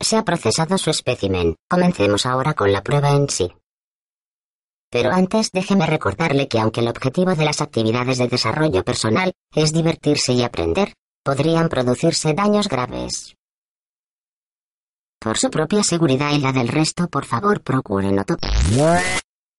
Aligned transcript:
Se 0.00 0.16
ha 0.16 0.24
procesado 0.24 0.78
su 0.78 0.90
espécimen. 0.90 1.56
Comencemos 1.68 2.24
ahora 2.24 2.54
con 2.54 2.72
la 2.72 2.82
prueba 2.82 3.10
en 3.10 3.28
sí. 3.28 3.52
Pero 4.90 5.12
antes 5.12 5.52
déjeme 5.52 5.86
recordarle 5.86 6.48
que 6.48 6.58
aunque 6.58 6.80
el 6.80 6.88
objetivo 6.88 7.34
de 7.34 7.44
las 7.44 7.60
actividades 7.60 8.18
de 8.18 8.26
desarrollo 8.26 8.82
personal 8.82 9.32
es 9.54 9.72
divertirse 9.72 10.32
y 10.32 10.42
aprender, 10.42 10.94
podrían 11.22 11.68
producirse 11.68 12.34
daños 12.34 12.68
graves. 12.68 13.36
Por 15.20 15.36
su 15.36 15.50
propia 15.50 15.82
seguridad 15.84 16.32
y 16.32 16.38
la 16.38 16.52
del 16.52 16.68
resto, 16.68 17.06
por 17.08 17.26
favor, 17.26 17.60
procuren 17.60 18.16
no. 18.16 18.24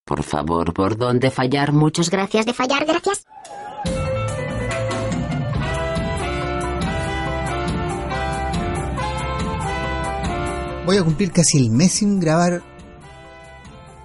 Por 0.03 0.23
favor, 0.23 0.73
¿por 0.73 0.97
dónde 0.97 1.29
fallar? 1.29 1.71
Muchas 1.71 2.09
gracias 2.09 2.47
de 2.47 2.53
fallar, 2.53 2.85
gracias. 2.85 3.25
Voy 10.91 10.97
a 10.97 11.05
cumplir 11.05 11.31
casi 11.31 11.57
el 11.57 11.71
mes 11.71 11.93
sin 11.93 12.19
grabar 12.19 12.61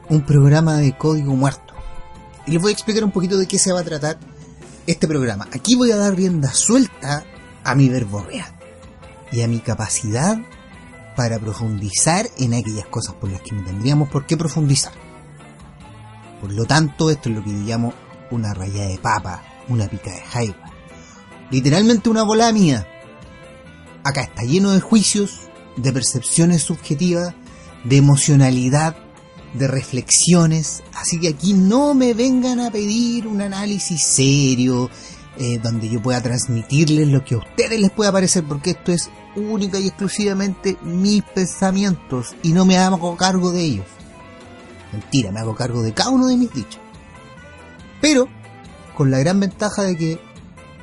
un 0.09 0.25
programa 0.25 0.77
de 0.77 0.97
código 0.97 1.35
muerto. 1.35 1.75
Y 2.47 2.53
les 2.53 2.63
voy 2.63 2.71
a 2.71 2.75
explicar 2.75 3.03
un 3.03 3.11
poquito 3.11 3.37
de 3.37 3.49
qué 3.49 3.59
se 3.59 3.73
va 3.73 3.81
a 3.81 3.83
tratar 3.83 4.21
este 4.87 5.09
programa. 5.09 5.49
Aquí 5.53 5.75
voy 5.75 5.91
a 5.91 5.97
dar 5.97 6.15
rienda 6.15 6.53
suelta 6.53 7.25
a 7.65 7.75
mi 7.75 7.89
verborrea 7.89 8.57
y 9.33 9.43
a 9.43 9.49
mi 9.49 9.59
capacidad 9.59 10.39
para 11.17 11.41
profundizar 11.41 12.29
en 12.39 12.55
aquellas 12.55 12.87
cosas 12.87 13.17
por 13.17 13.33
las 13.33 13.41
que 13.41 13.57
no 13.57 13.65
tendríamos 13.65 14.09
por 14.09 14.25
qué 14.25 14.37
profundizar. 14.37 14.93
Por 16.41 16.53
lo 16.53 16.67
tanto, 16.67 17.11
esto 17.11 17.31
es 17.31 17.35
lo 17.35 17.43
que 17.43 17.51
yo 17.51 17.67
llamo 17.67 17.95
una 18.31 18.55
raya 18.55 18.87
de 18.87 18.99
papa, 18.99 19.43
una 19.69 19.89
pica 19.89 20.13
de 20.13 20.21
jaiba. 20.21 20.73
Literalmente 21.51 22.11
una 22.11 22.23
bola 22.23 22.53
mía. 22.53 22.87
Acá 24.05 24.21
está 24.21 24.45
lleno 24.45 24.71
de 24.71 24.81
juicios, 24.81 25.46
de 25.77 25.93
percepciones 25.93 26.63
subjetivas, 26.63 27.35
de 27.85 27.97
emocionalidad, 27.97 28.97
de 29.55 29.69
reflexiones. 29.69 30.83
Así 30.95 31.21
que 31.21 31.29
aquí 31.29 31.55
no 31.55 31.95
me 31.95 32.15
vengan 32.15 32.61
a 32.61 32.71
pedir 32.71 33.27
un 33.27 33.41
análisis 33.41 34.03
serio, 34.03 34.91
eh, 35.39 35.59
donde 35.63 35.89
yo 35.89 36.01
pueda 36.01 36.23
transmitirles 36.23 37.09
lo 37.09 37.25
que 37.25 37.35
a 37.35 37.39
ustedes 37.39 37.79
les 37.79 37.91
pueda 37.91 38.11
parecer, 38.11 38.45
porque 38.45 38.71
esto 38.71 38.93
es 38.93 39.11
única 39.37 39.79
y 39.79 39.89
exclusivamente 39.89 40.79
mis 40.83 41.23
pensamientos 41.23 42.35
y 42.43 42.53
no 42.53 42.65
me 42.65 42.79
hago 42.79 43.17
cargo 43.17 43.53
de 43.53 43.63
ellos. 43.63 43.87
Mentira, 44.93 45.33
me 45.33 45.41
hago 45.41 45.55
cargo 45.55 45.83
de 45.83 45.93
cada 45.93 46.11
uno 46.11 46.27
de 46.27 46.37
mis 46.37 46.53
dichos. 46.53 46.81
Pero 48.01 48.29
con 48.95 49.11
la 49.11 49.19
gran 49.19 49.39
ventaja 49.39 49.83
de 49.83 49.97
que, 49.97 50.21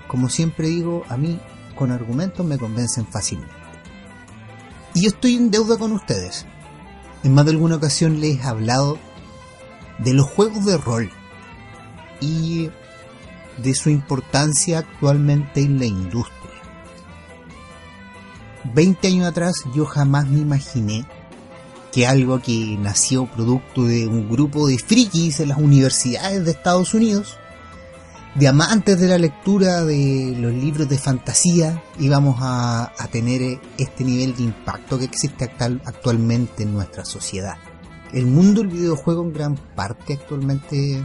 como 0.08 0.30
siempre 0.30 0.68
digo, 0.68 1.04
a 1.10 1.18
mí 1.18 1.40
con 1.76 1.92
argumentos 1.92 2.46
me 2.46 2.60
convencen 2.60 3.08
fácilmente. 3.08 3.53
Y 4.94 5.04
yo 5.04 5.10
estoy 5.10 5.36
en 5.36 5.52
deuda 5.52 5.78
con 5.78 5.92
ustedes. 5.92 6.46
En 7.24 7.34
más 7.34 7.46
de 7.46 7.52
alguna 7.52 7.78
ocasión 7.78 8.20
les 8.20 8.40
he 8.40 8.44
hablado 8.44 8.98
de 10.00 10.14
los 10.14 10.28
juegos 10.28 10.66
de 10.66 10.78
rol 10.78 11.12
y 12.20 12.70
de 13.58 13.74
su 13.74 13.90
importancia 13.90 14.80
actualmente 14.80 15.62
en 15.62 15.80
la 15.80 15.86
industria. 15.86 16.34
20 18.74 19.08
años 19.08 19.28
atrás 19.28 19.64
yo 19.74 19.86
jamás 19.86 20.28
me 20.28 20.40
imaginé 20.40 21.06
que 21.92 22.08
algo 22.08 22.42
que 22.42 22.78
nació 22.80 23.28
producto 23.28 23.84
de 23.84 24.08
un 24.08 24.28
grupo 24.30 24.68
de 24.68 24.80
frikis 24.80 25.40
en 25.40 25.50
las 25.50 25.60
universidades 25.60 26.44
de 26.44 26.52
Estados 26.52 26.94
Unidos, 26.94 27.38
de 28.36 28.48
amantes 28.48 29.00
de 29.00 29.08
la 29.08 29.18
lectura 29.18 29.84
de 29.84 30.36
los 30.38 30.54
libros 30.54 30.90
de 30.90 30.98
fantasía, 30.98 31.84
íbamos 32.00 32.38
a, 32.40 32.92
a 32.98 33.08
tener 33.08 33.60
este 33.78 34.04
nivel 34.04 34.36
de 34.36 34.44
impacto 34.44 34.98
que 34.98 35.06
existe 35.06 35.44
actual, 35.44 35.82
actualmente 35.86 36.64
en 36.64 36.74
nuestra 36.74 37.06
sociedad. 37.06 37.58
El 38.12 38.26
mundo 38.26 38.62
del 38.62 38.70
videojuego 38.70 39.24
en 39.24 39.34
gran 39.34 39.56
parte 39.56 40.14
actualmente... 40.14 41.04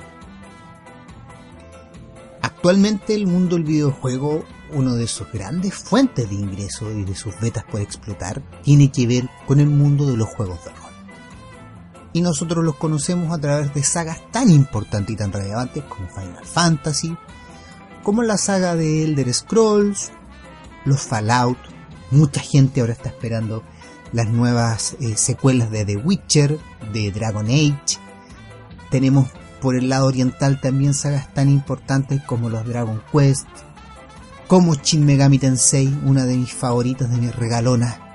Actualmente 2.41 3.15
el 3.15 3.27
mundo 3.27 3.57
del 3.57 3.65
videojuego 3.65 4.45
uno 4.73 4.95
de 4.95 5.07
sus 5.07 5.31
grandes 5.33 5.75
fuentes 5.75 6.29
de 6.29 6.35
ingreso 6.35 6.91
y 6.91 7.05
de 7.05 7.15
sus 7.15 7.39
vetas 7.41 7.65
por 7.65 7.81
explotar 7.81 8.43
tiene 8.63 8.91
que 8.91 9.07
ver 9.07 9.29
con 9.47 9.61
el 9.61 9.69
mundo 9.69 10.07
de 10.07 10.17
los 10.17 10.29
juegos 10.29 10.65
de. 10.65 10.78
Y 12.19 12.21
nosotros 12.21 12.65
los 12.65 12.75
conocemos 12.75 13.33
a 13.33 13.41
través 13.41 13.73
de 13.75 13.85
sagas 13.85 14.19
tan 14.33 14.51
importantes 14.51 15.15
y 15.15 15.17
tan 15.17 15.33
relevantes 15.33 15.85
como 15.85 16.09
Final 16.09 16.45
Fantasy, 16.45 17.17
como 18.03 18.25
la 18.25 18.37
saga 18.37 18.75
de 18.75 19.05
Elder 19.05 19.33
Scrolls, 19.33 20.11
los 20.85 21.03
Fallout, 21.03 21.59
mucha 22.11 22.41
gente 22.41 22.81
ahora 22.81 22.95
está 22.95 23.11
esperando 23.11 23.63
las 24.13 24.27
nuevas 24.27 24.97
eh, 24.99 25.17
secuelas 25.17 25.71
de 25.71 25.85
The 25.85 25.97
Witcher, 25.99 26.59
de 26.93 27.13
Dragon 27.13 27.47
Age. 27.47 28.01
Tenemos 28.91 29.29
por 29.61 29.77
el 29.77 29.89
lado 29.89 30.09
oriental 30.09 30.61
también 30.61 30.95
sagas 30.95 31.33
tan 31.33 31.49
importantes 31.49 32.21
como 32.25 32.51
los 32.51 32.67
Dragon 32.67 33.01
Quest, 33.13 33.47
como 34.49 34.75
Shin 34.75 35.07
Megami 35.07 35.39
Tensei, 35.39 35.97
una 36.05 36.25
de 36.25 36.37
mis 36.37 36.53
favoritas, 36.53 37.13
de 37.13 37.19
mis 37.19 37.37
regalonas. 37.37 38.08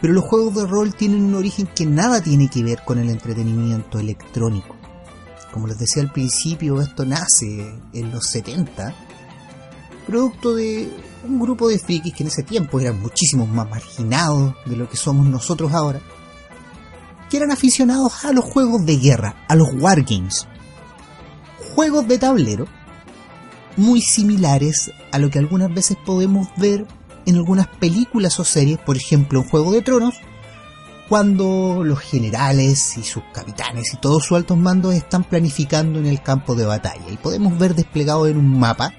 Pero 0.00 0.14
los 0.14 0.24
juegos 0.24 0.54
de 0.54 0.66
rol 0.66 0.94
tienen 0.94 1.24
un 1.24 1.34
origen 1.34 1.66
que 1.66 1.84
nada 1.86 2.22
tiene 2.22 2.48
que 2.48 2.62
ver 2.62 2.82
con 2.84 2.98
el 2.98 3.10
entretenimiento 3.10 3.98
electrónico. 3.98 4.76
Como 5.52 5.66
les 5.66 5.78
decía 5.78 6.02
al 6.02 6.12
principio, 6.12 6.80
esto 6.80 7.04
nace 7.04 7.74
en 7.92 8.10
los 8.12 8.26
70, 8.26 8.94
producto 10.06 10.54
de 10.54 10.90
un 11.24 11.38
grupo 11.38 11.68
de 11.68 11.78
frikis 11.78 12.14
que 12.14 12.22
en 12.22 12.28
ese 12.28 12.42
tiempo 12.42 12.80
eran 12.80 13.00
muchísimo 13.00 13.46
más 13.46 13.68
marginados 13.68 14.54
de 14.64 14.76
lo 14.76 14.88
que 14.88 14.96
somos 14.96 15.26
nosotros 15.26 15.72
ahora, 15.72 16.00
que 17.28 17.36
eran 17.36 17.50
aficionados 17.50 18.24
a 18.24 18.32
los 18.32 18.44
juegos 18.44 18.84
de 18.86 18.96
guerra, 18.96 19.44
a 19.48 19.54
los 19.54 19.68
wargames, 19.78 20.46
juegos 21.74 22.08
de 22.08 22.18
tablero 22.18 22.66
muy 23.76 24.00
similares 24.00 24.90
a 25.12 25.18
lo 25.18 25.30
que 25.30 25.38
algunas 25.38 25.72
veces 25.72 25.96
podemos 26.04 26.48
ver 26.56 26.86
en 27.26 27.36
algunas 27.36 27.68
películas 27.68 28.38
o 28.40 28.44
series, 28.44 28.78
por 28.78 28.96
ejemplo 28.96 29.40
en 29.40 29.48
Juego 29.48 29.72
de 29.72 29.82
Tronos, 29.82 30.14
cuando 31.08 31.82
los 31.84 31.98
generales 31.98 32.96
y 32.96 33.02
sus 33.02 33.22
capitanes 33.32 33.92
y 33.94 33.96
todos 33.96 34.24
sus 34.24 34.36
altos 34.36 34.56
mandos 34.56 34.94
están 34.94 35.24
planificando 35.24 35.98
en 35.98 36.06
el 36.06 36.22
campo 36.22 36.54
de 36.54 36.66
batalla 36.66 37.10
y 37.10 37.16
podemos 37.16 37.58
ver 37.58 37.74
desplegado 37.74 38.28
en 38.28 38.36
un 38.36 38.58
mapa 38.58 38.94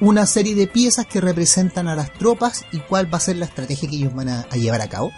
una 0.00 0.26
serie 0.26 0.54
de 0.54 0.66
piezas 0.66 1.06
que 1.06 1.20
representan 1.20 1.88
a 1.88 1.96
las 1.96 2.12
tropas 2.12 2.64
y 2.72 2.78
cuál 2.78 3.12
va 3.12 3.18
a 3.18 3.20
ser 3.20 3.36
la 3.36 3.46
estrategia 3.46 3.88
que 3.88 3.96
ellos 3.96 4.14
van 4.14 4.28
a, 4.28 4.48
llevar 4.50 4.82
a 4.82 4.88
cabo 4.88 5.10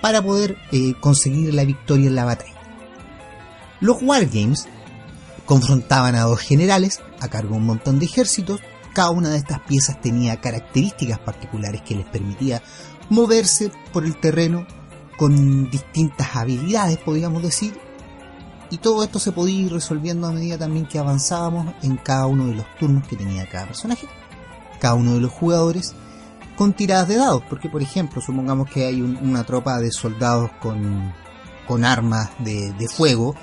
para 0.00 0.22
poder 0.22 0.56
eh, 0.70 0.94
conseguir 1.00 1.54
la 1.54 1.64
victoria 1.64 2.08
en 2.08 2.14
la 2.14 2.24
batalla. 2.24 2.52
Los 3.80 4.02
Wargames 4.02 4.68
confrontaban 5.44 6.14
a 6.14 6.22
dos 6.22 6.40
generales 6.40 7.00
a 7.20 7.28
cargo 7.28 7.50
de 7.50 7.56
un 7.56 7.66
montón 7.66 7.98
de 7.98 8.06
ejércitos. 8.06 8.60
Cada 8.94 9.10
una 9.10 9.30
de 9.30 9.38
estas 9.38 9.60
piezas 9.60 10.00
tenía 10.00 10.40
características 10.40 11.18
particulares 11.18 11.82
que 11.82 11.94
les 11.94 12.06
permitía 12.06 12.62
moverse 13.08 13.70
por 13.92 14.04
el 14.04 14.16
terreno 14.16 14.66
con 15.16 15.70
distintas 15.70 16.34
habilidades, 16.36 16.98
podríamos 16.98 17.42
decir. 17.42 17.78
Y 18.70 18.78
todo 18.78 19.04
esto 19.04 19.18
se 19.18 19.32
podía 19.32 19.66
ir 19.66 19.72
resolviendo 19.72 20.26
a 20.26 20.32
medida 20.32 20.56
también 20.56 20.86
que 20.86 20.98
avanzábamos 20.98 21.74
en 21.82 21.96
cada 21.96 22.26
uno 22.26 22.46
de 22.46 22.54
los 22.54 22.66
turnos 22.78 23.06
que 23.06 23.16
tenía 23.16 23.48
cada 23.48 23.66
personaje, 23.66 24.08
cada 24.80 24.94
uno 24.94 25.14
de 25.14 25.20
los 25.20 25.30
jugadores, 25.30 25.94
con 26.56 26.72
tiradas 26.72 27.08
de 27.08 27.16
dados. 27.16 27.42
Porque, 27.48 27.68
por 27.68 27.82
ejemplo, 27.82 28.22
supongamos 28.22 28.70
que 28.70 28.86
hay 28.86 29.02
un, 29.02 29.16
una 29.18 29.44
tropa 29.44 29.78
de 29.78 29.92
soldados 29.92 30.50
con, 30.60 31.12
con 31.68 31.84
armas 31.84 32.30
de, 32.38 32.72
de 32.72 32.88
fuego 32.88 33.34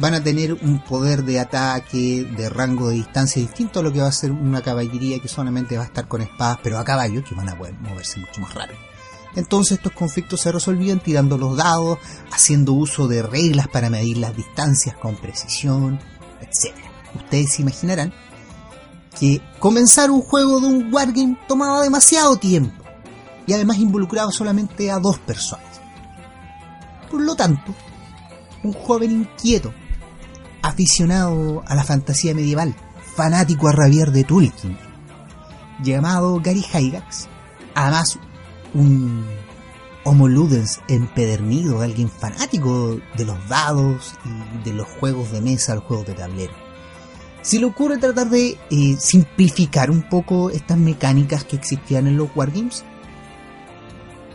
van 0.00 0.14
a 0.14 0.22
tener 0.22 0.54
un 0.54 0.82
poder 0.82 1.24
de 1.24 1.38
ataque, 1.38 2.24
de 2.24 2.48
rango 2.48 2.88
de 2.88 2.96
distancia 2.96 3.42
distinto 3.42 3.80
a 3.80 3.82
lo 3.82 3.92
que 3.92 4.00
va 4.00 4.08
a 4.08 4.12
ser 4.12 4.32
una 4.32 4.62
caballería 4.62 5.18
que 5.18 5.28
solamente 5.28 5.76
va 5.76 5.82
a 5.82 5.86
estar 5.86 6.08
con 6.08 6.22
espadas, 6.22 6.58
pero 6.62 6.78
a 6.78 6.84
caballo, 6.84 7.22
que 7.22 7.34
van 7.34 7.48
a 7.48 7.58
poder 7.58 7.74
moverse 7.74 8.20
mucho 8.20 8.40
más 8.40 8.54
rápido. 8.54 8.78
Entonces 9.34 9.78
estos 9.78 9.92
conflictos 9.92 10.40
se 10.40 10.52
resolvían 10.52 11.00
tirando 11.00 11.38
los 11.38 11.56
dados, 11.56 11.98
haciendo 12.30 12.72
uso 12.72 13.08
de 13.08 13.22
reglas 13.22 13.68
para 13.68 13.90
medir 13.90 14.18
las 14.18 14.36
distancias 14.36 14.96
con 14.96 15.16
precisión, 15.16 15.98
etc. 16.40 16.74
Ustedes 17.14 17.54
se 17.54 17.62
imaginarán 17.62 18.12
que 19.18 19.40
comenzar 19.58 20.10
un 20.10 20.22
juego 20.22 20.60
de 20.60 20.66
un 20.66 20.92
wargame 20.92 21.38
tomaba 21.46 21.82
demasiado 21.82 22.36
tiempo 22.36 22.82
y 23.46 23.52
además 23.52 23.78
involucraba 23.78 24.30
solamente 24.30 24.90
a 24.90 24.98
dos 24.98 25.18
personas. 25.18 25.80
Por 27.10 27.22
lo 27.22 27.34
tanto, 27.34 27.74
un 28.62 28.72
joven 28.72 29.10
inquieto 29.12 29.72
aficionado 30.62 31.62
a 31.66 31.74
la 31.74 31.84
fantasía 31.84 32.34
medieval, 32.34 32.74
fanático 33.14 33.68
a 33.68 33.72
rabiar 33.72 34.12
de 34.12 34.24
Tolkien, 34.24 34.78
llamado 35.82 36.40
Gary 36.40 36.62
Gygax, 36.62 37.28
además 37.74 38.18
un 38.74 39.26
Homo 40.04 40.28
Ludens 40.28 40.80
empedernido, 40.88 41.80
alguien 41.80 42.10
fanático 42.10 42.98
de 43.16 43.24
los 43.24 43.48
dados 43.48 44.14
y 44.24 44.64
de 44.64 44.74
los 44.74 44.88
juegos 44.88 45.30
de 45.30 45.40
mesa, 45.40 45.74
los 45.74 45.84
juegos 45.84 46.06
de 46.06 46.14
tablero. 46.14 46.52
Se 47.42 47.58
le 47.58 47.66
ocurre 47.66 47.98
tratar 47.98 48.28
de 48.30 48.56
eh, 48.70 48.96
simplificar 48.98 49.90
un 49.90 50.08
poco 50.08 50.50
estas 50.50 50.78
mecánicas 50.78 51.44
que 51.44 51.56
existían 51.56 52.06
en 52.06 52.16
los 52.16 52.30
wargames, 52.34 52.84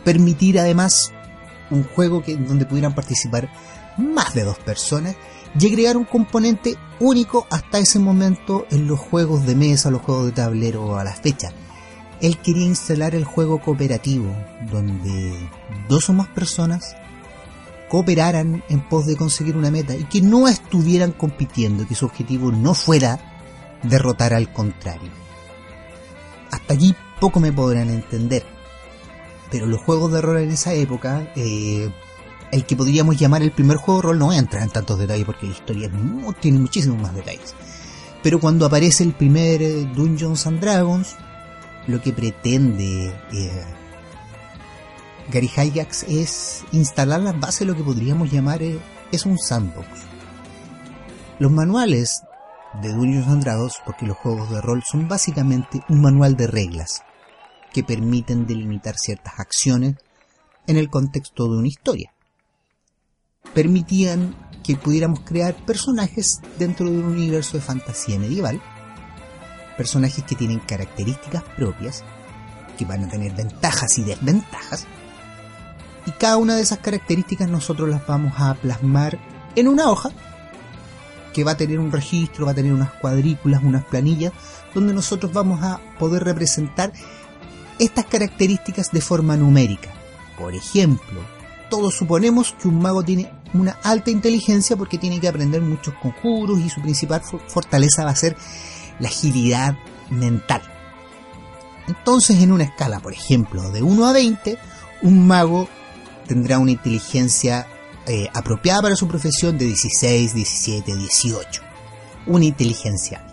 permitir 0.04 0.58
además 0.58 1.12
un 1.70 1.84
juego 1.84 2.22
que, 2.22 2.36
donde 2.36 2.66
pudieran 2.66 2.94
participar 2.94 3.50
más 3.98 4.34
de 4.34 4.44
dos 4.44 4.58
personas 4.58 5.16
y 5.58 5.66
agregar 5.66 5.96
un 5.96 6.04
componente 6.04 6.76
único 7.00 7.46
hasta 7.50 7.78
ese 7.78 7.98
momento 7.98 8.66
en 8.70 8.86
los 8.86 8.98
juegos 8.98 9.46
de 9.46 9.54
mesa, 9.54 9.90
los 9.90 10.02
juegos 10.02 10.26
de 10.26 10.32
tablero 10.32 10.98
a 10.98 11.04
la 11.04 11.12
fecha. 11.12 11.50
Él 12.20 12.38
quería 12.38 12.66
instalar 12.66 13.14
el 13.14 13.24
juego 13.24 13.60
cooperativo, 13.60 14.34
donde 14.70 15.32
dos 15.88 16.10
o 16.10 16.12
más 16.12 16.28
personas 16.28 16.96
cooperaran 17.88 18.62
en 18.68 18.80
pos 18.80 19.06
de 19.06 19.16
conseguir 19.16 19.56
una 19.56 19.70
meta 19.70 19.94
y 19.94 20.04
que 20.04 20.20
no 20.20 20.48
estuvieran 20.48 21.12
compitiendo, 21.12 21.86
que 21.86 21.94
su 21.94 22.06
objetivo 22.06 22.52
no 22.52 22.74
fuera 22.74 23.18
derrotar 23.82 24.34
al 24.34 24.52
contrario. 24.52 25.10
Hasta 26.50 26.74
allí 26.74 26.94
poco 27.20 27.40
me 27.40 27.52
podrán 27.52 27.90
entender, 27.90 28.44
pero 29.50 29.66
los 29.66 29.80
juegos 29.80 30.12
de 30.12 30.20
rol 30.20 30.38
en 30.38 30.50
esa 30.50 30.74
época, 30.74 31.32
eh, 31.36 31.90
el 32.50 32.64
que 32.64 32.76
podríamos 32.76 33.18
llamar 33.18 33.42
el 33.42 33.52
primer 33.52 33.76
juego 33.76 34.00
de 34.00 34.06
rol 34.08 34.18
no 34.18 34.32
entra 34.32 34.62
en 34.62 34.70
tantos 34.70 34.98
detalles 34.98 35.26
porque 35.26 35.46
la 35.46 35.52
historia 35.52 35.88
no, 35.88 36.32
tiene 36.32 36.58
muchísimos 36.58 37.00
más 37.00 37.14
detalles. 37.14 37.54
Pero 38.22 38.40
cuando 38.40 38.66
aparece 38.66 39.04
el 39.04 39.12
primer 39.12 39.62
eh, 39.62 39.84
Dungeons 39.94 40.46
and 40.46 40.60
Dragons, 40.60 41.16
lo 41.86 42.00
que 42.00 42.12
pretende 42.12 43.14
eh, 43.32 43.64
Gary 45.30 45.48
Gygax 45.48 46.04
es 46.04 46.64
instalar 46.72 47.20
las 47.20 47.38
bases 47.38 47.60
de 47.60 47.66
lo 47.66 47.76
que 47.76 47.82
podríamos 47.82 48.30
llamar 48.30 48.62
eh, 48.62 48.78
es 49.12 49.26
un 49.26 49.38
sandbox. 49.38 49.86
Los 51.38 51.52
manuales 51.52 52.22
de 52.82 52.92
Dungeons 52.92 53.28
and 53.28 53.42
Dragons, 53.42 53.74
porque 53.84 54.06
los 54.06 54.16
juegos 54.16 54.50
de 54.50 54.60
rol 54.60 54.82
son 54.90 55.06
básicamente 55.06 55.80
un 55.88 56.00
manual 56.00 56.36
de 56.36 56.46
reglas 56.46 57.02
que 57.72 57.84
permiten 57.84 58.46
delimitar 58.46 58.96
ciertas 58.98 59.38
acciones 59.38 59.96
en 60.66 60.76
el 60.76 60.90
contexto 60.90 61.44
de 61.44 61.58
una 61.58 61.68
historia. 61.68 62.12
Permitían 63.54 64.34
que 64.62 64.76
pudiéramos 64.76 65.20
crear 65.20 65.54
personajes 65.54 66.40
dentro 66.58 66.90
de 66.90 66.98
un 66.98 67.04
universo 67.04 67.56
de 67.56 67.62
fantasía 67.62 68.18
medieval, 68.18 68.60
personajes 69.76 70.24
que 70.24 70.34
tienen 70.34 70.58
características 70.60 71.42
propias, 71.56 72.04
que 72.76 72.84
van 72.84 73.04
a 73.04 73.08
tener 73.08 73.32
ventajas 73.32 73.98
y 73.98 74.04
desventajas, 74.04 74.86
y 76.08 76.10
cada 76.12 76.38
una 76.38 76.56
de 76.56 76.62
esas 76.62 76.78
características 76.78 77.50
nosotros 77.50 77.88
las 77.88 78.06
vamos 78.06 78.32
a 78.38 78.54
plasmar 78.54 79.18
en 79.56 79.68
una 79.68 79.90
hoja 79.90 80.10
que 81.34 81.44
va 81.44 81.52
a 81.52 81.56
tener 81.56 81.78
un 81.78 81.92
registro, 81.92 82.46
va 82.46 82.52
a 82.52 82.54
tener 82.54 82.72
unas 82.72 82.92
cuadrículas, 82.92 83.62
unas 83.62 83.84
planillas, 83.84 84.32
donde 84.74 84.94
nosotros 84.94 85.32
vamos 85.32 85.62
a 85.62 85.80
poder 85.98 86.24
representar 86.24 86.92
estas 87.78 88.06
características 88.06 88.90
de 88.90 89.00
forma 89.00 89.36
numérica. 89.36 89.90
Por 90.38 90.54
ejemplo, 90.54 91.20
todos 91.68 91.94
suponemos 91.94 92.54
que 92.60 92.68
un 92.68 92.80
mago 92.80 93.02
tiene 93.02 93.30
una 93.54 93.78
alta 93.82 94.10
inteligencia 94.10 94.76
porque 94.76 94.98
tiene 94.98 95.20
que 95.20 95.28
aprender 95.28 95.62
muchos 95.62 95.94
conjuros 95.94 96.58
y 96.60 96.68
su 96.68 96.80
principal 96.80 97.22
fortaleza 97.48 98.04
va 98.04 98.10
a 98.10 98.16
ser 98.16 98.36
la 98.98 99.08
agilidad 99.08 99.76
mental. 100.10 100.62
Entonces, 101.86 102.40
en 102.42 102.52
una 102.52 102.64
escala, 102.64 103.00
por 103.00 103.12
ejemplo, 103.12 103.70
de 103.70 103.82
1 103.82 104.06
a 104.06 104.12
20, 104.12 104.58
un 105.02 105.26
mago 105.26 105.68
tendrá 106.26 106.58
una 106.58 106.72
inteligencia 106.72 107.66
eh, 108.06 108.28
apropiada 108.34 108.82
para 108.82 108.96
su 108.96 109.08
profesión 109.08 109.56
de 109.56 109.66
16, 109.66 110.34
17, 110.34 110.96
18. 110.96 111.62
Una 112.26 112.44
inteligencia. 112.44 113.24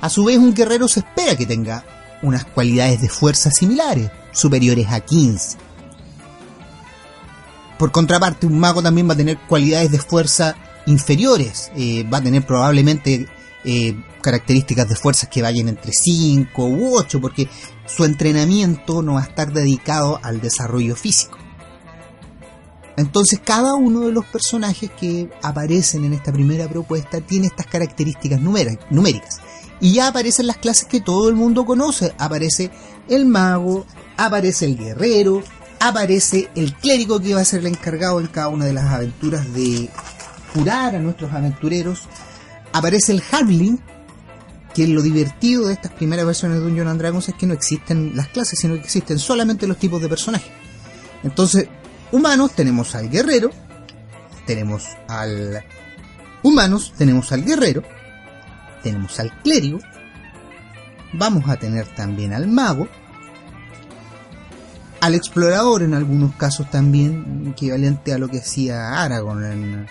A 0.00 0.08
su 0.10 0.24
vez, 0.24 0.38
un 0.38 0.54
guerrero 0.54 0.88
se 0.88 1.00
espera 1.00 1.36
que 1.36 1.46
tenga 1.46 1.84
unas 2.22 2.44
cualidades 2.44 3.00
de 3.00 3.08
fuerza 3.08 3.50
similares, 3.50 4.10
superiores 4.32 4.88
a 4.90 5.00
15. 5.00 5.58
Por 7.78 7.92
contraparte, 7.92 8.46
un 8.46 8.58
mago 8.58 8.82
también 8.82 9.08
va 9.08 9.14
a 9.14 9.16
tener 9.16 9.38
cualidades 9.46 9.90
de 9.90 9.98
fuerza 9.98 10.56
inferiores, 10.86 11.70
eh, 11.76 12.04
va 12.08 12.18
a 12.18 12.22
tener 12.22 12.46
probablemente 12.46 13.28
eh, 13.64 13.96
características 14.22 14.88
de 14.88 14.96
fuerzas 14.96 15.28
que 15.28 15.42
vayan 15.42 15.68
entre 15.68 15.92
5 15.92 16.66
u 16.66 16.96
8, 16.96 17.20
porque 17.20 17.48
su 17.86 18.04
entrenamiento 18.04 19.02
no 19.02 19.14
va 19.14 19.20
a 19.20 19.24
estar 19.24 19.52
dedicado 19.52 20.18
al 20.22 20.40
desarrollo 20.40 20.96
físico. 20.96 21.38
Entonces 22.96 23.40
cada 23.44 23.74
uno 23.74 24.00
de 24.00 24.12
los 24.12 24.24
personajes 24.24 24.90
que 24.90 25.28
aparecen 25.42 26.04
en 26.04 26.14
esta 26.14 26.32
primera 26.32 26.66
propuesta 26.66 27.20
tiene 27.20 27.46
estas 27.46 27.66
características 27.66 28.40
numéricas. 28.40 29.40
Y 29.80 29.92
ya 29.92 30.08
aparecen 30.08 30.46
las 30.46 30.56
clases 30.56 30.88
que 30.88 31.02
todo 31.02 31.28
el 31.28 31.34
mundo 31.34 31.66
conoce. 31.66 32.14
Aparece 32.18 32.70
el 33.08 33.26
mago, 33.26 33.84
aparece 34.16 34.64
el 34.64 34.78
guerrero, 34.78 35.42
aparece 35.80 36.48
el 36.54 36.74
clérigo 36.74 37.20
que 37.20 37.34
va 37.34 37.40
a 37.40 37.44
ser 37.44 37.60
el 37.60 37.66
encargado 37.66 38.20
en 38.20 38.26
cada 38.26 38.48
una 38.48 38.64
de 38.64 38.72
las 38.72 38.86
aventuras 38.86 39.52
de 39.52 39.88
curar 40.54 40.94
a 40.94 40.98
nuestros 40.98 41.32
aventureros. 41.32 42.02
Aparece 42.72 43.12
el 43.12 43.22
halfling, 43.30 43.80
que 44.74 44.86
lo 44.86 45.00
divertido 45.00 45.68
de 45.68 45.74
estas 45.74 45.92
primeras 45.92 46.26
versiones 46.26 46.58
de 46.58 46.64
Dungeons 46.64 46.90
and 46.90 47.00
Dragons 47.00 47.28
es 47.28 47.34
que 47.34 47.46
no 47.46 47.54
existen 47.54 48.12
las 48.14 48.28
clases, 48.28 48.58
sino 48.58 48.74
que 48.74 48.80
existen 48.80 49.18
solamente 49.18 49.66
los 49.66 49.78
tipos 49.78 50.02
de 50.02 50.08
personajes. 50.08 50.50
Entonces, 51.22 51.68
humanos 52.12 52.52
tenemos 52.52 52.94
al 52.94 53.08
guerrero, 53.08 53.50
tenemos 54.46 54.84
al 55.08 55.64
humanos, 56.42 56.92
tenemos 56.96 57.32
al 57.32 57.44
guerrero, 57.44 57.82
tenemos 58.82 59.18
al 59.18 59.32
clérigo, 59.42 59.78
vamos 61.12 61.48
a 61.48 61.56
tener 61.56 61.86
también 61.86 62.32
al 62.32 62.46
mago, 62.46 62.86
al 65.00 65.14
explorador 65.14 65.82
en 65.82 65.94
algunos 65.94 66.34
casos 66.34 66.70
también, 66.70 67.48
equivalente 67.50 68.12
a 68.12 68.18
lo 68.18 68.28
que 68.28 68.38
hacía 68.38 69.02
Aragorn 69.02 69.44
en, 69.44 69.86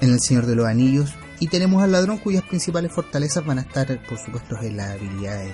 en 0.00 0.12
El 0.12 0.20
Señor 0.20 0.46
de 0.46 0.56
los 0.56 0.66
Anillos, 0.66 1.14
y 1.38 1.48
tenemos 1.48 1.82
al 1.82 1.92
ladrón 1.92 2.18
cuyas 2.18 2.42
principales 2.44 2.92
fortalezas 2.92 3.44
van 3.44 3.58
a 3.58 3.62
estar, 3.62 3.86
por 4.06 4.18
supuesto, 4.18 4.56
en 4.62 4.76
la 4.76 4.92
habilidad 4.92 5.44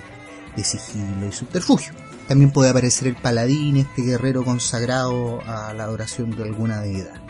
de 0.55 0.63
sigilo 0.63 1.27
y 1.27 1.31
subterfugio. 1.31 1.93
También 2.27 2.51
puede 2.51 2.69
aparecer 2.69 3.09
el 3.09 3.15
paladín, 3.15 3.77
este 3.77 4.01
guerrero 4.01 4.45
consagrado 4.45 5.41
a 5.45 5.73
la 5.73 5.83
adoración 5.83 6.31
de 6.31 6.43
alguna 6.43 6.79
deidad. 6.79 7.21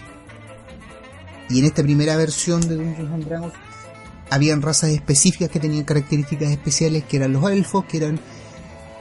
Y 1.49 1.59
en 1.59 1.65
esta 1.65 1.81
primera 1.81 2.15
versión 2.15 2.61
de 2.61 2.75
Dungeons 2.75 3.11
and 3.11 3.25
Dragons 3.25 3.53
habían 4.29 4.61
razas 4.61 4.91
específicas 4.91 5.49
que 5.49 5.59
tenían 5.59 5.83
características 5.83 6.51
especiales, 6.51 7.03
que 7.05 7.17
eran 7.17 7.33
los 7.33 7.49
elfos, 7.51 7.85
que 7.85 7.97
eran 7.97 8.19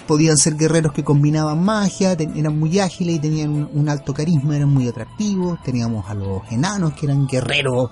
podían 0.06 0.36
ser 0.36 0.56
guerreros 0.56 0.92
que 0.92 1.04
combinaban 1.04 1.62
magia, 1.62 2.12
eran 2.12 2.58
muy 2.58 2.78
ágiles 2.78 3.16
y 3.16 3.18
tenían 3.18 3.68
un, 3.72 3.88
alto 3.88 4.12
carisma, 4.14 4.56
eran 4.56 4.68
muy 4.68 4.88
atractivos. 4.88 5.62
Teníamos 5.62 6.08
a 6.08 6.14
los 6.14 6.42
enanos, 6.50 6.92
que 6.94 7.06
eran 7.06 7.26
guerreros, 7.26 7.90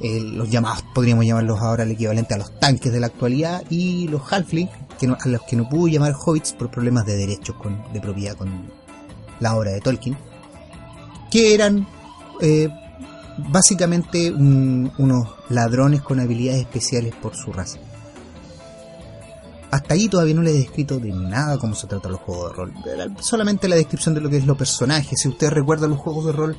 eh, 0.00 0.20
los 0.20 0.48
llamados, 0.48 0.84
podríamos 0.94 1.24
llamarlos 1.24 1.60
ahora 1.60 1.82
el 1.82 1.92
equivalente 1.92 2.34
a 2.34 2.38
los 2.38 2.58
tanques 2.58 2.92
de 2.92 3.00
la 3.00 3.06
actualidad, 3.06 3.62
y 3.70 4.08
los 4.08 4.32
halflings, 4.32 4.70
a 4.70 5.28
los 5.28 5.42
que 5.42 5.56
no 5.56 5.68
pudo 5.68 5.88
llamar 5.88 6.14
hobbits 6.14 6.52
por 6.52 6.70
problemas 6.70 7.06
de 7.06 7.16
derechos 7.16 7.56
de 7.92 8.00
propiedad 8.00 8.36
con 8.36 8.50
la 9.40 9.56
obra 9.56 9.70
de 9.70 9.80
Tolkien, 9.80 10.16
que 11.30 11.54
eran 11.54 11.86
eh, 12.40 12.68
básicamente 13.50 14.32
unos 14.32 15.28
ladrones 15.48 16.02
con 16.02 16.20
habilidades 16.20 16.62
especiales 16.62 17.14
por 17.14 17.36
su 17.36 17.52
raza. 17.52 17.78
Hasta 19.70 19.94
ahí 19.94 20.08
todavía 20.08 20.34
no 20.34 20.42
les 20.42 20.54
he 20.54 20.58
descrito 20.58 20.98
de 20.98 21.12
nada 21.12 21.58
cómo 21.58 21.74
se 21.74 21.86
trata 21.86 22.08
los 22.08 22.20
juegos 22.20 22.50
de 22.50 22.56
rol, 22.56 23.16
solamente 23.20 23.68
la 23.68 23.76
descripción 23.76 24.14
de 24.14 24.20
lo 24.20 24.30
que 24.30 24.38
es 24.38 24.46
los 24.46 24.56
personajes. 24.56 25.20
Si 25.20 25.28
ustedes 25.28 25.52
recuerdan 25.52 25.90
los 25.90 25.98
juegos 25.98 26.26
de 26.26 26.32
rol 26.32 26.56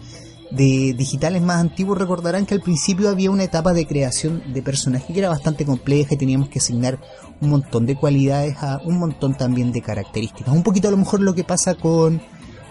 de 0.52 0.94
digitales 0.98 1.42
más 1.42 1.58
antiguos 1.58 1.98
recordarán 1.98 2.46
que 2.46 2.56
al 2.56 2.62
principio 2.62 3.10
había 3.10 3.30
una 3.30 3.44
etapa 3.44 3.74
de 3.74 3.86
creación 3.86 4.42
de 4.52 4.62
personaje 4.64 5.14
que 5.14 5.20
era 5.20 5.30
bastante 5.30 5.66
compleja 5.66 6.16
y 6.16 6.18
teníamos 6.18 6.50
que 6.50 6.60
asignar 6.60 7.00
un 7.40 7.50
montón 7.50 7.86
de 7.86 7.96
cualidades 7.96 8.58
a 8.62 8.80
un 8.84 8.98
montón 8.98 9.36
también 9.36 9.72
de 9.72 9.82
características. 9.82 10.54
Un 10.54 10.64
poquito 10.64 10.88
a 10.88 10.92
lo 10.92 10.98
mejor 10.98 11.22
lo 11.22 11.34
que 11.34 11.44
pasa 11.44 11.76
con 11.76 12.22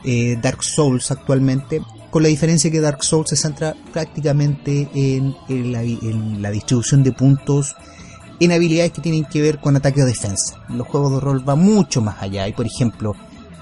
eh, 0.04 0.36
Dark 0.40 0.62
Souls 0.62 1.10
actualmente, 1.10 1.80
con 2.10 2.22
la 2.22 2.28
diferencia 2.28 2.70
que 2.70 2.80
Dark 2.80 3.02
Souls 3.04 3.28
se 3.28 3.36
centra 3.36 3.74
prácticamente 3.92 4.88
en 4.94 6.42
la 6.42 6.50
distribución 6.50 7.02
de 7.02 7.12
puntos 7.12 7.76
en 8.40 8.52
habilidades 8.52 8.92
que 8.92 9.02
tienen 9.02 9.24
que 9.24 9.42
ver 9.42 9.58
con 9.58 9.76
ataque 9.76 10.02
o 10.02 10.06
defensa. 10.06 10.62
Los 10.68 10.86
juegos 10.86 11.12
de 11.12 11.20
rol 11.20 11.40
van 11.40 11.60
mucho 11.60 12.00
más 12.00 12.22
allá 12.22 12.46
y 12.46 12.52
por 12.52 12.66
ejemplo 12.66 13.14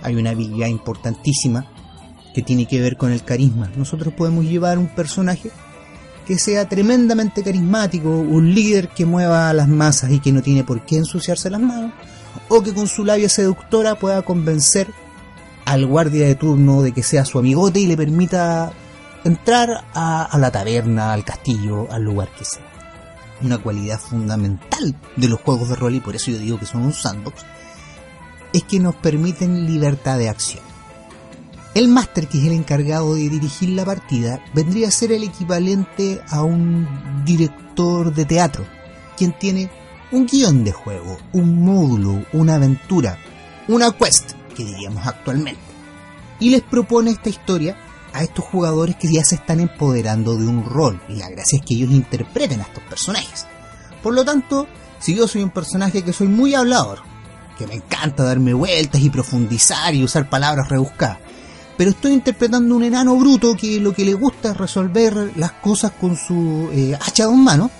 hay 0.02 0.16
una 0.16 0.30
habilidad 0.30 0.68
importantísima 0.68 1.66
que 2.34 2.42
tiene 2.42 2.66
que 2.66 2.80
ver 2.80 2.96
con 2.96 3.12
el 3.12 3.24
carisma. 3.24 3.70
Nosotros 3.76 4.12
podemos 4.12 4.44
llevar 4.44 4.78
un 4.78 4.88
personaje 4.88 5.50
que 6.26 6.38
sea 6.38 6.68
tremendamente 6.68 7.42
carismático, 7.42 8.10
un 8.10 8.52
líder 8.54 8.88
que 8.88 9.06
mueva 9.06 9.48
a 9.48 9.52
las 9.52 9.68
masas 9.68 10.10
y 10.10 10.18
que 10.18 10.32
no 10.32 10.42
tiene 10.42 10.64
por 10.64 10.84
qué 10.84 10.96
ensuciarse 10.96 11.48
las 11.48 11.60
manos, 11.60 11.92
o 12.48 12.62
que 12.62 12.74
con 12.74 12.88
su 12.88 13.04
labia 13.04 13.28
seductora 13.28 13.94
pueda 13.94 14.22
convencer 14.22 14.88
al 15.64 15.86
guardia 15.86 16.26
de 16.26 16.34
turno 16.34 16.82
de 16.82 16.92
que 16.92 17.02
sea 17.02 17.24
su 17.24 17.38
amigote 17.38 17.80
y 17.80 17.86
le 17.86 17.96
permita 17.96 18.72
entrar 19.24 19.84
a, 19.94 20.24
a 20.24 20.38
la 20.38 20.50
taberna, 20.50 21.12
al 21.12 21.24
castillo, 21.24 21.90
al 21.90 22.02
lugar 22.02 22.28
que 22.36 22.44
sea. 22.44 22.65
Una 23.42 23.58
cualidad 23.58 24.00
fundamental 24.00 24.96
de 25.16 25.28
los 25.28 25.40
juegos 25.40 25.68
de 25.68 25.76
rol, 25.76 25.94
y 25.94 26.00
por 26.00 26.16
eso 26.16 26.30
yo 26.30 26.38
digo 26.38 26.58
que 26.58 26.66
son 26.66 26.82
un 26.82 26.92
sandbox, 26.92 27.44
es 28.52 28.62
que 28.64 28.80
nos 28.80 28.94
permiten 28.96 29.66
libertad 29.66 30.18
de 30.18 30.28
acción. 30.28 30.64
El 31.74 31.88
máster, 31.88 32.26
que 32.26 32.38
es 32.38 32.44
el 32.44 32.52
encargado 32.52 33.14
de 33.14 33.28
dirigir 33.28 33.68
la 33.70 33.84
partida, 33.84 34.42
vendría 34.54 34.88
a 34.88 34.90
ser 34.90 35.12
el 35.12 35.24
equivalente 35.24 36.22
a 36.30 36.42
un 36.42 36.88
director 37.26 38.14
de 38.14 38.24
teatro, 38.24 38.64
quien 39.18 39.38
tiene 39.38 39.68
un 40.10 40.26
guion 40.26 40.64
de 40.64 40.72
juego, 40.72 41.18
un 41.34 41.62
módulo, 41.62 42.24
una 42.32 42.54
aventura, 42.54 43.18
una 43.68 43.90
quest, 43.92 44.32
que 44.56 44.64
diríamos 44.64 45.06
actualmente, 45.06 45.60
y 46.40 46.48
les 46.48 46.62
propone 46.62 47.10
esta 47.10 47.28
historia 47.28 47.76
a 48.16 48.22
estos 48.22 48.44
jugadores 48.44 48.96
que 48.96 49.12
ya 49.12 49.24
se 49.24 49.34
están 49.34 49.60
empoderando 49.60 50.36
de 50.36 50.46
un 50.46 50.64
rol, 50.64 51.00
y 51.08 51.16
la 51.16 51.28
gracia 51.28 51.58
es 51.58 51.64
que 51.64 51.74
ellos 51.74 51.90
interpreten 51.90 52.60
a 52.60 52.64
estos 52.64 52.82
personajes. 52.84 53.46
Por 54.02 54.14
lo 54.14 54.24
tanto, 54.24 54.66
si 54.98 55.14
yo 55.14 55.28
soy 55.28 55.42
un 55.42 55.50
personaje 55.50 56.02
que 56.02 56.12
soy 56.12 56.28
muy 56.28 56.54
hablador, 56.54 57.00
que 57.58 57.66
me 57.66 57.74
encanta 57.74 58.24
darme 58.24 58.54
vueltas 58.54 59.00
y 59.00 59.10
profundizar 59.10 59.94
y 59.94 60.02
usar 60.02 60.28
palabras 60.28 60.68
rebuscadas, 60.68 61.18
pero 61.76 61.90
estoy 61.90 62.12
interpretando 62.12 62.74
un 62.74 62.84
enano 62.84 63.16
bruto 63.16 63.54
que 63.54 63.78
lo 63.80 63.92
que 63.92 64.04
le 64.04 64.14
gusta 64.14 64.52
es 64.52 64.56
resolver 64.56 65.32
las 65.36 65.52
cosas 65.52 65.92
con 65.92 66.16
su 66.16 66.70
eh, 66.72 66.94
hacha 66.94 67.24
de 67.24 67.28
un 67.28 67.44
mano, 67.44 67.70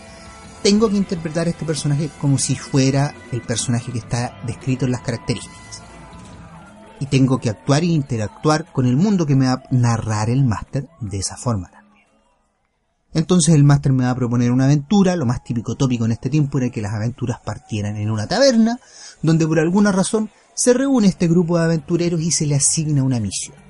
tengo 0.62 0.90
que 0.90 0.96
interpretar 0.96 1.46
a 1.46 1.50
este 1.50 1.64
personaje 1.64 2.10
como 2.20 2.38
si 2.38 2.56
fuera 2.56 3.14
el 3.32 3.40
personaje 3.40 3.92
que 3.92 3.98
está 3.98 4.38
descrito 4.44 4.84
en 4.84 4.92
las 4.92 5.00
características. 5.00 5.65
Y 7.00 7.06
tengo 7.06 7.38
que 7.38 7.50
actuar 7.50 7.82
e 7.82 7.86
interactuar 7.86 8.72
con 8.72 8.86
el 8.86 8.96
mundo 8.96 9.26
que 9.26 9.36
me 9.36 9.46
va 9.46 9.52
a 9.52 9.62
narrar 9.70 10.30
el 10.30 10.44
máster 10.44 10.88
de 11.00 11.18
esa 11.18 11.36
forma 11.36 11.70
también. 11.70 12.06
Entonces 13.12 13.54
el 13.54 13.64
máster 13.64 13.92
me 13.92 14.04
va 14.04 14.10
a 14.10 14.16
proponer 14.16 14.50
una 14.50 14.64
aventura, 14.64 15.16
lo 15.16 15.26
más 15.26 15.42
típico 15.42 15.74
tópico 15.74 16.04
en 16.04 16.12
este 16.12 16.30
tiempo 16.30 16.58
era 16.58 16.70
que 16.70 16.82
las 16.82 16.94
aventuras 16.94 17.40
partieran 17.44 17.96
en 17.96 18.10
una 18.10 18.26
taberna, 18.26 18.78
donde 19.22 19.46
por 19.46 19.58
alguna 19.58 19.92
razón 19.92 20.30
se 20.54 20.72
reúne 20.72 21.08
este 21.08 21.28
grupo 21.28 21.58
de 21.58 21.64
aventureros 21.64 22.20
y 22.20 22.30
se 22.30 22.46
le 22.46 22.56
asigna 22.56 23.02
una 23.02 23.20
misión 23.20 23.66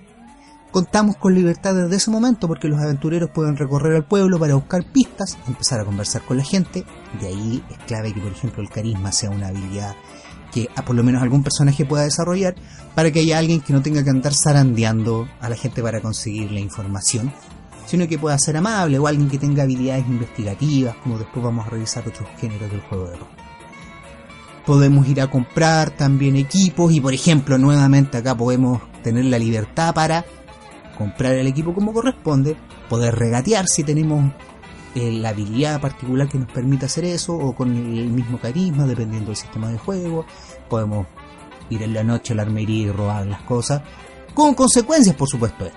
contamos 0.77 1.17
con 1.17 1.35
libertad 1.35 1.75
desde 1.75 1.97
ese 1.97 2.11
momento 2.11 2.49
porque 2.49 2.69
los 2.69 2.79
aventureros 2.79 3.31
pueden 3.31 3.57
recorrer 3.57 3.95
el 3.95 4.05
pueblo 4.05 4.39
para 4.39 4.57
buscar 4.57 4.85
pistas, 4.85 5.39
empezar 5.49 5.81
a 5.81 5.87
conversar 5.87 6.21
con 6.21 6.37
la 6.37 6.45
gente. 6.45 6.85
De 7.19 7.29
ahí 7.29 7.65
es 7.71 7.79
clave 7.87 8.13
que, 8.13 8.21
por 8.21 8.31
ejemplo, 8.31 8.63
el 8.63 8.69
carisma 8.69 9.11
sea 9.11 9.31
una 9.31 9.49
habilidad 9.49 9.95
que 10.53 10.69
a 10.75 10.85
por 10.85 10.97
lo 10.97 11.03
menos 11.03 11.23
algún 11.23 11.43
personaje 11.43 11.85
pueda 11.85 12.05
desarrollar 12.05 12.55
para 12.95 13.11
que 13.11 13.21
haya 13.21 13.39
alguien 13.39 13.61
que 13.61 13.73
no 13.73 13.83
tenga 13.83 14.03
que 14.03 14.11
andar 14.11 14.35
zarandeando 14.35 15.29
a 15.41 15.49
la 15.49 15.57
gente 15.57 15.83
para 15.83 16.01
conseguir 16.01 16.51
la 16.51 16.61
información, 16.61 17.33
sino 17.87 18.09
que 18.09 18.19
pueda 18.19 18.39
ser 18.39 18.57
amable 18.57 18.99
o 18.99 19.07
alguien 19.07 19.29
que 19.29 19.39
tenga 19.39 19.63
habilidades 19.63 20.07
investigativas, 20.07 20.97
como 20.97 21.19
después 21.19 21.45
vamos 21.45 21.67
a 21.67 21.71
revisar 21.71 22.07
otros 22.07 22.29
géneros 22.39 22.71
del 22.71 22.81
juego 22.81 23.11
de 23.11 23.17
rol. 23.17 23.29
Podemos 24.65 25.07
ir 25.07 25.21
a 25.21 25.31
comprar 25.31 25.91
también 25.91 26.37
equipos 26.37 26.93
y 26.93 27.01
por 27.01 27.15
ejemplo 27.15 27.57
nuevamente 27.57 28.19
acá 28.19 28.37
podemos 28.37 28.83
tener 29.03 29.27
la 29.27 29.39
libertad 29.39 29.95
para 29.95 30.25
comprar 30.99 31.35
el 31.35 31.47
equipo 31.47 31.73
como 31.73 31.93
corresponde, 31.93 32.57
poder 32.89 33.15
regatear 33.15 33.69
si 33.69 33.85
tenemos 33.85 34.33
eh, 34.97 35.13
la 35.13 35.29
habilidad 35.29 35.79
particular 35.79 36.27
que 36.27 36.39
nos 36.39 36.51
permita 36.51 36.87
hacer 36.87 37.05
eso, 37.05 37.35
o 37.35 37.55
con 37.55 37.77
el 37.77 38.09
mismo 38.09 38.39
carisma, 38.39 38.87
dependiendo 38.87 39.27
del 39.27 39.37
sistema 39.37 39.69
de 39.69 39.77
juego. 39.77 40.25
Podemos 40.71 41.07
ir 41.69 41.83
en 41.83 41.93
la 41.93 42.03
noche 42.03 42.33
a 42.33 42.37
la 42.37 42.43
armería 42.43 42.87
y 42.87 42.91
robar 42.91 43.27
las 43.27 43.43
cosas, 43.43 43.83
con 44.33 44.55
consecuencias, 44.55 45.15
por 45.15 45.29
supuesto. 45.29 45.69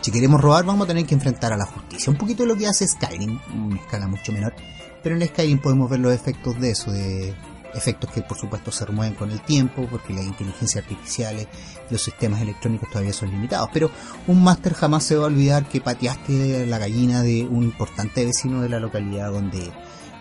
Si 0.00 0.10
queremos 0.10 0.40
robar, 0.40 0.64
vamos 0.64 0.84
a 0.84 0.88
tener 0.88 1.04
que 1.04 1.14
enfrentar 1.14 1.52
a 1.52 1.58
la 1.58 1.66
justicia. 1.66 2.10
Un 2.10 2.16
poquito 2.16 2.46
lo 2.46 2.56
que 2.56 2.66
hace 2.66 2.88
Skyrim, 2.88 3.38
una 3.54 3.76
escala 3.76 4.08
mucho 4.08 4.32
menor, 4.32 4.54
pero 5.02 5.16
en 5.16 5.28
Skyrim 5.28 5.58
podemos 5.58 5.90
ver 5.90 6.00
los 6.00 6.14
efectos 6.14 6.58
de 6.58 6.70
eso, 6.70 6.92
de 6.92 7.34
efectos 7.74 8.10
que 8.10 8.22
por 8.22 8.38
supuesto 8.38 8.70
se 8.70 8.84
remueven 8.84 9.14
con 9.14 9.30
el 9.30 9.40
tiempo, 9.40 9.86
porque 9.90 10.12
las 10.12 10.24
inteligencias 10.24 10.84
artificiales, 10.84 11.48
los 11.90 12.02
sistemas 12.02 12.40
electrónicos 12.40 12.88
todavía 12.90 13.12
son 13.12 13.30
limitados. 13.30 13.68
Pero 13.72 13.90
un 14.26 14.42
máster 14.42 14.74
jamás 14.74 15.04
se 15.04 15.16
va 15.16 15.24
a 15.24 15.26
olvidar 15.26 15.68
que 15.68 15.80
pateaste 15.80 16.66
la 16.66 16.78
gallina 16.78 17.22
de 17.22 17.44
un 17.44 17.64
importante 17.64 18.24
vecino 18.24 18.62
de 18.62 18.68
la 18.68 18.80
localidad 18.80 19.30
donde 19.30 19.72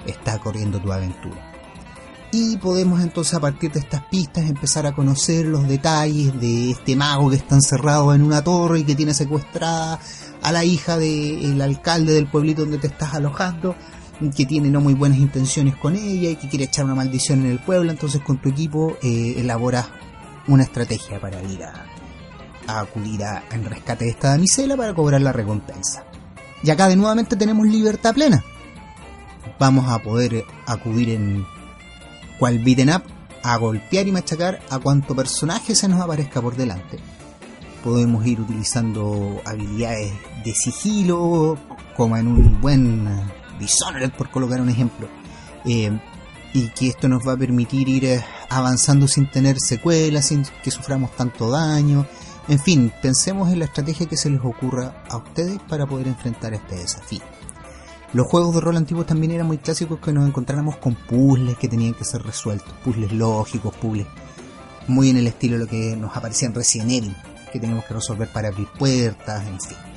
está 0.06 0.40
corriendo 0.40 0.80
tu 0.80 0.92
aventura. 0.92 1.54
Y 2.36 2.58
podemos 2.58 3.00
entonces 3.02 3.36
a 3.36 3.40
partir 3.40 3.72
de 3.72 3.80
estas 3.80 4.06
pistas 4.06 4.50
empezar 4.50 4.88
a 4.88 4.94
conocer 4.94 5.46
los 5.46 5.68
detalles 5.68 6.40
de 6.42 6.72
este 6.72 6.96
mago 6.96 7.30
que 7.30 7.36
está 7.36 7.54
encerrado 7.54 8.12
en 8.16 8.24
una 8.24 8.44
torre 8.44 8.80
y 8.80 8.84
que 8.84 8.96
tiene 8.96 9.14
secuestrada 9.14 10.00
a 10.42 10.52
la 10.52 10.66
hija 10.66 10.98
del 10.98 11.62
alcalde 11.62 12.14
del 12.14 12.26
pueblito 12.26 12.64
donde 12.64 12.80
te 12.80 12.88
estás 12.88 13.14
alojando 13.14 13.76
que 14.36 14.46
tiene 14.46 14.70
no 14.70 14.80
muy 14.80 14.94
buenas 14.94 15.18
intenciones 15.18 15.76
con 15.76 15.96
ella 15.96 16.30
y 16.30 16.36
que 16.36 16.48
quiere 16.48 16.66
echar 16.66 16.86
una 16.86 16.96
maldición 16.96 17.42
en 17.42 17.52
el 17.52 17.60
pueblo, 17.60 17.92
entonces 17.92 18.22
con 18.22 18.38
tu 18.38 18.50
equipo 18.50 18.98
eh, 19.02 19.36
elaboras 19.38 19.88
una 20.48 20.64
estrategia 20.64 21.20
para 21.20 21.42
ir 21.44 21.64
a, 21.64 21.86
acudir 22.68 23.24
a, 23.24 23.44
en 23.52 23.66
rescate 23.66 24.06
de 24.06 24.12
esta 24.12 24.30
damisela 24.30 24.78
para 24.78 24.94
cobrar 24.94 25.22
la 25.22 25.32
recompensa. 25.32 26.06
Y 26.64 26.70
acá 26.70 26.88
de 26.88 26.96
nuevamente 26.96 27.36
tenemos 27.36 27.68
libertad 27.68 28.14
plena. 28.14 28.44
Vamos 29.60 29.90
a 29.90 30.00
poder 30.00 30.46
acudir 30.66 31.10
en 31.10 31.46
cual 32.40 32.60
beaten 32.60 32.90
up 32.90 33.04
a 33.44 33.58
golpear 33.58 34.08
y 34.08 34.12
machacar 34.12 34.62
a 34.70 34.80
cuanto 34.80 35.16
personaje 35.16 35.76
se 35.76 35.88
nos 35.90 36.00
aparezca 36.00 36.42
por 36.42 36.56
delante. 36.56 37.00
Podemos 37.84 38.26
ir 38.26 38.40
utilizando 38.40 39.42
habilidades 39.44 40.14
de 40.46 40.54
sigilo, 40.54 41.58
como 41.98 42.16
en 42.16 42.28
un 42.28 42.62
buen 42.62 43.10
Dishonored, 43.60 44.12
por 44.12 44.30
colocar 44.30 44.62
un 44.62 44.70
ejemplo. 44.70 45.08
Eh, 45.66 45.92
y 46.54 46.68
que 46.70 46.88
esto 46.88 47.08
nos 47.08 47.28
va 47.28 47.34
a 47.34 47.38
permitir 47.38 47.90
ir 47.90 48.06
eh, 48.06 48.24
avanzando 48.50 49.08
sin 49.08 49.30
tener 49.30 49.60
secuelas, 49.60 50.28
sin 50.28 50.46
que 50.64 50.72
suframos 50.72 51.16
tanto 51.16 51.50
daño. 51.50 52.06
En 52.48 52.60
fin, 52.60 52.92
pensemos 53.02 53.52
en 53.52 53.60
la 53.60 53.66
estrategia 53.66 54.06
que 54.06 54.18
se 54.18 54.30
les 54.30 54.42
ocurra 54.44 55.04
a 55.10 55.18
ustedes 55.18 55.60
para 55.68 55.88
poder 55.88 56.08
enfrentar 56.08 56.54
este 56.54 56.76
desafío. 56.76 57.22
Los 58.14 58.28
juegos 58.28 58.54
de 58.54 58.62
rol 58.62 58.78
antiguos 58.78 59.08
también 59.08 59.32
eran 59.32 59.48
muy 59.48 59.58
clásicos 59.58 60.00
que 60.00 60.14
nos 60.14 60.28
encontráramos 60.28 60.78
con 60.78 60.94
puzzles 60.94 61.58
que 61.58 61.68
tenían 61.68 61.96
que 61.96 62.06
ser 62.06 62.22
resueltos, 62.22 62.72
puzzles 62.84 63.12
lógicos, 63.12 63.74
puzzles 63.76 64.06
muy 64.88 65.10
en 65.10 65.18
el 65.18 65.28
estilo 65.28 65.58
de 65.58 65.64
lo 65.64 65.68
que 65.68 65.96
nos 65.96 66.16
aparecía 66.16 66.48
en 66.48 66.54
Resident 66.54 66.92
Evil, 66.92 67.16
que 67.52 67.60
teníamos 67.60 67.86
que 67.86 67.94
resolver 67.94 68.28
para 68.32 68.50
abrir 68.50 68.68
puertas, 68.78 69.48
en 69.48 69.60
fin. 69.60 69.93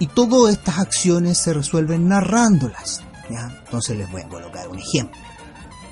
Y 0.00 0.08
todas 0.08 0.52
estas 0.52 0.78
acciones 0.78 1.38
se 1.38 1.52
resuelven 1.52 2.08
narrándolas. 2.08 3.02
Entonces 3.28 3.96
les 3.96 4.10
voy 4.10 4.22
a 4.22 4.28
colocar 4.28 4.68
un 4.68 4.78
ejemplo. 4.78 5.20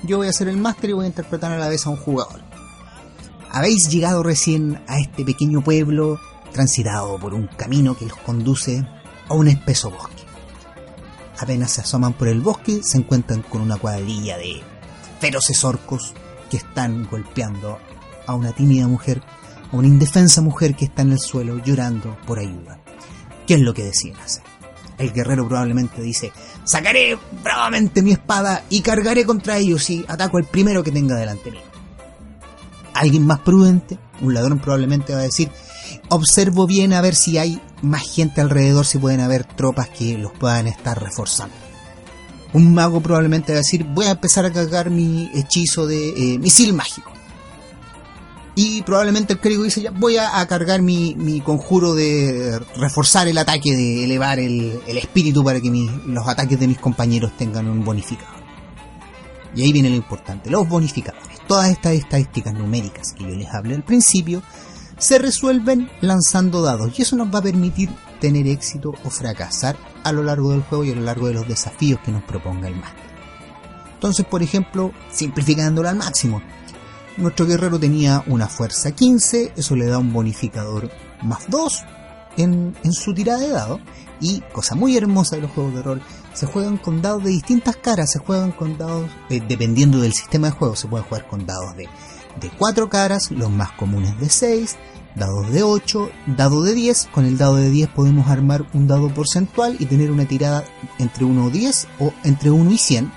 Yo 0.03 0.17
voy 0.17 0.27
a 0.27 0.31
hacer 0.31 0.47
el 0.49 0.57
máster 0.57 0.89
y 0.89 0.93
voy 0.93 1.05
a 1.05 1.09
interpretar 1.09 1.51
a 1.51 1.57
la 1.57 1.69
vez 1.69 1.85
a 1.85 1.89
un 1.89 1.97
jugador. 1.97 2.41
Habéis 3.51 3.89
llegado 3.89 4.23
recién 4.23 4.81
a 4.87 4.99
este 4.99 5.23
pequeño 5.23 5.61
pueblo 5.61 6.19
transitado 6.51 7.17
por 7.19 7.33
un 7.33 7.47
camino 7.47 7.95
que 7.95 8.05
los 8.05 8.17
conduce 8.17 8.85
a 9.27 9.33
un 9.33 9.47
espeso 9.47 9.91
bosque. 9.91 10.23
Apenas 11.39 11.71
se 11.71 11.81
asoman 11.81 12.13
por 12.13 12.27
el 12.27 12.41
bosque, 12.41 12.81
se 12.83 12.97
encuentran 12.97 13.41
con 13.43 13.61
una 13.61 13.77
cuadrilla 13.77 14.37
de 14.37 14.61
feroces 15.19 15.63
orcos 15.63 16.13
que 16.49 16.57
están 16.57 17.07
golpeando 17.09 17.77
a 18.25 18.35
una 18.35 18.51
tímida 18.51 18.87
mujer, 18.87 19.21
a 19.71 19.75
una 19.75 19.87
indefensa 19.87 20.41
mujer 20.41 20.75
que 20.75 20.85
está 20.85 21.03
en 21.03 21.11
el 21.11 21.19
suelo 21.19 21.63
llorando 21.63 22.17
por 22.25 22.39
ayuda. 22.39 22.79
¿Qué 23.49 23.55
es 23.55 23.61
lo 23.61 23.73
que 23.73 23.83
deciden 23.83 24.15
hacer? 24.17 24.43
El 24.99 25.11
guerrero 25.11 25.47
probablemente 25.47 26.03
dice, 26.03 26.31
sacaré 26.65 27.17
bravamente 27.43 28.03
mi 28.03 28.11
espada 28.11 28.63
y 28.69 28.81
cargaré 28.81 29.25
contra 29.25 29.57
ellos 29.57 29.89
y 29.89 30.05
ataco 30.07 30.37
al 30.37 30.43
primero 30.43 30.83
que 30.83 30.91
tenga 30.91 31.15
delante 31.15 31.49
mío. 31.49 31.63
Alguien 32.93 33.25
más 33.25 33.39
prudente, 33.39 33.97
un 34.21 34.35
ladrón 34.35 34.59
probablemente 34.59 35.13
va 35.13 35.21
a 35.21 35.23
decir, 35.23 35.49
observo 36.09 36.67
bien 36.67 36.93
a 36.93 37.01
ver 37.01 37.15
si 37.15 37.39
hay 37.39 37.59
más 37.81 38.03
gente 38.03 38.39
alrededor, 38.39 38.85
si 38.85 38.99
pueden 38.99 39.19
haber 39.19 39.45
tropas 39.45 39.89
que 39.89 40.15
los 40.15 40.31
puedan 40.33 40.67
estar 40.67 41.01
reforzando. 41.01 41.55
Un 42.53 42.71
mago 42.75 43.01
probablemente 43.01 43.53
va 43.53 43.57
a 43.57 43.61
decir, 43.61 43.83
voy 43.83 44.05
a 44.05 44.11
empezar 44.11 44.45
a 44.45 44.53
cargar 44.53 44.91
mi 44.91 45.31
hechizo 45.33 45.87
de 45.87 46.35
eh, 46.35 46.37
misil 46.37 46.75
mágico. 46.75 47.11
Y 48.61 48.81
probablemente 48.81 49.31
el 49.31 49.39
clérigo 49.39 49.63
dice, 49.63 49.81
ya 49.81 49.91
voy 49.91 50.17
a, 50.17 50.45
cargar 50.45 50.81
mi, 50.81 51.41
conjuro 51.45 51.95
de 51.95 52.59
reforzar 52.75 53.29
el 53.29 53.37
ataque, 53.37 53.73
de 53.73 54.03
elevar 54.03 54.37
el, 54.37 54.81
espíritu 54.85 55.45
para 55.45 55.61
que 55.61 55.69
los 56.05 56.27
ataques 56.27 56.59
de 56.59 56.67
mis 56.67 56.77
compañeros 56.77 57.31
tengan 57.37 57.69
un 57.69 57.85
bonificador. 57.85 58.43
Y 59.55 59.61
ahí 59.61 59.71
viene 59.71 59.89
lo 59.89 59.95
importante, 59.95 60.49
los 60.49 60.67
bonificadores. 60.67 61.39
Todas 61.47 61.69
estas 61.69 61.93
estadísticas 61.93 62.53
numéricas 62.53 63.13
que 63.13 63.23
yo 63.23 63.29
les 63.29 63.47
hablé 63.47 63.75
al 63.75 63.83
principio 63.85 64.43
se 64.97 65.19
resuelven 65.19 65.89
lanzando 66.01 66.61
dados 66.61 66.99
y 66.99 67.03
eso 67.03 67.15
nos 67.15 67.33
va 67.33 67.39
a 67.39 67.43
permitir 67.43 67.89
tener 68.19 68.45
éxito 68.45 68.91
o 69.05 69.09
fracasar 69.09 69.77
a 70.03 70.11
lo 70.11 70.21
largo 70.21 70.51
del 70.51 70.63
juego 70.63 70.83
y 70.83 70.91
a 70.91 70.95
lo 70.95 71.03
largo 71.03 71.27
de 71.27 71.35
los 71.35 71.47
desafíos 71.47 72.01
que 72.03 72.11
nos 72.11 72.23
proponga 72.23 72.67
el 72.67 72.75
máster. 72.75 73.09
Entonces, 73.93 74.25
por 74.25 74.43
ejemplo, 74.43 74.91
simplificándolo 75.09 75.87
al 75.87 75.95
máximo, 75.95 76.41
nuestro 77.19 77.45
guerrero 77.45 77.79
tenía 77.79 78.23
una 78.27 78.47
fuerza 78.47 78.91
15, 78.91 79.53
eso 79.55 79.75
le 79.75 79.85
da 79.85 79.97
un 79.97 80.11
bonificador 80.13 80.89
más 81.21 81.49
2 81.49 81.83
en, 82.37 82.75
su 82.91 83.13
tirada 83.13 83.39
de 83.39 83.49
dado. 83.49 83.79
Y, 84.21 84.41
cosa 84.51 84.75
muy 84.75 84.97
hermosa 84.97 85.37
de 85.37 85.43
los 85.43 85.51
juegos 85.51 85.73
de 85.75 85.81
rol, 85.81 86.01
se 86.33 86.45
juegan 86.45 86.77
con 86.77 87.01
dados 87.01 87.23
de 87.23 87.29
distintas 87.29 87.77
caras, 87.77 88.11
se 88.11 88.19
juegan 88.19 88.51
con 88.51 88.77
dados, 88.77 89.09
eh, 89.29 89.41
dependiendo 89.47 89.99
del 89.99 90.13
sistema 90.13 90.47
de 90.47 90.53
juego, 90.53 90.75
se 90.75 90.87
pueden 90.87 91.07
jugar 91.07 91.27
con 91.27 91.45
dados 91.45 91.75
de 91.77 91.87
de 92.39 92.49
4 92.49 92.89
caras, 92.89 93.31
los 93.31 93.49
más 93.49 93.71
comunes 93.71 94.17
de 94.19 94.29
6, 94.29 94.77
dados 95.15 95.51
de 95.51 95.63
8, 95.63 96.09
dado 96.37 96.63
de 96.63 96.73
10. 96.73 97.09
Con 97.11 97.25
el 97.25 97.37
dado 97.37 97.55
de 97.55 97.69
10 97.69 97.89
podemos 97.89 98.27
armar 98.29 98.65
un 98.73 98.87
dado 98.87 99.13
porcentual 99.13 99.75
y 99.79 99.85
tener 99.85 100.11
una 100.11 100.25
tirada 100.25 100.63
entre 100.97 101.25
1 101.25 101.47
y 101.49 101.51
10 101.51 101.87
o 101.99 102.13
entre 102.23 102.51
1 102.51 102.71
y 102.71 102.77
100. 102.77 103.11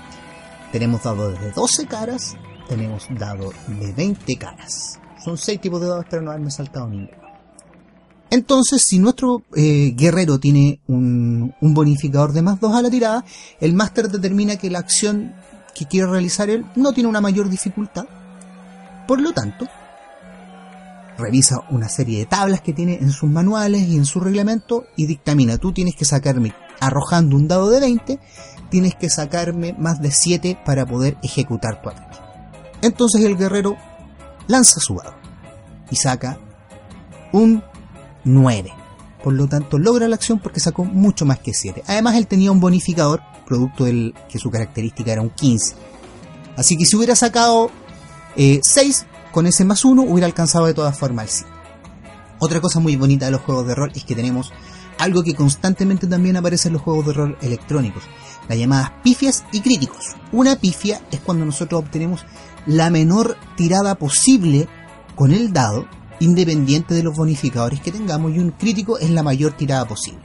Tenemos 0.71 1.03
dados 1.03 1.39
de 1.39 1.51
12 1.51 1.85
caras, 1.85 2.35
tenemos 2.67 3.07
dado 3.17 3.51
de 3.67 3.91
20 3.93 4.35
caras. 4.37 4.99
Son 5.23 5.37
6 5.37 5.61
tipos 5.61 5.81
de 5.81 5.87
dados, 5.87 6.05
pero 6.09 6.21
no 6.21 6.31
haberme 6.31 6.51
saltado 6.51 6.87
ninguno. 6.87 7.23
Entonces, 8.29 8.81
si 8.81 8.97
nuestro 8.97 9.43
eh, 9.55 9.93
guerrero 9.95 10.39
tiene 10.39 10.79
un, 10.87 11.53
un, 11.61 11.73
bonificador 11.73 12.33
de 12.33 12.41
más 12.41 12.59
2 12.59 12.75
a 12.75 12.81
la 12.81 12.89
tirada, 12.89 13.23
el 13.61 13.73
máster 13.73 14.09
determina 14.09 14.55
que 14.55 14.71
la 14.71 14.79
acción 14.79 15.35
que 15.75 15.85
quiere 15.85 16.07
realizar 16.07 16.49
él 16.49 16.65
no 16.75 16.93
tiene 16.93 17.09
una 17.09 17.21
mayor 17.21 17.47
dificultad. 17.47 18.05
Por 19.07 19.21
lo 19.21 19.33
tanto, 19.33 19.67
revisa 21.17 21.63
una 21.69 21.89
serie 21.89 22.19
de 22.19 22.25
tablas 22.25 22.61
que 22.61 22.73
tiene 22.73 22.95
en 22.95 23.11
sus 23.11 23.29
manuales 23.29 23.87
y 23.87 23.97
en 23.97 24.05
su 24.05 24.19
reglamento 24.19 24.85
y 24.95 25.05
dictamina, 25.05 25.57
tú 25.57 25.73
tienes 25.73 25.95
que 25.95 26.05
sacarme, 26.05 26.53
arrojando 26.79 27.35
un 27.35 27.47
dado 27.47 27.69
de 27.69 27.79
20, 27.79 28.19
tienes 28.69 28.95
que 28.95 29.09
sacarme 29.09 29.73
más 29.77 30.01
de 30.01 30.11
7 30.11 30.57
para 30.65 30.85
poder 30.85 31.17
ejecutar 31.21 31.81
tu 31.81 31.89
ataque. 31.89 32.22
Entonces 32.83 33.23
el 33.23 33.37
guerrero 33.37 33.77
lanza 34.47 34.79
su 34.81 34.95
dado 34.95 35.15
y 35.89 35.95
saca 35.95 36.37
un 37.31 37.63
9. 38.25 38.71
Por 39.23 39.33
lo 39.33 39.47
tanto, 39.47 39.79
logra 39.79 40.09
la 40.09 40.15
acción 40.15 40.39
porque 40.39 40.59
sacó 40.59 40.83
mucho 40.83 41.25
más 41.25 41.39
que 41.39 41.53
7. 41.53 41.83
Además, 41.87 42.15
él 42.15 42.27
tenía 42.27 42.51
un 42.51 42.59
bonificador, 42.59 43.21
producto 43.47 43.85
del 43.85 44.13
que 44.27 44.37
su 44.37 44.51
característica 44.51 45.13
era 45.13 45.21
un 45.21 45.29
15. 45.29 45.75
Así 46.57 46.77
que 46.77 46.85
si 46.85 46.97
hubiera 46.97 47.15
sacado 47.15 47.71
6, 48.35 48.67
eh, 48.77 49.05
con 49.31 49.47
ese 49.47 49.63
más 49.63 49.85
1 49.85 50.01
hubiera 50.01 50.27
alcanzado 50.27 50.65
de 50.65 50.73
todas 50.73 50.97
formas 50.97 51.25
el 51.25 51.31
7. 51.31 51.51
Otra 52.39 52.59
cosa 52.59 52.81
muy 52.81 52.97
bonita 52.97 53.25
de 53.25 53.31
los 53.31 53.41
juegos 53.41 53.65
de 53.65 53.75
rol 53.75 53.91
es 53.95 54.03
que 54.03 54.13
tenemos 54.13 54.51
algo 54.99 55.23
que 55.23 55.33
constantemente 55.33 56.07
también 56.07 56.35
aparece 56.35 56.67
en 56.67 56.73
los 56.73 56.81
juegos 56.81 57.05
de 57.07 57.13
rol 57.13 57.37
electrónicos, 57.41 58.03
las 58.49 58.57
llamadas 58.57 58.91
pifias 59.03 59.45
y 59.53 59.61
críticos. 59.61 60.15
Una 60.33 60.57
pifia 60.57 61.01
es 61.11 61.21
cuando 61.21 61.45
nosotros 61.45 61.81
obtenemos 61.81 62.25
la 62.65 62.89
menor 62.89 63.37
tirada 63.55 63.95
posible 63.95 64.67
con 65.15 65.31
el 65.31 65.53
dado 65.53 65.85
independiente 66.19 66.93
de 66.93 67.03
los 67.03 67.15
bonificadores 67.15 67.81
que 67.81 67.91
tengamos 67.91 68.33
y 68.33 68.39
un 68.39 68.51
crítico 68.51 68.97
es 68.97 69.09
la 69.09 69.23
mayor 69.23 69.53
tirada 69.53 69.85
posible. 69.85 70.21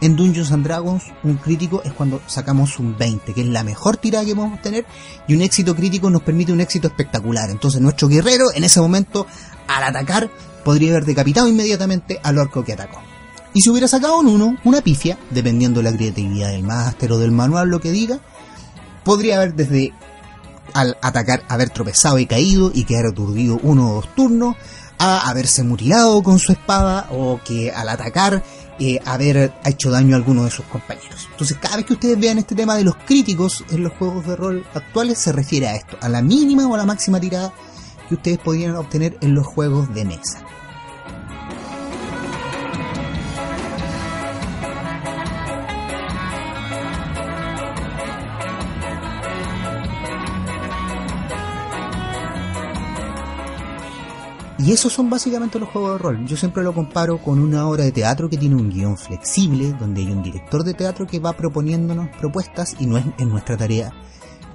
En 0.00 0.16
Dungeons 0.16 0.50
and 0.50 0.64
Dragons, 0.64 1.04
un 1.22 1.36
crítico 1.36 1.80
es 1.84 1.92
cuando 1.92 2.20
sacamos 2.26 2.80
un 2.80 2.98
20, 2.98 3.34
que 3.34 3.42
es 3.42 3.46
la 3.46 3.62
mejor 3.62 3.96
tirada 3.96 4.24
que 4.24 4.34
podemos 4.34 4.60
tener, 4.60 4.84
y 5.28 5.34
un 5.34 5.42
éxito 5.42 5.76
crítico 5.76 6.10
nos 6.10 6.22
permite 6.22 6.52
un 6.52 6.60
éxito 6.60 6.88
espectacular. 6.88 7.50
Entonces 7.50 7.80
nuestro 7.80 8.08
guerrero, 8.08 8.46
en 8.52 8.64
ese 8.64 8.80
momento, 8.80 9.28
al 9.68 9.84
atacar, 9.84 10.28
podría 10.64 10.90
haber 10.90 11.04
decapitado 11.04 11.46
inmediatamente 11.46 12.18
al 12.22 12.38
orco 12.38 12.64
que 12.64 12.72
atacó. 12.72 13.00
Y 13.54 13.60
si 13.60 13.70
hubiera 13.70 13.86
sacado 13.86 14.18
un 14.18 14.26
1, 14.26 14.58
una 14.64 14.80
pifia, 14.80 15.18
dependiendo 15.30 15.80
de 15.80 15.90
la 15.90 15.96
creatividad 15.96 16.50
del 16.50 16.64
máster 16.64 17.12
o 17.12 17.18
del 17.18 17.30
manual, 17.30 17.68
lo 17.68 17.80
que 17.80 17.92
diga, 17.92 18.18
podría 19.04 19.36
haber 19.36 19.54
desde 19.54 19.92
al 20.74 20.96
atacar 21.02 21.42
haber 21.48 21.70
tropezado 21.70 22.18
y 22.18 22.26
caído 22.26 22.70
y 22.74 22.84
quedar 22.84 23.06
aturdido 23.06 23.58
uno 23.62 23.90
o 23.90 23.94
dos 23.94 24.14
turnos, 24.14 24.56
a 24.98 25.28
haberse 25.28 25.64
mutilado 25.64 26.22
con 26.22 26.38
su 26.38 26.52
espada 26.52 27.08
o 27.10 27.40
que 27.44 27.72
al 27.72 27.88
atacar 27.88 28.42
eh, 28.78 29.00
haber 29.04 29.52
hecho 29.64 29.90
daño 29.90 30.14
a 30.14 30.18
alguno 30.18 30.44
de 30.44 30.50
sus 30.50 30.64
compañeros. 30.66 31.28
Entonces 31.30 31.56
cada 31.58 31.76
vez 31.76 31.86
que 31.86 31.94
ustedes 31.94 32.18
vean 32.18 32.38
este 32.38 32.54
tema 32.54 32.76
de 32.76 32.84
los 32.84 32.96
críticos 32.96 33.64
en 33.70 33.82
los 33.82 33.92
juegos 33.94 34.26
de 34.26 34.36
rol 34.36 34.64
actuales 34.74 35.18
se 35.18 35.32
refiere 35.32 35.68
a 35.68 35.74
esto, 35.74 35.96
a 36.00 36.08
la 36.08 36.22
mínima 36.22 36.66
o 36.66 36.74
a 36.74 36.78
la 36.78 36.86
máxima 36.86 37.18
tirada 37.18 37.52
que 38.08 38.14
ustedes 38.14 38.38
podrían 38.38 38.76
obtener 38.76 39.18
en 39.20 39.34
los 39.34 39.46
juegos 39.46 39.92
de 39.94 40.04
mesa. 40.04 40.44
Y 54.64 54.70
esos 54.70 54.92
son 54.92 55.10
básicamente 55.10 55.58
los 55.58 55.70
juegos 55.70 55.94
de 55.94 55.98
rol. 55.98 56.24
Yo 56.24 56.36
siempre 56.36 56.62
lo 56.62 56.72
comparo 56.72 57.18
con 57.18 57.40
una 57.40 57.66
obra 57.66 57.82
de 57.82 57.90
teatro 57.90 58.30
que 58.30 58.36
tiene 58.36 58.54
un 58.54 58.70
guion 58.70 58.96
flexible, 58.96 59.72
donde 59.72 60.02
hay 60.02 60.12
un 60.12 60.22
director 60.22 60.62
de 60.62 60.72
teatro 60.72 61.04
que 61.04 61.18
va 61.18 61.32
proponiéndonos 61.32 62.08
propuestas 62.16 62.76
y 62.78 62.86
no 62.86 62.96
es 62.96 63.04
en 63.18 63.28
nuestra 63.28 63.56
tarea 63.56 63.92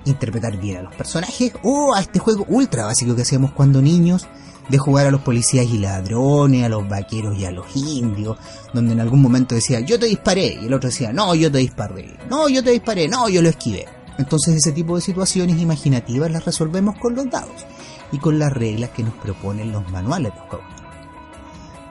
interpretar 0.06 0.56
bien 0.62 0.78
a 0.78 0.82
los 0.84 0.96
personajes 0.96 1.52
o 1.62 1.94
a 1.94 2.00
este 2.00 2.20
juego 2.20 2.46
ultra 2.48 2.86
básico 2.86 3.18
que 3.18 3.24
hacíamos 3.24 3.52
cuando 3.52 3.82
niños 3.82 4.28
de 4.70 4.78
jugar 4.78 5.08
a 5.08 5.12
los 5.12 5.20
policías 5.22 5.66
y 5.66 5.78
ladrones, 5.78 6.64
a 6.64 6.70
los 6.70 6.88
vaqueros 6.88 7.38
y 7.38 7.44
a 7.44 7.52
los 7.52 7.76
indios, 7.76 8.38
donde 8.74 8.94
en 8.94 9.02
algún 9.02 9.22
momento 9.22 9.56
decía 9.56 9.82
yo 9.82 10.00
te 10.00 10.06
disparé 10.06 10.58
y 10.62 10.68
el 10.68 10.74
otro 10.74 10.90
decía 10.90 11.12
no 11.12 11.36
yo 11.36 11.52
te 11.52 11.58
disparé, 11.58 12.18
no 12.30 12.48
yo 12.48 12.64
te 12.64 12.72
disparé, 12.72 13.10
no 13.10 13.28
yo 13.28 13.42
lo 13.42 13.50
esquivé. 13.50 13.86
Entonces 14.18 14.56
ese 14.56 14.72
tipo 14.72 14.96
de 14.96 15.02
situaciones 15.02 15.60
imaginativas 15.60 16.32
las 16.32 16.46
resolvemos 16.46 16.98
con 16.98 17.14
los 17.14 17.30
dados 17.30 17.66
y 18.12 18.20
con 18.20 18.40
las 18.40 18.52
reglas 18.52 18.92
que 18.92 19.04
nos 19.04 19.14
proponen 19.16 19.72
los 19.72 19.90
manuales 19.92 20.34
de 20.34 20.40
juegos. 20.40 20.66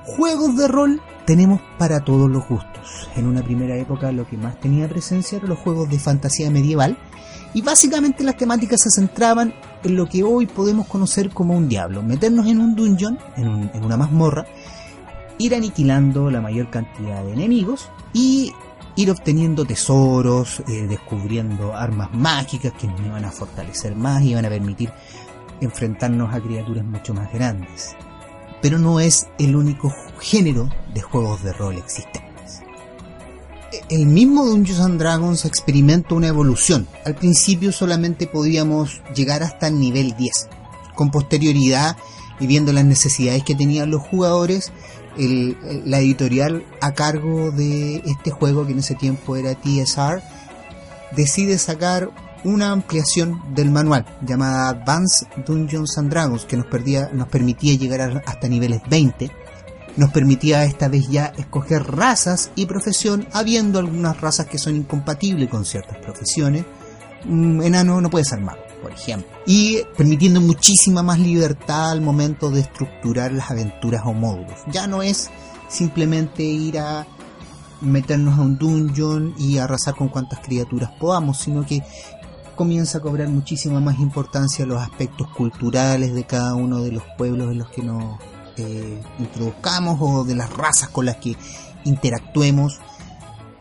Juegos 0.05 0.57
de 0.57 0.69
rol 0.69 1.03
tenemos 1.27 1.61
para 1.79 2.01
todos 2.01 2.31
los 2.31 2.47
gustos. 2.49 3.11
En 3.17 3.27
una 3.27 3.43
primera 3.43 3.77
época 3.77 4.13
lo 4.13 4.27
que 4.27 4.37
más 4.37 4.59
tenía 4.61 4.89
presencia 4.89 5.39
eran 5.39 5.51
los 5.51 5.59
juegos 5.59 5.91
de 5.91 5.99
fantasía 5.99 6.51
medieval 6.51 6.97
y 7.53 7.63
básicamente 7.63 8.23
las 8.23 8.37
temáticas 8.37 8.83
se 8.83 8.91
centraban 8.91 9.55
en 9.83 9.97
lo 9.97 10.07
que 10.07 10.23
hoy 10.23 10.47
podemos 10.47 10.87
conocer 10.87 11.31
como 11.31 11.57
un 11.57 11.69
diablo, 11.69 12.03
meternos 12.03 12.47
en 12.47 12.61
un 12.61 12.77
dungeon, 12.77 13.19
en, 13.37 13.83
una 13.83 13.97
mazmorra, 13.97 14.47
ir 15.39 15.55
aniquilando 15.55 16.31
la 16.31 16.41
mayor 16.41 16.71
cantidad 16.71 17.25
de 17.25 17.33
enemigos 17.33 17.89
y 18.13 18.53
ir 18.95 19.11
obteniendo 19.11 19.65
tesoros, 19.65 20.61
eh, 20.69 20.87
descubriendo 20.89 21.75
armas 21.75 22.13
mágicas 22.13 22.73
que 22.79 22.87
nos 22.87 23.01
iban 23.01 23.25
a 23.25 23.33
fortalecer 23.33 23.97
más 23.97 24.23
y 24.23 24.31
iban 24.31 24.45
a 24.45 24.49
permitir 24.49 24.93
enfrentarnos 25.61 26.35
a 26.35 26.41
criaturas 26.41 26.85
mucho 26.85 27.15
más 27.15 27.33
grandes. 27.33 27.95
Pero 28.63 28.79
no 28.79 29.01
es 29.01 29.29
el 29.39 29.55
único 29.55 29.93
género 30.19 30.69
de 30.95 31.03
juegos 31.03 31.43
de 31.43 31.53
rol 31.53 31.77
existentes. 31.77 32.63
El 33.89 34.07
mismo 34.07 34.45
Dungeons 34.45 34.81
and 34.81 34.99
Dragons 34.99 35.45
experimenta 35.45 36.15
una 36.15 36.29
evolución. 36.29 36.89
Al 37.05 37.15
principio 37.15 37.73
solamente 37.73 38.27
podíamos 38.27 39.03
llegar 39.15 39.43
hasta 39.43 39.69
el 39.69 39.79
nivel 39.79 40.17
10. 40.17 40.49
Con 40.95 41.11
posterioridad 41.11 41.97
y 42.41 42.47
viendo 42.47 42.73
las 42.73 42.85
necesidades 42.85 43.45
que 43.45 43.55
tenían 43.55 43.91
los 43.91 44.03
jugadores, 44.03 44.73
la 45.17 45.99
editorial 45.99 46.65
a 46.81 46.93
cargo 46.95 47.51
de 47.51 48.03
este 48.07 48.31
juego, 48.31 48.67
que 48.67 48.73
en 48.73 48.79
ese 48.81 48.95
tiempo 48.95 49.37
era 49.37 49.55
TSR, 49.55 50.23
decide 51.15 51.59
sacar 51.59 52.11
una 52.47 52.71
ampliación 52.71 53.43
del 53.55 53.73
manual 53.73 54.07
llamada 54.23 54.69
Advanced 54.69 55.27
Dungeons 55.45 55.99
and 55.99 56.11
Dragons 56.11 56.45
que 56.45 56.57
nos, 56.57 56.67
nos 57.13 57.29
permitía 57.29 57.75
llegar 57.75 58.23
hasta 58.25 58.49
niveles 58.49 58.83
20. 58.89 59.31
Nos 59.97 60.13
permitía 60.13 60.65
esta 60.65 60.89
vez 60.89 61.09
ya 61.09 61.33
escoger 61.37 61.83
razas 61.83 62.53
y 62.55 62.67
profesión, 62.67 63.27
habiendo 63.33 63.81
algunas 63.81 64.21
razas 64.21 64.47
que 64.47 64.59
son 64.59 64.77
incompatibles 64.77 65.49
con 65.49 65.65
ciertas 65.65 65.99
profesiones. 65.99 66.65
Un 67.29 67.63
enano 67.65 68.01
no 68.01 68.11
puede 68.11 68.25
ser 68.25 68.41
mago, 68.41 68.63
por 68.81 68.93
ejemplo. 68.93 69.29
Y 69.47 69.81
permitiendo 69.97 70.41
muchísima 70.41 71.03
más 71.03 71.19
libertad 71.19 71.91
al 71.91 72.01
momento 72.01 72.51
de 72.51 72.61
estructurar 72.61 73.33
las 73.33 73.51
aventuras 73.51 74.03
o 74.05 74.13
módulos. 74.13 74.61
Ya 74.71 74.87
no 74.87 75.03
es 75.03 75.31
simplemente 75.69 76.45
ir 76.45 76.79
a 76.79 77.07
meternos 77.81 78.39
a 78.39 78.43
un 78.43 78.57
dungeon 78.59 79.35
y 79.39 79.59
arrasar 79.59 79.95
con 79.95 80.09
cuantas 80.09 80.41
criaturas 80.41 80.91
podamos, 80.99 81.39
sino 81.39 81.65
que 81.65 81.83
comienza 82.57 82.99
a 82.99 83.01
cobrar 83.01 83.29
muchísima 83.29 83.81
más 83.81 84.01
importancia 84.01 84.67
los 84.67 84.83
aspectos 84.83 85.29
culturales 85.29 86.15
de 86.15 86.25
cada 86.25 86.55
uno 86.55 86.83
de 86.83 86.91
los 86.91 87.05
pueblos 87.17 87.53
en 87.53 87.59
los 87.59 87.69
que 87.69 87.83
nos 87.83 88.19
eh, 88.57 89.01
introduzcamos 89.19 89.99
o 90.01 90.25
de 90.25 90.35
las 90.35 90.53
razas 90.53 90.89
con 90.89 91.07
las 91.07 91.17
que 91.17 91.37
interactuemos. 91.85 92.81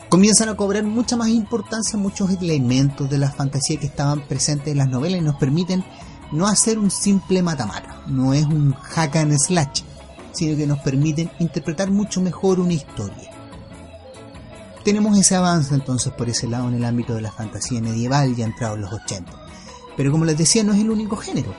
Comienzan 0.09 0.49
a 0.49 0.55
cobrar 0.55 0.83
mucha 0.83 1.17
más 1.17 1.29
importancia 1.29 1.99
muchos 1.99 2.31
elementos 2.31 3.09
de 3.09 3.17
la 3.17 3.29
fantasía 3.29 3.79
que 3.79 3.87
estaban 3.87 4.21
presentes 4.21 4.69
en 4.69 4.77
las 4.77 4.89
novelas 4.89 5.19
y 5.19 5.23
nos 5.23 5.35
permiten 5.35 5.83
no 6.31 6.47
hacer 6.47 6.79
un 6.79 6.89
simple 6.89 7.43
matamata, 7.43 8.01
no 8.07 8.33
es 8.33 8.45
un 8.45 8.73
hack 8.73 9.17
and 9.17 9.37
slash, 9.37 9.83
sino 10.31 10.57
que 10.57 10.65
nos 10.65 10.79
permiten 10.79 11.29
interpretar 11.39 11.91
mucho 11.91 12.21
mejor 12.21 12.59
una 12.59 12.73
historia 12.73 13.34
tenemos 14.85 15.17
ese 15.17 15.35
avance 15.35 15.73
entonces 15.73 16.13
por 16.13 16.29
ese 16.29 16.47
lado 16.47 16.69
en 16.69 16.75
el 16.75 16.85
ámbito 16.85 17.15
de 17.15 17.21
la 17.21 17.31
fantasía 17.31 17.81
medieval 17.81 18.35
ya 18.35 18.45
entrado 18.45 18.75
en 18.75 18.81
los 18.81 18.93
80. 18.93 19.33
Pero 19.97 20.11
como 20.11 20.25
les 20.25 20.37
decía, 20.37 20.63
no 20.63 20.73
es 20.73 20.79
el 20.79 20.91
único 20.91 21.17
género. 21.17 21.55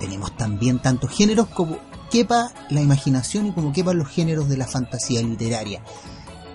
Tenemos 0.00 0.34
también 0.38 0.80
tantos 0.80 1.10
géneros 1.10 1.48
como 1.48 1.78
quepa 2.10 2.50
la 2.70 2.80
imaginación 2.80 3.46
y 3.46 3.52
como 3.52 3.74
quepan 3.74 3.98
los 3.98 4.08
géneros 4.08 4.48
de 4.48 4.56
la 4.56 4.66
fantasía 4.66 5.20
literaria. 5.20 5.82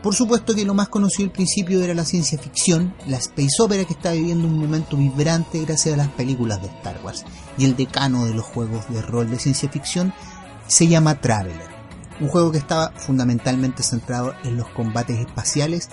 Por 0.02 0.16
supuesto 0.16 0.56
que 0.56 0.66
lo 0.66 0.74
más 0.74 0.90
conocido 0.90 1.26
al 1.26 1.34
principio 1.34 1.80
era 1.84 1.94
la 1.94 2.06
ciencia 2.06 2.40
ficción, 2.40 2.96
la 3.06 3.18
space 3.18 3.62
opera 3.62 3.86
que 3.86 3.94
está 3.94 4.12
viviendo 4.12 4.48
un 4.48 4.58
momento 4.58 4.98
vibrante 4.98 5.64
gracias 5.64 5.94
a 5.94 5.98
las 5.98 6.08
películas 6.08 6.64
de 6.64 6.70
Star 6.70 7.00
Wars. 7.04 7.24
Y 7.60 7.66
el 7.66 7.76
decano 7.76 8.26
de 8.26 8.34
los 8.34 8.46
juegos 8.46 8.90
de 8.90 9.04
rol 9.04 9.30
de 9.30 9.38
ciencia 9.38 9.70
ficción 9.70 10.14
se 10.66 10.88
llama 10.88 11.22
Traveler, 11.22 11.71
un 12.22 12.30
juego 12.30 12.52
que 12.52 12.60
estaba 12.60 12.92
fundamentalmente 12.96 13.84
centrado 13.84 14.34
en 14.44 14.56
los 14.56 14.70
combates 14.70 15.20
espaciales 15.20 15.90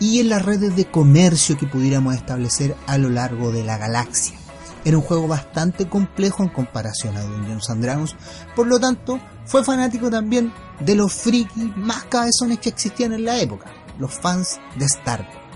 y 0.00 0.20
en 0.20 0.30
las 0.30 0.44
redes 0.44 0.74
de 0.74 0.86
comercio 0.86 1.56
que 1.56 1.66
pudiéramos 1.66 2.14
establecer 2.14 2.74
a 2.86 2.98
lo 2.98 3.10
largo 3.10 3.52
de 3.52 3.62
la 3.62 3.78
galaxia. 3.78 4.36
Era 4.84 4.96
un 4.96 5.02
juego 5.02 5.28
bastante 5.28 5.88
complejo 5.88 6.42
en 6.42 6.48
comparación 6.48 7.16
a 7.16 7.22
Dungeons 7.22 7.70
and 7.70 7.82
Dragons, 7.82 8.16
por 8.54 8.66
lo 8.66 8.78
tanto, 8.78 9.20
fue 9.44 9.64
fanático 9.64 10.10
también 10.10 10.52
de 10.80 10.94
los 10.94 11.12
frikis 11.12 11.76
más 11.76 12.04
cabezones 12.04 12.58
que 12.58 12.68
existían 12.68 13.12
en 13.12 13.24
la 13.24 13.38
época, 13.38 13.70
los 13.98 14.12
fans 14.12 14.60
de 14.76 14.84
Star 14.86 15.20
Wars. 15.20 15.46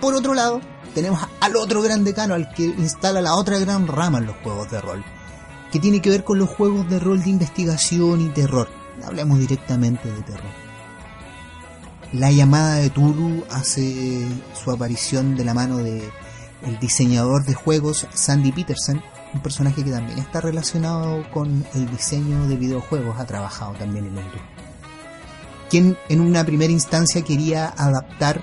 Por 0.00 0.14
otro 0.14 0.34
lado, 0.34 0.60
tenemos 0.94 1.20
al 1.40 1.56
otro 1.56 1.82
gran 1.82 2.04
decano 2.04 2.34
al 2.34 2.52
que 2.52 2.64
instala 2.64 3.20
la 3.20 3.34
otra 3.34 3.58
gran 3.58 3.86
rama 3.86 4.18
en 4.18 4.26
los 4.26 4.36
juegos 4.36 4.70
de 4.70 4.80
rol, 4.80 5.04
que 5.70 5.78
tiene 5.78 6.02
que 6.02 6.10
ver 6.10 6.24
con 6.24 6.38
los 6.38 6.48
juegos 6.48 6.88
de 6.88 6.98
rol 6.98 7.22
de 7.22 7.30
investigación 7.30 8.20
y 8.20 8.28
terror. 8.30 8.79
Hablemos 9.04 9.38
directamente 9.38 10.10
de 10.10 10.22
terror. 10.22 10.50
La 12.12 12.30
llamada 12.30 12.76
de 12.76 12.90
Tulu 12.90 13.44
hace 13.50 14.26
su 14.52 14.70
aparición 14.70 15.36
de 15.36 15.44
la 15.44 15.54
mano 15.54 15.78
de 15.78 16.10
el 16.66 16.78
diseñador 16.78 17.44
de 17.44 17.54
juegos 17.54 18.06
Sandy 18.12 18.52
Peterson, 18.52 19.02
un 19.32 19.40
personaje 19.40 19.84
que 19.84 19.90
también 19.90 20.18
está 20.18 20.40
relacionado 20.40 21.24
con 21.30 21.64
el 21.74 21.90
diseño 21.90 22.48
de 22.48 22.56
videojuegos, 22.56 23.18
ha 23.18 23.26
trabajado 23.26 23.74
también 23.74 24.06
en 24.06 24.16
industria. 24.16 24.42
Quien 25.70 25.96
en 26.08 26.20
una 26.20 26.44
primera 26.44 26.72
instancia 26.72 27.22
quería 27.22 27.72
adaptar 27.76 28.42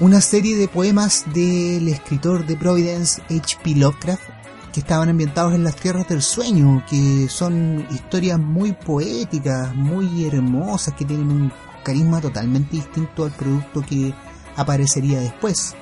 una 0.00 0.20
serie 0.20 0.56
de 0.56 0.68
poemas 0.68 1.24
del 1.34 1.88
escritor 1.88 2.46
de 2.46 2.56
Providence 2.56 3.20
H.P. 3.22 3.74
Lovecraft 3.74 4.37
que 4.78 4.82
estaban 4.82 5.08
ambientados 5.08 5.54
en 5.54 5.64
las 5.64 5.74
tierras 5.74 6.06
del 6.06 6.22
sueño, 6.22 6.84
que 6.88 7.26
son 7.28 7.84
historias 7.90 8.38
muy 8.38 8.70
poéticas, 8.74 9.74
muy 9.74 10.24
hermosas, 10.24 10.94
que 10.94 11.04
tienen 11.04 11.32
un 11.32 11.52
carisma 11.82 12.20
totalmente 12.20 12.76
distinto 12.76 13.24
al 13.24 13.32
producto 13.32 13.82
que 13.82 14.14
aparecería 14.54 15.18
después. 15.18 15.74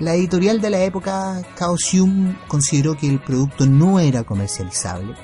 La 0.00 0.16
editorial 0.16 0.60
de 0.60 0.70
la 0.70 0.82
época, 0.82 1.40
Chaosium, 1.56 2.36
consideró 2.48 2.96
que 2.96 3.08
el 3.08 3.20
producto 3.20 3.64
no 3.64 4.00
era 4.00 4.24
comercializable 4.24 5.14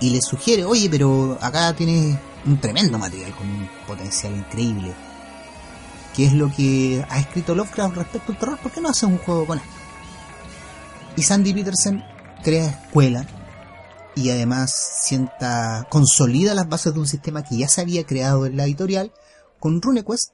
y 0.00 0.08
le 0.08 0.22
sugiere, 0.22 0.64
oye, 0.64 0.88
pero 0.88 1.36
acá 1.42 1.74
tienes 1.74 2.16
un 2.46 2.56
tremendo 2.56 2.98
material 2.98 3.34
con 3.36 3.46
un 3.46 3.68
potencial 3.86 4.34
increíble. 4.34 4.94
¿Qué 6.16 6.24
es 6.24 6.32
lo 6.32 6.50
que 6.50 7.04
ha 7.10 7.18
escrito 7.18 7.54
Lovecraft 7.54 7.94
respecto 7.94 8.32
al 8.32 8.38
terror? 8.38 8.58
¿Por 8.58 8.72
qué 8.72 8.80
no 8.80 8.88
hace 8.88 9.04
un 9.04 9.18
juego 9.18 9.44
con 9.44 9.58
él? 9.58 9.64
Y 11.14 11.22
Sandy 11.22 11.52
Peterson 11.52 12.02
crea 12.42 12.66
escuela 12.66 13.26
y 14.14 14.30
además 14.30 14.72
sienta, 15.02 15.86
consolida 15.88 16.54
las 16.54 16.68
bases 16.68 16.92
de 16.94 17.00
un 17.00 17.06
sistema 17.06 17.42
que 17.42 17.56
ya 17.56 17.68
se 17.68 17.80
había 17.80 18.04
creado 18.04 18.46
en 18.46 18.56
la 18.56 18.64
editorial 18.64 19.12
con 19.58 19.80
RuneQuest 19.80 20.32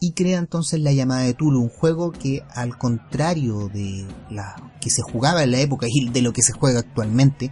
y 0.00 0.12
crea 0.12 0.38
entonces 0.38 0.80
la 0.80 0.92
llamada 0.92 1.22
de 1.22 1.34
Tulu, 1.34 1.62
un 1.62 1.68
juego 1.70 2.12
que 2.12 2.44
al 2.54 2.76
contrario 2.76 3.68
de 3.68 4.06
la 4.28 4.54
que 4.80 4.90
se 4.90 5.02
jugaba 5.02 5.42
en 5.42 5.52
la 5.52 5.60
época 5.60 5.86
y 5.88 6.10
de 6.10 6.20
lo 6.20 6.32
que 6.32 6.42
se 6.42 6.52
juega 6.52 6.80
actualmente, 6.80 7.50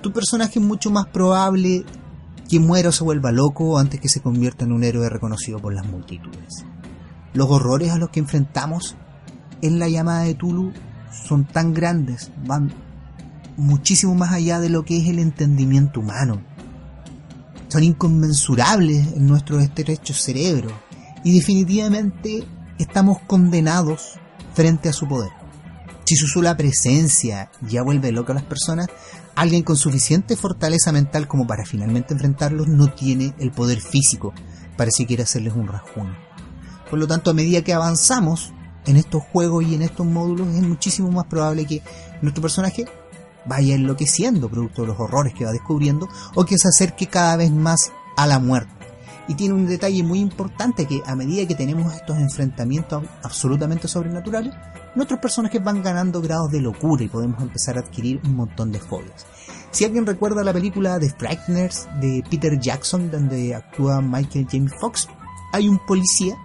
tu 0.00 0.12
personaje 0.12 0.60
es 0.60 0.64
mucho 0.64 0.90
más 0.90 1.06
probable 1.08 1.84
que 2.48 2.60
muera 2.60 2.90
o 2.90 2.92
se 2.92 3.02
vuelva 3.02 3.32
loco 3.32 3.78
antes 3.78 4.00
que 4.00 4.08
se 4.08 4.20
convierta 4.20 4.64
en 4.64 4.72
un 4.72 4.84
héroe 4.84 5.08
reconocido 5.08 5.58
por 5.58 5.74
las 5.74 5.86
multitudes. 5.86 6.64
Los 7.32 7.50
horrores 7.50 7.90
a 7.90 7.98
los 7.98 8.10
que 8.10 8.20
enfrentamos 8.20 8.96
en 9.62 9.78
la 9.78 9.88
llamada 9.88 10.22
de 10.22 10.34
Tulu 10.34 10.72
son 11.10 11.44
tan 11.44 11.74
grandes, 11.74 12.30
van 12.46 12.72
muchísimo 13.60 14.14
más 14.14 14.32
allá 14.32 14.58
de 14.58 14.70
lo 14.70 14.84
que 14.84 14.98
es 14.98 15.08
el 15.08 15.18
entendimiento 15.18 16.00
humano. 16.00 16.42
Son 17.68 17.84
inconmensurables 17.84 19.08
en 19.14 19.26
nuestro 19.26 19.60
estrecho 19.60 20.14
cerebro 20.14 20.70
y 21.22 21.36
definitivamente 21.36 22.44
estamos 22.78 23.18
condenados 23.26 24.18
frente 24.54 24.88
a 24.88 24.92
su 24.92 25.06
poder. 25.06 25.30
Si 26.04 26.16
su 26.16 26.26
sola 26.26 26.56
presencia 26.56 27.50
ya 27.60 27.82
vuelve 27.82 28.10
loca 28.10 28.32
a 28.32 28.36
las 28.36 28.44
personas, 28.44 28.88
alguien 29.36 29.62
con 29.62 29.76
suficiente 29.76 30.36
fortaleza 30.36 30.90
mental 30.90 31.28
como 31.28 31.46
para 31.46 31.64
finalmente 31.64 32.14
enfrentarlos 32.14 32.66
no 32.66 32.92
tiene 32.92 33.34
el 33.38 33.52
poder 33.52 33.80
físico 33.80 34.32
para 34.76 34.90
siquiera 34.90 35.22
hacerles 35.24 35.54
un 35.54 35.68
rasguño. 35.68 36.16
Por 36.88 36.98
lo 36.98 37.06
tanto, 37.06 37.30
a 37.30 37.34
medida 37.34 37.62
que 37.62 37.74
avanzamos 37.74 38.52
en 38.86 38.96
estos 38.96 39.22
juegos 39.22 39.64
y 39.64 39.74
en 39.74 39.82
estos 39.82 40.06
módulos, 40.06 40.48
es 40.48 40.62
muchísimo 40.62 41.12
más 41.12 41.26
probable 41.26 41.66
que 41.66 41.82
nuestro 42.22 42.42
personaje 42.42 42.86
vaya 43.46 43.74
enloqueciendo 43.74 44.48
producto 44.48 44.82
de 44.82 44.88
los 44.88 45.00
horrores 45.00 45.34
que 45.34 45.44
va 45.44 45.52
descubriendo 45.52 46.08
o 46.34 46.44
que 46.44 46.58
se 46.58 46.68
acerque 46.68 47.06
cada 47.06 47.36
vez 47.36 47.50
más 47.50 47.92
a 48.16 48.26
la 48.26 48.38
muerte 48.38 48.80
y 49.30 49.34
tiene 49.34 49.54
un 49.54 49.66
detalle 49.66 50.02
muy 50.02 50.18
importante 50.18 50.86
que 50.86 51.02
a 51.06 51.14
medida 51.14 51.46
que 51.46 51.54
tenemos 51.54 51.94
estos 51.94 52.18
enfrentamientos 52.18 53.04
absolutamente 53.22 53.86
sobrenaturales, 53.86 54.52
nuestros 54.96 55.20
personajes 55.20 55.62
van 55.62 55.84
ganando 55.84 56.20
grados 56.20 56.50
de 56.50 56.60
locura 56.60 57.04
y 57.04 57.08
podemos 57.08 57.40
empezar 57.40 57.76
a 57.76 57.82
adquirir 57.82 58.20
un 58.24 58.34
montón 58.34 58.72
de 58.72 58.80
fobias. 58.80 59.24
Si 59.70 59.84
alguien 59.84 60.04
recuerda 60.04 60.42
la 60.42 60.52
película 60.52 60.98
The 60.98 61.10
Frighteners 61.10 61.86
de 62.00 62.24
Peter 62.28 62.58
Jackson, 62.58 63.08
donde 63.08 63.54
actúa 63.54 64.00
Michael 64.00 64.48
James 64.50 64.72
Fox, 64.80 65.08
hay 65.52 65.68
un 65.68 65.78
policía 65.86 66.36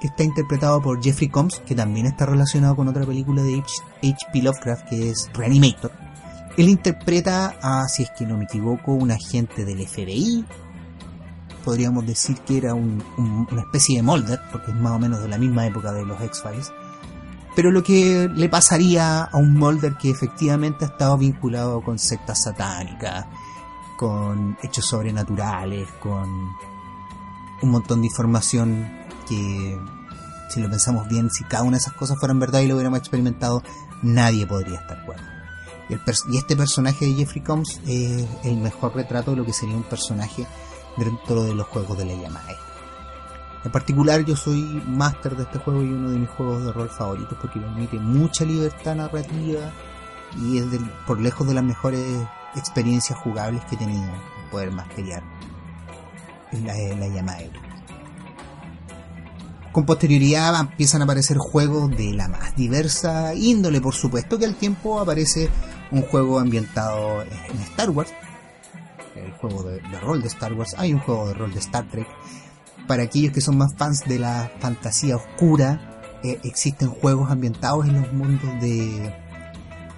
que 0.00 0.06
está 0.06 0.22
interpretado 0.22 0.80
por 0.80 1.02
Jeffrey 1.02 1.28
Combs, 1.28 1.62
que 1.66 1.74
también 1.74 2.06
está 2.06 2.26
relacionado 2.26 2.76
con 2.76 2.86
otra 2.86 3.04
película 3.04 3.42
de 3.42 3.58
H.P. 3.58 4.40
Lovecraft, 4.40 4.88
que 4.88 5.10
es 5.10 5.28
Reanimator. 5.34 6.03
Él 6.56 6.68
interpreta 6.68 7.56
a, 7.60 7.88
si 7.88 8.04
es 8.04 8.10
que 8.10 8.26
no 8.26 8.36
me 8.38 8.44
equivoco, 8.44 8.92
un 8.92 9.10
agente 9.10 9.64
del 9.64 9.86
FBI 9.86 10.44
podríamos 11.64 12.06
decir 12.06 12.38
que 12.40 12.58
era 12.58 12.74
una 12.74 13.60
especie 13.60 13.96
de 13.96 14.02
Mulder, 14.02 14.40
porque 14.52 14.70
es 14.70 14.76
más 14.76 14.92
o 14.92 14.98
menos 14.98 15.20
de 15.20 15.28
la 15.28 15.38
misma 15.38 15.66
época 15.66 15.92
de 15.92 16.04
los 16.04 16.20
X-Files. 16.20 16.72
Pero 17.56 17.70
lo 17.70 17.82
que 17.82 18.28
le 18.32 18.48
pasaría 18.48 19.24
a 19.24 19.36
un 19.36 19.54
Mulder 19.54 19.94
que 19.94 20.10
efectivamente 20.10 20.84
ha 20.84 20.88
estado 20.88 21.16
vinculado 21.16 21.80
con 21.82 21.98
sectas 21.98 22.42
satánicas, 22.42 23.26
con 23.96 24.56
hechos 24.62 24.86
sobrenaturales, 24.86 25.88
con 26.00 26.28
un 27.62 27.70
montón 27.70 28.02
de 28.02 28.08
información 28.08 28.88
que, 29.28 29.78
si 30.50 30.60
lo 30.60 30.68
pensamos 30.68 31.08
bien, 31.08 31.30
si 31.30 31.44
cada 31.44 31.62
una 31.62 31.72
de 31.72 31.78
esas 31.78 31.94
cosas 31.94 32.18
fueran 32.18 32.38
verdad 32.38 32.60
y 32.60 32.68
lo 32.68 32.74
hubiéramos 32.74 32.98
experimentado, 32.98 33.62
nadie 34.02 34.46
podría 34.46 34.80
estar 34.80 35.04
cuerdo. 35.06 35.33
Y, 35.88 36.36
este 36.36 36.56
personaje 36.56 37.06
de 37.06 37.14
Jeffrey 37.14 37.42
Combs 37.42 37.80
es 37.86 38.26
el 38.44 38.56
mejor 38.56 38.94
retrato 38.94 39.32
de 39.32 39.38
lo 39.38 39.44
que 39.44 39.52
sería 39.52 39.76
un 39.76 39.82
personaje 39.82 40.46
dentro 40.96 41.44
de 41.44 41.54
los 41.54 41.66
juegos 41.66 41.98
de 41.98 42.06
la 42.06 42.14
Yamaha. 42.14 42.54
En 43.64 43.72
particular 43.72 44.24
yo 44.24 44.36
soy 44.36 44.60
máster 44.86 45.36
de 45.36 45.44
este 45.44 45.58
juego 45.58 45.82
y 45.82 45.86
uno 45.88 46.10
de 46.10 46.18
mis 46.18 46.28
juegos 46.28 46.64
de 46.64 46.72
rol 46.72 46.90
favoritos 46.90 47.36
porque 47.40 47.60
permite 47.60 47.98
mucha 47.98 48.44
libertad 48.44 48.94
narrativa 48.94 49.72
y 50.42 50.58
es 50.58 50.66
por 51.06 51.20
lejos 51.20 51.46
de 51.46 51.54
las 51.54 51.64
mejores 51.64 52.04
experiencias 52.56 53.18
jugables 53.18 53.64
que 53.64 53.76
he 53.76 53.78
tenido 53.78 54.10
poder 54.50 54.70
masteriar 54.70 55.22
la, 56.52 56.74
la 56.74 57.08
Yamaha. 57.08 57.38
Con 59.72 59.86
posterioridad 59.86 60.60
empiezan 60.60 61.00
a 61.00 61.04
aparecer 61.04 61.36
juegos 61.36 61.90
de 61.90 62.12
la 62.12 62.28
más 62.28 62.54
diversa 62.54 63.34
índole, 63.34 63.80
por 63.80 63.94
supuesto 63.94 64.38
que 64.38 64.44
al 64.44 64.54
tiempo 64.54 65.00
aparece 65.00 65.50
un 65.90 66.02
juego 66.02 66.38
ambientado 66.38 67.22
en 67.22 67.58
Star 67.62 67.90
Wars, 67.90 68.12
el 69.16 69.32
juego 69.32 69.62
de, 69.62 69.80
rol 70.00 70.20
de 70.22 70.28
Star 70.28 70.52
Wars, 70.52 70.74
hay 70.76 70.92
un 70.92 71.00
juego 71.00 71.28
de 71.28 71.34
rol 71.34 71.52
de 71.52 71.60
Star 71.60 71.84
Trek. 71.88 72.06
Para 72.86 73.04
aquellos 73.04 73.32
que 73.32 73.40
son 73.40 73.56
más 73.56 73.74
fans 73.76 74.04
de 74.06 74.18
la 74.18 74.50
fantasía 74.60 75.16
oscura, 75.16 76.18
eh, 76.22 76.40
existen 76.44 76.90
juegos 76.90 77.30
ambientados 77.30 77.86
en 77.86 78.00
los 78.00 78.12
mundos 78.12 78.50
de, 78.60 79.14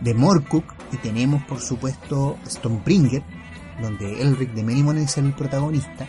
de 0.00 0.14
Morcook 0.14 0.64
y 0.92 0.96
tenemos 0.98 1.42
por 1.44 1.60
supuesto 1.60 2.36
Stonebringer, 2.46 3.22
donde 3.80 4.22
Elric 4.22 4.52
de 4.52 4.62
Menimon 4.62 4.98
es 4.98 5.16
el 5.18 5.32
protagonista 5.32 6.06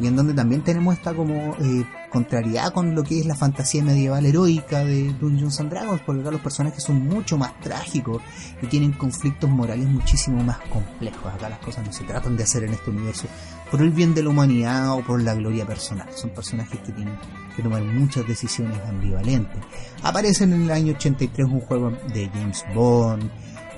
y 0.00 0.06
en 0.06 0.16
donde 0.16 0.34
también 0.34 0.62
tenemos 0.62 0.94
esta 0.94 1.14
como 1.14 1.54
eh, 1.60 1.84
contrariedad 2.10 2.72
con 2.72 2.94
lo 2.94 3.02
que 3.02 3.20
es 3.20 3.26
la 3.26 3.34
fantasía 3.34 3.82
medieval 3.82 4.24
heroica 4.24 4.84
de 4.84 5.12
Dungeons 5.14 5.60
and 5.60 5.70
Dragons, 5.70 6.00
porque 6.04 6.20
acá 6.22 6.30
los 6.30 6.40
personajes 6.40 6.82
son 6.82 7.06
mucho 7.06 7.36
más 7.36 7.58
trágicos 7.60 8.22
y 8.62 8.66
tienen 8.66 8.92
conflictos 8.92 9.50
morales 9.50 9.86
muchísimo 9.86 10.42
más 10.42 10.58
complejos. 10.70 11.32
Acá 11.32 11.48
las 11.48 11.58
cosas 11.58 11.86
no 11.86 11.92
se 11.92 12.04
tratan 12.04 12.36
de 12.36 12.44
hacer 12.44 12.64
en 12.64 12.74
este 12.74 12.90
universo 12.90 13.26
por 13.70 13.82
el 13.82 13.90
bien 13.90 14.14
de 14.14 14.22
la 14.22 14.30
humanidad 14.30 14.92
o 14.92 15.02
por 15.02 15.22
la 15.22 15.34
gloria 15.34 15.66
personal. 15.66 16.08
Son 16.14 16.30
personajes 16.30 16.78
que 16.80 16.92
tienen 16.92 17.16
que 17.56 17.62
tomar 17.62 17.82
muchas 17.82 18.26
decisiones 18.26 18.78
ambivalentes. 18.86 19.60
Aparecen 20.02 20.52
en 20.52 20.62
el 20.62 20.70
año 20.70 20.94
83 20.94 21.46
un 21.46 21.60
juego 21.60 21.90
de 22.12 22.30
James 22.32 22.64
Bond. 22.74 23.30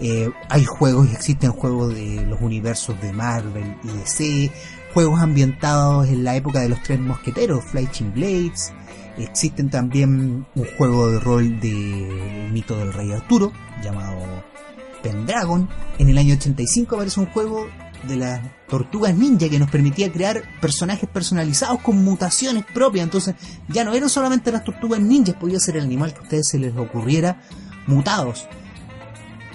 Eh, 0.03 0.31
hay 0.49 0.65
juegos 0.65 1.09
y 1.11 1.13
existen 1.13 1.53
juegos 1.53 1.95
de 1.95 2.25
los 2.27 2.41
universos 2.41 2.99
de 3.03 3.13
Marvel 3.13 3.77
y 3.85 3.89
DC, 3.89 4.51
juegos 4.93 5.21
ambientados 5.21 6.09
en 6.09 6.25
la 6.25 6.37
época 6.37 6.61
de 6.61 6.69
los 6.69 6.83
tres 6.83 6.99
mosqueteros, 7.01 7.65
Flying 7.65 8.13
Blades. 8.15 8.73
Existen 9.19 9.71
también 9.71 10.47
un 10.55 10.67
juego 10.77 11.11
de 11.11 11.21
rol 11.21 11.61
de 11.61 12.49
mito 12.53 12.77
del 12.77 12.93
rey 12.93 13.13
Arturo 13.13 13.53
llamado 13.83 14.19
Pendragon. 15.03 15.69
En 15.99 16.09
el 16.09 16.19
año 16.19 16.35
85 16.35 16.95
aparece 16.95 17.21
un 17.21 17.27
juego 17.27 17.69
de 18.09 18.17
las 18.17 18.41
tortugas 18.67 19.15
ninja 19.15 19.49
que 19.49 19.59
nos 19.59 19.71
permitía 19.71 20.11
crear 20.11 20.43
personajes 20.61 21.09
personalizados 21.09 21.81
con 21.81 22.03
mutaciones 22.03 22.65
propias. 22.65 23.05
Entonces 23.05 23.35
ya 23.69 23.85
no 23.85 23.93
eran 23.93 24.09
solamente 24.09 24.51
las 24.53 24.65
tortugas 24.65 25.01
ninjas, 25.01 25.37
podía 25.37 25.61
ser 25.61 25.77
el 25.77 25.85
animal 25.85 26.13
que 26.13 26.21
a 26.21 26.23
ustedes 26.23 26.49
se 26.49 26.59
les 26.59 26.75
ocurriera 26.77 27.43
mutados. 27.87 28.47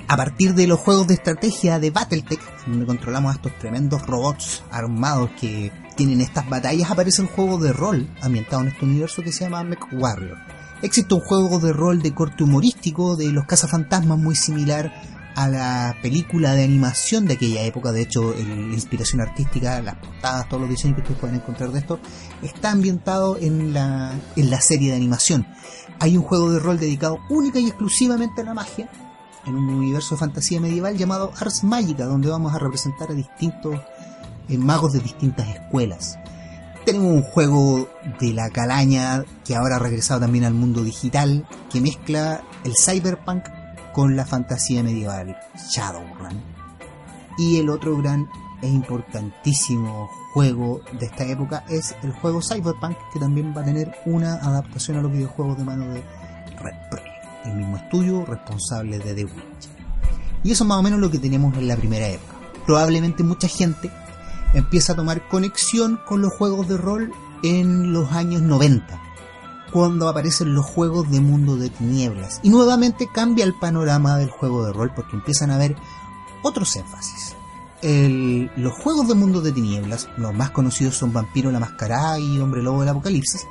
A 0.07 0.17
partir 0.17 0.53
de 0.53 0.67
los 0.67 0.79
juegos 0.79 1.07
de 1.07 1.15
estrategia 1.15 1.79
de 1.79 1.89
Battletech, 1.89 2.39
donde 2.67 2.85
controlamos 2.85 3.31
a 3.31 3.35
estos 3.35 3.57
tremendos 3.57 4.05
robots 4.05 4.63
armados 4.69 5.31
que 5.39 5.71
tienen 5.95 6.21
estas 6.21 6.47
batallas, 6.47 6.91
aparece 6.91 7.23
un 7.23 7.27
juego 7.27 7.57
de 7.57 7.73
rol 7.73 8.07
ambientado 8.21 8.61
en 8.61 8.67
este 8.67 8.85
universo 8.85 9.23
que 9.23 9.31
se 9.31 9.45
llama 9.45 9.63
Mech 9.63 9.81
Warrior. 9.91 10.37
Existe 10.83 11.15
un 11.15 11.21
juego 11.21 11.59
de 11.59 11.73
rol 11.73 12.03
de 12.03 12.13
corte 12.13 12.43
humorístico 12.43 13.15
de 13.15 13.31
los 13.31 13.45
cazafantasmas 13.45 14.19
muy 14.19 14.35
similar 14.35 14.93
a 15.35 15.47
la 15.49 15.95
película 16.03 16.53
de 16.53 16.65
animación 16.65 17.25
de 17.25 17.33
aquella 17.33 17.63
época. 17.63 17.91
De 17.91 18.03
hecho, 18.03 18.35
la 18.37 18.73
inspiración 18.73 19.21
artística, 19.21 19.81
las 19.81 19.95
portadas, 19.95 20.47
todos 20.47 20.61
los 20.61 20.69
diseños 20.69 20.97
que 20.97 21.01
ustedes 21.01 21.19
pueden 21.19 21.35
encontrar 21.37 21.71
de 21.71 21.79
esto, 21.79 21.99
está 22.43 22.71
ambientado 22.71 23.37
en 23.37 23.73
la, 23.73 24.13
en 24.35 24.51
la 24.51 24.61
serie 24.61 24.91
de 24.91 24.97
animación. 24.97 25.47
Hay 25.99 26.15
un 26.15 26.23
juego 26.23 26.51
de 26.51 26.59
rol 26.59 26.79
dedicado 26.79 27.17
única 27.29 27.59
y 27.59 27.67
exclusivamente 27.67 28.41
a 28.41 28.45
la 28.45 28.53
magia, 28.53 28.87
en 29.45 29.55
un 29.55 29.69
universo 29.69 30.15
de 30.15 30.19
fantasía 30.19 30.59
medieval 30.59 30.97
llamado 30.97 31.31
Ars 31.39 31.63
Magica, 31.63 32.05
donde 32.05 32.29
vamos 32.29 32.53
a 32.53 32.59
representar 32.59 33.11
a 33.11 33.13
distintos 33.13 33.79
eh, 34.49 34.57
magos 34.57 34.93
de 34.93 34.99
distintas 34.99 35.47
escuelas. 35.47 36.17
Tenemos 36.85 37.11
un 37.11 37.23
juego 37.23 37.89
de 38.19 38.33
la 38.33 38.49
calaña 38.49 39.23
que 39.43 39.55
ahora 39.55 39.77
ha 39.77 39.79
regresado 39.79 40.19
también 40.19 40.43
al 40.43 40.53
mundo 40.53 40.83
digital, 40.83 41.47
que 41.71 41.81
mezcla 41.81 42.43
el 42.63 42.73
cyberpunk 42.75 43.43
con 43.93 44.15
la 44.15 44.25
fantasía 44.25 44.83
medieval, 44.83 45.35
Shadowrun. 45.71 46.41
Y 47.37 47.57
el 47.57 47.69
otro 47.69 47.97
gran 47.97 48.27
e 48.61 48.67
importantísimo 48.67 50.09
juego 50.33 50.81
de 50.99 51.05
esta 51.05 51.25
época 51.25 51.63
es 51.69 51.95
el 52.03 52.11
juego 52.11 52.41
Cyberpunk, 52.41 52.97
que 53.13 53.19
también 53.19 53.53
va 53.55 53.61
a 53.61 53.65
tener 53.65 53.93
una 54.05 54.35
adaptación 54.35 54.97
a 54.97 55.01
los 55.01 55.11
videojuegos 55.11 55.57
de 55.57 55.63
mano 55.63 55.93
de 55.93 56.03
Red 56.59 57.14
el 57.45 57.55
mismo 57.55 57.77
estudio 57.77 58.25
responsable 58.25 58.99
de 58.99 59.13
The 59.13 59.25
Witcher. 59.25 59.71
Y 60.43 60.51
eso 60.51 60.63
es 60.63 60.67
más 60.67 60.77
o 60.77 60.83
menos 60.83 60.99
lo 60.99 61.09
que 61.09 61.19
tenemos 61.19 61.57
en 61.57 61.67
la 61.67 61.75
primera 61.75 62.07
época. 62.07 62.33
Probablemente 62.65 63.23
mucha 63.23 63.47
gente 63.47 63.91
empieza 64.53 64.93
a 64.93 64.95
tomar 64.95 65.27
conexión 65.27 65.99
con 66.05 66.21
los 66.21 66.33
juegos 66.33 66.67
de 66.67 66.77
rol 66.77 67.11
en 67.43 67.93
los 67.93 68.11
años 68.11 68.41
90, 68.41 69.01
cuando 69.71 70.07
aparecen 70.07 70.53
los 70.55 70.65
juegos 70.65 71.09
de 71.11 71.19
mundo 71.19 71.57
de 71.57 71.69
tinieblas. 71.69 72.39
Y 72.43 72.49
nuevamente 72.49 73.07
cambia 73.13 73.45
el 73.45 73.53
panorama 73.53 74.17
del 74.17 74.29
juego 74.29 74.65
de 74.65 74.73
rol 74.73 74.91
porque 74.95 75.15
empiezan 75.15 75.51
a 75.51 75.55
haber 75.55 75.75
otros 76.43 76.75
énfasis. 76.75 77.35
los 77.81 78.73
juegos 78.73 79.07
de 79.07 79.13
mundo 79.13 79.41
de 79.41 79.51
tinieblas, 79.51 80.09
los 80.17 80.33
más 80.33 80.51
conocidos 80.51 80.95
son 80.95 81.13
Vampiro 81.13 81.51
la 81.51 81.59
Mascarada 81.59 82.19
y 82.19 82.39
Hombre 82.39 82.63
Lobo 82.63 82.79
del 82.79 82.89
Apocalipsis, 82.89 83.45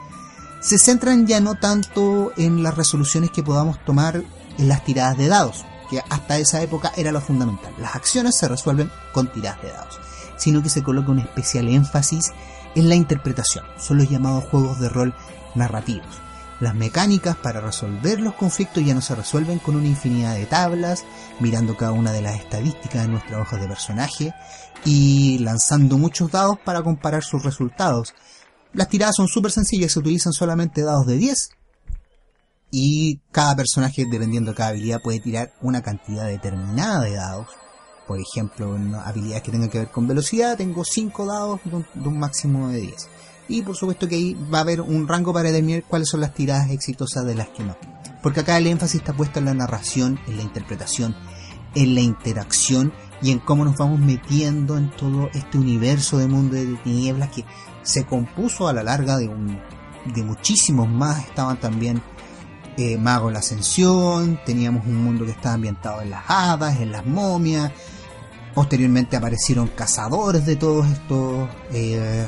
se 0.64 0.78
centran 0.78 1.26
ya 1.26 1.40
no 1.40 1.56
tanto 1.56 2.32
en 2.38 2.62
las 2.62 2.74
resoluciones 2.74 3.30
que 3.30 3.42
podamos 3.42 3.84
tomar 3.84 4.24
en 4.56 4.68
las 4.68 4.82
tiradas 4.82 5.18
de 5.18 5.28
dados, 5.28 5.66
que 5.90 6.00
hasta 6.08 6.38
esa 6.38 6.62
época 6.62 6.90
era 6.96 7.12
lo 7.12 7.20
fundamental. 7.20 7.74
Las 7.78 7.94
acciones 7.94 8.34
se 8.34 8.48
resuelven 8.48 8.90
con 9.12 9.30
tiradas 9.30 9.60
de 9.60 9.72
dados, 9.72 10.00
sino 10.38 10.62
que 10.62 10.70
se 10.70 10.82
coloca 10.82 11.10
un 11.10 11.18
especial 11.18 11.68
énfasis 11.68 12.32
en 12.74 12.88
la 12.88 12.94
interpretación. 12.94 13.66
Son 13.78 13.98
los 13.98 14.08
llamados 14.08 14.44
juegos 14.44 14.80
de 14.80 14.88
rol 14.88 15.14
narrativos. 15.54 16.22
Las 16.60 16.74
mecánicas 16.74 17.36
para 17.36 17.60
resolver 17.60 18.20
los 18.20 18.32
conflictos 18.32 18.82
ya 18.82 18.94
no 18.94 19.02
se 19.02 19.14
resuelven 19.14 19.58
con 19.58 19.76
una 19.76 19.88
infinidad 19.88 20.34
de 20.34 20.46
tablas, 20.46 21.04
mirando 21.40 21.76
cada 21.76 21.92
una 21.92 22.10
de 22.10 22.22
las 22.22 22.36
estadísticas 22.36 23.02
de 23.02 23.08
nuestra 23.08 23.38
hoja 23.38 23.58
de 23.58 23.68
personaje 23.68 24.34
y 24.86 25.40
lanzando 25.40 25.98
muchos 25.98 26.30
dados 26.30 26.56
para 26.64 26.82
comparar 26.82 27.22
sus 27.22 27.42
resultados, 27.42 28.14
las 28.74 28.88
tiradas 28.88 29.14
son 29.16 29.28
súper 29.28 29.52
sencillas, 29.52 29.92
se 29.92 29.98
utilizan 29.98 30.32
solamente 30.32 30.82
dados 30.82 31.06
de 31.06 31.16
10 31.16 31.48
y 32.76 33.20
cada 33.30 33.54
personaje, 33.54 34.04
dependiendo 34.10 34.50
de 34.50 34.56
cada 34.56 34.70
habilidad, 34.70 35.00
puede 35.00 35.20
tirar 35.20 35.54
una 35.62 35.80
cantidad 35.80 36.26
determinada 36.26 37.02
de 37.02 37.14
dados. 37.14 37.46
Por 38.08 38.18
ejemplo, 38.18 38.74
en 38.74 38.92
habilidades 38.96 39.44
que 39.44 39.52
tengan 39.52 39.70
que 39.70 39.78
ver 39.78 39.92
con 39.92 40.08
velocidad, 40.08 40.56
tengo 40.56 40.84
5 40.84 41.24
dados 41.24 41.60
de 41.62 42.08
un, 42.08 42.18
máximo 42.18 42.68
de 42.68 42.80
10. 42.80 43.08
Y 43.46 43.62
por 43.62 43.76
supuesto 43.76 44.08
que 44.08 44.16
ahí 44.16 44.34
va 44.52 44.58
a 44.58 44.62
haber 44.62 44.80
un 44.80 45.06
rango 45.06 45.32
para 45.32 45.50
determinar 45.50 45.84
cuáles 45.84 46.08
son 46.08 46.20
las 46.20 46.34
tiradas 46.34 46.68
exitosas 46.70 47.24
de 47.24 47.36
las 47.36 47.48
que 47.50 47.62
no. 47.62 47.76
Porque 48.24 48.40
acá 48.40 48.58
el 48.58 48.66
énfasis 48.66 49.02
está 49.02 49.12
puesto 49.12 49.38
en 49.38 49.44
la 49.44 49.54
narración, 49.54 50.18
en 50.26 50.36
la 50.36 50.42
interpretación, 50.42 51.14
en 51.76 51.94
la 51.94 52.00
interacción 52.00 52.92
y 53.22 53.30
en 53.30 53.38
cómo 53.38 53.64
nos 53.64 53.76
vamos 53.76 54.00
metiendo 54.00 54.76
en 54.76 54.90
todo 54.90 55.30
este 55.32 55.58
universo 55.58 56.18
de 56.18 56.26
mundo 56.26 56.56
de 56.56 56.74
tinieblas 56.82 57.30
que 57.30 57.44
se 57.84 58.04
compuso 58.04 58.66
a 58.66 58.72
la 58.72 58.82
larga 58.82 59.16
de, 59.16 59.28
un, 59.28 59.60
de 60.12 60.22
muchísimos 60.24 60.88
más. 60.88 61.20
Estaban 61.20 61.58
también 61.60 62.02
eh, 62.76 62.98
Mago 62.98 63.30
la 63.30 63.38
Ascensión, 63.38 64.40
teníamos 64.44 64.84
un 64.86 64.96
mundo 64.96 65.24
que 65.24 65.30
estaba 65.30 65.54
ambientado 65.54 66.02
en 66.02 66.10
las 66.10 66.24
hadas, 66.26 66.80
en 66.80 66.90
las 66.90 67.06
momias. 67.06 67.70
Posteriormente 68.52 69.16
aparecieron 69.16 69.68
cazadores 69.68 70.44
de 70.46 70.56
todos 70.56 70.86
estos 70.88 71.48
eh, 71.72 72.26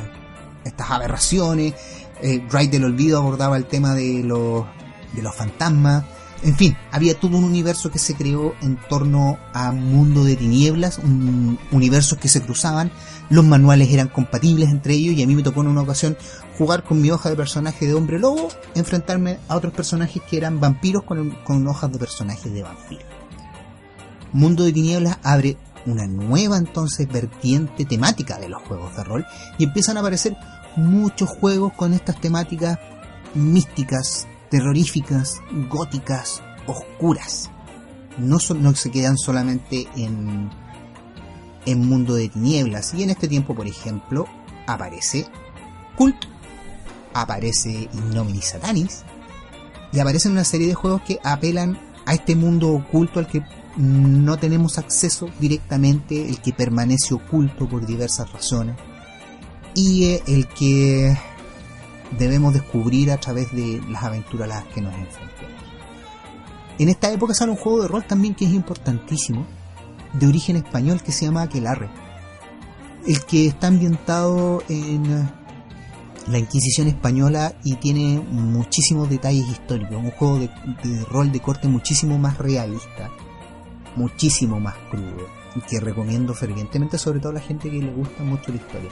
estas 0.64 0.90
aberraciones. 0.90 1.74
Eh, 2.22 2.42
del 2.70 2.84
Olvido 2.84 3.18
abordaba 3.18 3.56
el 3.56 3.66
tema 3.66 3.94
de 3.94 4.22
los, 4.22 4.64
de 5.12 5.22
los 5.22 5.34
fantasmas. 5.34 6.04
En 6.42 6.54
fin, 6.54 6.76
había 6.92 7.18
todo 7.18 7.36
un 7.36 7.44
universo 7.44 7.90
que 7.90 7.98
se 7.98 8.14
creó 8.14 8.54
en 8.62 8.76
torno 8.88 9.38
a 9.52 9.70
un 9.70 9.92
mundo 9.92 10.24
de 10.24 10.36
tinieblas, 10.36 10.98
un, 10.98 11.58
universos 11.72 12.18
que 12.18 12.28
se 12.28 12.42
cruzaban, 12.42 12.90
los 13.30 13.44
manuales 13.44 13.90
eran 13.90 14.08
compatibles 14.08 14.70
entre 14.70 14.94
ellos 14.94 15.14
y 15.14 15.22
a 15.22 15.26
mí 15.26 15.34
me 15.34 15.42
tocó 15.42 15.62
en 15.62 15.68
una 15.68 15.82
ocasión 15.82 16.16
jugar 16.56 16.84
con 16.84 17.00
mi 17.00 17.10
hoja 17.10 17.28
de 17.28 17.36
personaje 17.36 17.86
de 17.86 17.94
hombre 17.94 18.18
lobo, 18.18 18.48
enfrentarme 18.74 19.38
a 19.48 19.56
otros 19.56 19.72
personajes 19.72 20.22
que 20.22 20.36
eran 20.36 20.60
vampiros 20.60 21.02
con, 21.02 21.30
con 21.44 21.66
hojas 21.66 21.92
de 21.92 21.98
personajes 21.98 22.52
de 22.52 22.62
vampiro. 22.62 23.04
Mundo 24.32 24.64
de 24.64 24.72
tinieblas 24.72 25.18
abre 25.22 25.56
una 25.86 26.06
nueva 26.06 26.56
entonces 26.56 27.08
vertiente 27.08 27.84
temática 27.84 28.38
de 28.38 28.48
los 28.48 28.62
juegos 28.62 28.96
de 28.96 29.04
rol 29.04 29.26
y 29.58 29.64
empiezan 29.64 29.96
a 29.96 30.00
aparecer 30.00 30.36
muchos 30.76 31.30
juegos 31.30 31.72
con 31.72 31.94
estas 31.94 32.20
temáticas 32.20 32.78
místicas, 33.34 34.26
terroríficas, 34.50 35.40
góticas, 35.68 36.42
oscuras. 36.66 37.50
No, 38.18 38.38
no 38.58 38.74
se 38.74 38.90
quedan 38.90 39.18
solamente 39.18 39.88
en, 39.96 40.50
en 41.66 41.86
mundo 41.86 42.14
de 42.14 42.28
tinieblas. 42.28 42.94
Y 42.94 43.02
en 43.02 43.10
este 43.10 43.28
tiempo, 43.28 43.54
por 43.54 43.66
ejemplo, 43.66 44.26
aparece 44.66 45.26
Cult, 45.96 46.16
aparece 47.12 47.88
Innominis 47.92 48.46
Satanis, 48.46 49.04
y 49.92 50.00
aparecen 50.00 50.32
una 50.32 50.44
serie 50.44 50.68
de 50.68 50.74
juegos 50.74 51.02
que 51.02 51.18
apelan 51.22 51.78
a 52.04 52.14
este 52.14 52.36
mundo 52.36 52.70
oculto 52.72 53.18
al 53.18 53.26
que 53.26 53.42
no 53.76 54.38
tenemos 54.38 54.78
acceso 54.78 55.28
directamente, 55.38 56.28
el 56.28 56.40
que 56.40 56.52
permanece 56.52 57.14
oculto 57.14 57.68
por 57.68 57.84
diversas 57.84 58.32
razones, 58.32 58.76
y 59.74 60.04
eh, 60.04 60.22
el 60.26 60.46
que 60.48 61.16
debemos 62.18 62.54
descubrir 62.54 63.10
a 63.10 63.18
través 63.18 63.52
de 63.52 63.82
las 63.90 64.02
aventuras 64.02 64.50
a 64.50 64.54
las 64.54 64.64
que 64.72 64.80
nos 64.80 64.94
enfrentamos. 64.94 65.36
En 66.78 66.88
esta 66.88 67.10
época 67.10 67.34
sale 67.34 67.52
un 67.52 67.56
juego 67.56 67.82
de 67.82 67.88
rol 67.88 68.04
también 68.04 68.34
que 68.34 68.44
es 68.44 68.52
importantísimo, 68.52 69.46
de 70.12 70.26
origen 70.26 70.56
español, 70.56 71.02
que 71.02 71.12
se 71.12 71.24
llama 71.24 71.42
Aquelarre, 71.42 71.88
el 73.06 73.24
que 73.24 73.46
está 73.46 73.68
ambientado 73.68 74.62
en 74.68 75.28
la 76.28 76.38
Inquisición 76.38 76.88
española 76.88 77.54
y 77.62 77.76
tiene 77.76 78.20
muchísimos 78.30 79.08
detalles 79.08 79.46
históricos, 79.48 79.96
un 79.96 80.10
juego 80.10 80.38
de, 80.38 80.50
de 80.82 81.04
rol 81.04 81.30
de 81.30 81.40
corte 81.40 81.68
muchísimo 81.68 82.18
más 82.18 82.38
realista, 82.38 83.10
muchísimo 83.94 84.58
más 84.58 84.74
crudo, 84.90 85.26
y 85.54 85.60
que 85.60 85.80
recomiendo 85.80 86.34
fervientemente, 86.34 86.98
sobre 86.98 87.20
todo 87.20 87.30
a 87.30 87.34
la 87.34 87.40
gente 87.40 87.70
que 87.70 87.78
le 87.78 87.92
gusta 87.92 88.22
mucho 88.22 88.50
la 88.50 88.56
historia. 88.56 88.90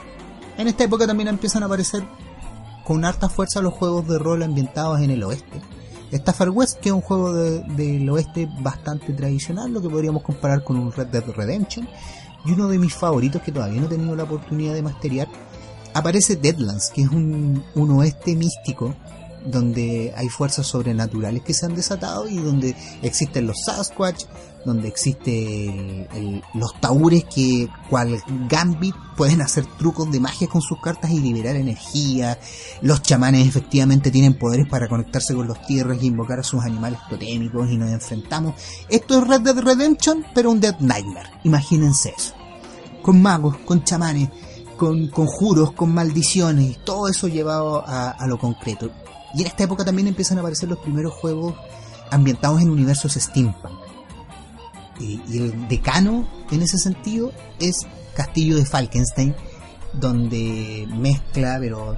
En 0.57 0.69
esta 0.69 0.85
época 0.85 1.07
también 1.07 1.29
empiezan 1.29 1.63
a 1.65 1.67
aparecer 1.67 2.05
con 2.85 3.05
harta 3.05 3.29
fuerza 3.29 3.61
los 3.61 3.75
juegos 3.75 4.07
de 4.07 4.19
rol 4.19 4.43
ambientados 4.43 5.01
en 5.01 5.11
el 5.11 5.23
oeste. 5.25 5.61
Está 6.11 6.33
Far 6.33 6.51
West, 6.51 6.79
que 6.81 6.91
es 6.91 6.95
un 6.95 7.01
juego 7.01 7.33
del 7.33 8.09
oeste 8.11 8.49
bastante 8.61 9.13
tradicional, 9.13 9.73
lo 9.73 9.83
que 9.83 9.89
podríamos 9.89 10.23
comparar 10.23 10.63
con 10.63 10.77
un 10.77 10.93
Red 10.93 11.09
Dead 11.09 11.25
Redemption. 11.25 11.89
Y 12.45 12.53
uno 12.53 12.69
de 12.69 12.79
mis 12.79 12.95
favoritos, 12.95 13.43
que 13.43 13.53
todavía 13.53 13.81
no 13.81 13.87
he 13.87 13.91
tenido 13.91 14.15
la 14.15 14.25
oportunidad 14.25 14.75
de 14.75 14.83
masteriar, 14.83 15.29
aparece 15.95 16.37
Deadlands, 16.37 16.91
que 16.91 17.03
es 17.03 17.09
un, 17.09 17.65
un 17.75 17.91
oeste 17.93 18.37
místico 18.37 18.95
donde 19.45 20.13
hay 20.17 20.29
fuerzas 20.29 20.67
sobrenaturales 20.67 21.43
que 21.43 21.55
se 21.55 21.67
han 21.67 21.75
desatado 21.75 22.29
y 22.29 22.37
donde 22.37 22.75
existen 23.03 23.47
los 23.47 23.57
Sasquatch, 23.65 24.25
donde 24.65 24.89
existen 24.89 26.09
los 26.55 26.81
taures 26.81 27.25
que, 27.25 27.69
cual 27.91 28.23
Gambit, 28.49 28.95
pueden 29.17 29.43
hacer 29.43 29.67
trucos 29.79 30.11
de 30.11 30.21
magia 30.21 30.49
con 30.49 30.63
sus 30.63 30.81
cartas 30.81 31.11
y 31.11 31.21
liberar 31.21 31.57
energía. 31.57 32.39
Los 32.81 33.03
chamanes 33.03 33.47
efectivamente 33.47 34.11
tienen 34.11 34.39
poderes 34.39 34.67
para 34.69 34.89
conectarse 34.89 35.35
con 35.35 35.47
los 35.47 35.61
tierras 35.67 35.99
y 36.03 36.07
invocar 36.07 36.41
a 36.41 36.43
sus 36.43 36.63
animales 36.63 36.99
totémicos 37.11 37.71
y 37.71 37.77
nos 37.77 37.91
enfrentamos. 37.91 38.55
Esto 38.89 39.19
es 39.19 39.29
Red 39.29 39.43
Dead 39.43 39.59
Redemption, 39.59 40.25
pero 40.35 40.51
un 40.51 40.61
Dead 40.61 40.79
Nightmare. 40.81 41.31
Imagínense 41.45 42.15
eso. 42.17 42.33
Con 43.03 43.21
magos, 43.21 43.59
con 43.67 43.85
chamanes, 43.85 44.31
con 44.79 45.09
conjuros, 45.09 45.73
con 45.73 45.93
maldiciones, 45.93 46.83
todo 46.85 47.09
eso 47.09 47.29
llevado 47.29 47.87
a, 47.87 48.11
a 48.11 48.27
lo 48.27 48.39
concreto. 48.39 48.91
Y 49.35 49.41
en 49.41 49.47
esta 49.47 49.65
época 49.65 49.85
también 49.85 50.09
empiezan 50.09 50.39
a 50.39 50.41
aparecer 50.41 50.69
los 50.69 50.79
primeros 50.79 51.13
juegos 51.15 51.55
ambientados 52.11 52.61
en 52.61 52.71
universos 52.71 53.15
steampunk 53.15 53.85
y, 55.01 55.21
el 55.39 55.69
decano 55.69 56.27
en 56.51 56.63
ese 56.63 56.79
sentido 56.79 57.33
es 57.59 57.81
Castillo 58.15 58.57
de 58.57 58.65
Falkenstein, 58.65 59.35
donde 59.93 60.87
mezcla, 60.91 61.57
pero 61.61 61.97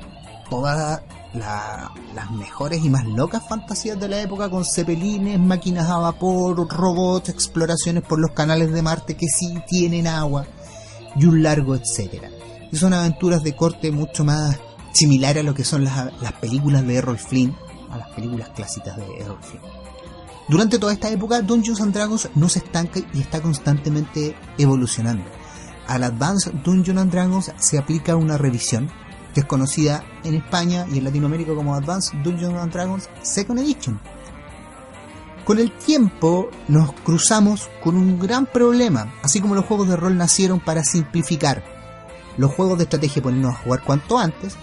todas 0.49 1.03
las 1.35 2.31
mejores 2.31 2.83
y 2.83 2.88
más 2.88 3.05
locas 3.05 3.46
fantasías 3.46 4.01
de 4.01 4.09
la 4.09 4.22
época 4.22 4.49
con 4.49 4.64
cepelines, 4.64 5.38
máquinas 5.38 5.90
a 5.90 5.99
vapor, 5.99 6.66
robots, 6.68 7.29
exploraciones 7.29 8.03
por 8.03 8.18
los 8.18 8.31
canales 8.31 8.72
de 8.72 8.81
Marte 8.81 9.16
que 9.16 9.27
sí 9.27 9.62
tienen 9.66 10.07
agua 10.07 10.46
y 11.14 11.27
un 11.27 11.42
largo 11.42 11.75
etcétera. 11.75 12.31
Y 12.72 12.77
son 12.77 12.94
aventuras 12.94 13.42
de 13.42 13.55
corte 13.55 13.92
mucho 13.92 14.25
más 14.25 14.59
similar 14.96 15.38
a 15.38 15.42
lo 15.42 15.54
que 15.54 15.64
son 15.64 15.85
las, 15.85 16.12
las 16.20 16.32
películas 16.32 16.87
de 16.87 16.96
Errol 16.96 17.18
Flynn, 17.18 17.54
a 17.90 17.98
las 17.98 18.11
películas 18.11 18.48
clásicas 18.50 18.96
de 18.96 19.18
Errol 19.18 19.38
Flynn. 19.42 19.62
Durante 20.48 20.78
toda 20.78 20.92
esta 20.92 21.11
época, 21.11 21.42
Dungeons 21.42 21.80
and 21.80 21.92
Dragons 21.92 22.28
no 22.35 22.48
se 22.48 22.61
estanca 22.61 23.00
y 23.12 23.20
está 23.20 23.40
constantemente 23.42 24.37
evolucionando. 24.59 25.24
Al 25.88 26.04
Advanced 26.04 26.52
Dungeons 26.64 27.00
and 27.00 27.11
Dragons 27.11 27.52
se 27.59 27.78
aplica 27.78 28.16
una 28.16 28.38
revisión 28.38 28.90
que 29.35 29.40
es 29.40 29.46
conocida 29.46 30.04
en 30.24 30.35
España 30.35 30.87
y 30.90 30.98
en 30.98 31.04
Latinoamérica 31.04 31.54
como 31.54 31.74
Advanced 31.74 32.18
Dungeons 32.22 32.54
and 32.54 32.72
Dragons 32.72 33.09
Second 33.22 33.59
Edition. 33.59 34.00
Con 35.44 35.59
el 35.59 35.70
tiempo 35.72 36.48
nos 36.68 36.92
cruzamos 36.92 37.68
con 37.82 37.96
un 37.96 38.18
gran 38.18 38.46
problema, 38.46 39.14
así 39.22 39.40
como 39.40 39.54
los 39.54 39.64
juegos 39.64 39.88
de 39.88 39.96
rol 39.96 40.16
nacieron 40.16 40.59
para 40.59 40.82
simplificar 40.82 41.62
los 42.37 42.52
juegos 42.52 42.78
de 42.78 42.85
estrategia 42.85 43.22
ponernos 43.22 43.54
a 43.54 43.59
jugar 43.59 43.82
cuanto 43.82 44.18
antes, 44.18 44.56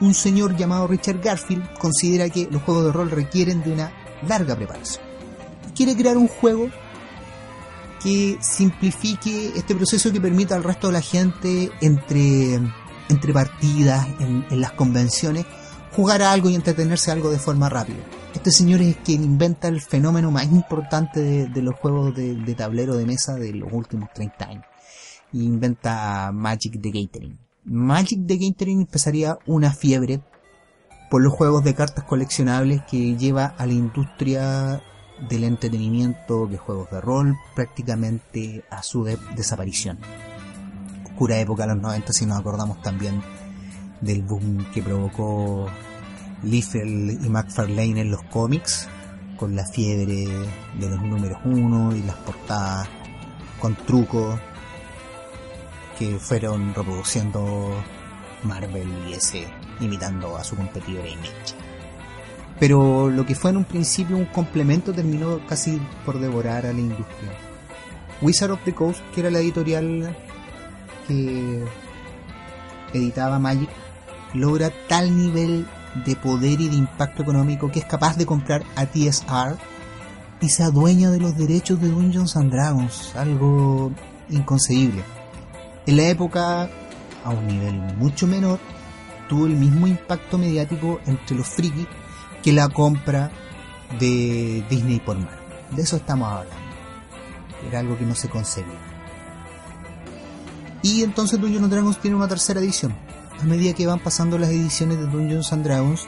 un 0.00 0.14
señor 0.14 0.56
llamado 0.56 0.86
Richard 0.86 1.20
Garfield 1.20 1.78
considera 1.78 2.28
que 2.28 2.48
los 2.50 2.62
juegos 2.62 2.86
de 2.86 2.92
rol 2.92 3.10
requieren 3.10 3.62
de 3.62 3.72
una 3.72 3.92
larga 4.26 4.56
preparación 4.56 5.10
quiere 5.80 5.96
crear 5.96 6.18
un 6.18 6.28
juego 6.28 6.68
que 8.02 8.36
simplifique 8.42 9.52
este 9.56 9.74
proceso 9.74 10.12
que 10.12 10.20
permita 10.20 10.54
al 10.54 10.62
resto 10.62 10.88
de 10.88 10.92
la 10.92 11.00
gente 11.00 11.70
entre, 11.80 12.60
entre 13.08 13.32
partidas, 13.32 14.06
en, 14.18 14.44
las 14.60 14.72
convenciones, 14.72 15.46
jugar 15.96 16.20
a 16.20 16.32
algo 16.32 16.50
y 16.50 16.54
entretenerse 16.54 17.10
algo 17.10 17.30
de 17.30 17.38
forma 17.38 17.70
rápida. 17.70 17.96
Este 18.34 18.50
señor 18.50 18.82
es 18.82 18.96
quien 18.98 19.24
inventa 19.24 19.68
el 19.68 19.80
fenómeno 19.80 20.30
más 20.30 20.44
importante 20.44 21.48
de, 21.48 21.62
los 21.62 21.74
juegos 21.76 22.14
de, 22.14 22.34
de, 22.34 22.54
tablero 22.54 22.94
de 22.94 23.06
mesa 23.06 23.36
de 23.36 23.54
los 23.54 23.72
últimos 23.72 24.10
30 24.12 24.44
años. 24.44 24.64
Inventa 25.32 26.30
Magic 26.30 26.78
the 26.78 26.90
Gathering. 26.90 27.49
Magic 27.64 28.26
the 28.26 28.36
Gathering 28.36 28.80
empezaría 28.80 29.38
una 29.46 29.72
fiebre 29.72 30.20
por 31.10 31.22
los 31.22 31.32
juegos 31.32 31.62
de 31.62 31.74
cartas 31.74 32.04
coleccionables 32.04 32.82
que 32.90 33.16
lleva 33.16 33.46
a 33.58 33.66
la 33.66 33.72
industria 33.72 34.82
del 35.28 35.44
entretenimiento 35.44 36.46
de 36.46 36.56
juegos 36.56 36.90
de 36.90 37.00
rol 37.00 37.36
prácticamente 37.54 38.64
a 38.70 38.82
su 38.82 39.04
desaparición. 39.04 39.98
Oscura 41.04 41.38
época 41.38 41.64
de 41.64 41.74
los 41.74 41.82
90 41.82 42.12
si 42.12 42.24
nos 42.24 42.38
acordamos 42.38 42.80
también 42.80 43.20
del 44.00 44.22
boom 44.22 44.64
que 44.72 44.82
provocó 44.82 45.66
Liefeld 46.42 47.22
y 47.24 47.28
McFarlane 47.28 48.00
en 48.00 48.10
los 48.10 48.22
cómics, 48.24 48.88
con 49.36 49.54
la 49.54 49.66
fiebre 49.66 50.28
de 50.78 50.88
los 50.88 51.02
números 51.02 51.38
1 51.44 51.96
y 51.96 52.02
las 52.02 52.16
portadas 52.16 52.88
con 53.60 53.74
trucos 53.74 54.40
que 56.00 56.18
fueron 56.18 56.74
reproduciendo 56.74 57.74
Marvel 58.44 58.88
y 59.06 59.12
ese 59.12 59.46
imitando 59.80 60.34
a 60.34 60.42
su 60.42 60.56
competidor 60.56 61.06
Image. 61.06 61.54
Pero 62.58 63.10
lo 63.10 63.26
que 63.26 63.34
fue 63.34 63.50
en 63.50 63.58
un 63.58 63.64
principio 63.64 64.16
un 64.16 64.24
complemento 64.24 64.94
terminó 64.94 65.46
casi 65.46 65.78
por 66.06 66.18
devorar 66.18 66.64
a 66.64 66.72
la 66.72 66.80
industria. 66.80 67.32
Wizard 68.22 68.52
of 68.52 68.64
the 68.64 68.74
Coast, 68.74 69.00
que 69.14 69.20
era 69.20 69.30
la 69.30 69.40
editorial 69.40 70.16
que 71.06 71.64
editaba 72.94 73.38
Magic, 73.38 73.68
logra 74.32 74.72
tal 74.88 75.14
nivel 75.14 75.66
de 76.06 76.16
poder 76.16 76.62
y 76.62 76.70
de 76.70 76.76
impacto 76.76 77.22
económico 77.22 77.70
que 77.70 77.80
es 77.80 77.84
capaz 77.84 78.16
de 78.16 78.24
comprar 78.24 78.62
a 78.74 78.86
TSR 78.86 79.58
y 80.40 80.48
se 80.48 80.62
adueña 80.62 81.10
de 81.10 81.20
los 81.20 81.36
derechos 81.36 81.78
de 81.78 81.88
Dungeons 81.88 82.38
and 82.38 82.50
Dragons, 82.50 83.14
algo 83.16 83.92
inconcebible. 84.30 85.19
En 85.90 85.96
la 85.96 86.04
época, 86.04 86.70
a 87.24 87.30
un 87.30 87.48
nivel 87.48 87.74
mucho 87.96 88.28
menor, 88.28 88.60
tuvo 89.28 89.46
el 89.46 89.56
mismo 89.56 89.88
impacto 89.88 90.38
mediático 90.38 91.00
entre 91.04 91.36
los 91.36 91.48
frikis 91.48 91.88
que 92.44 92.52
la 92.52 92.68
compra 92.68 93.32
de 93.98 94.64
Disney 94.70 95.00
por 95.00 95.18
Marvel. 95.18 95.40
De 95.72 95.82
eso 95.82 95.96
estamos 95.96 96.28
hablando. 96.28 96.54
Era 97.68 97.80
algo 97.80 97.98
que 97.98 98.04
no 98.06 98.14
se 98.14 98.28
concebía. 98.28 98.78
Y 100.80 101.02
entonces 101.02 101.40
Dungeons 101.40 101.64
and 101.64 101.72
Dragons 101.72 101.98
tiene 101.98 102.16
una 102.16 102.28
tercera 102.28 102.60
edición. 102.60 102.94
A 103.40 103.44
medida 103.44 103.74
que 103.74 103.88
van 103.88 103.98
pasando 103.98 104.38
las 104.38 104.50
ediciones 104.50 104.96
de 104.96 105.08
Dungeons 105.08 105.52
and 105.52 105.64
Dragons, 105.64 106.06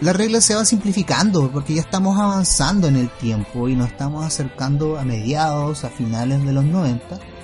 la 0.00 0.12
regla 0.12 0.40
se 0.40 0.56
va 0.56 0.64
simplificando 0.64 1.52
porque 1.52 1.74
ya 1.74 1.82
estamos 1.82 2.18
avanzando 2.18 2.88
en 2.88 2.96
el 2.96 3.10
tiempo 3.10 3.68
y 3.68 3.76
nos 3.76 3.90
estamos 3.90 4.26
acercando 4.26 4.98
a 4.98 5.04
mediados, 5.04 5.84
a 5.84 5.88
finales 5.88 6.44
de 6.44 6.52
los 6.52 6.64
90 6.64 7.37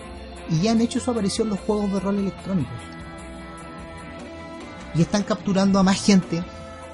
y 0.55 0.62
ya 0.62 0.73
han 0.73 0.81
hecho 0.81 1.01
su 1.01 1.11
aparición 1.11 1.49
los 1.49 1.59
juegos 1.61 1.93
de 1.93 2.01
rol 2.01 2.19
electrónicos. 2.19 2.79
Y 4.95 5.03
están 5.03 5.25
capturando 5.25 5.79
a 5.79 5.83
más 5.83 6.01
gente, 6.05 6.45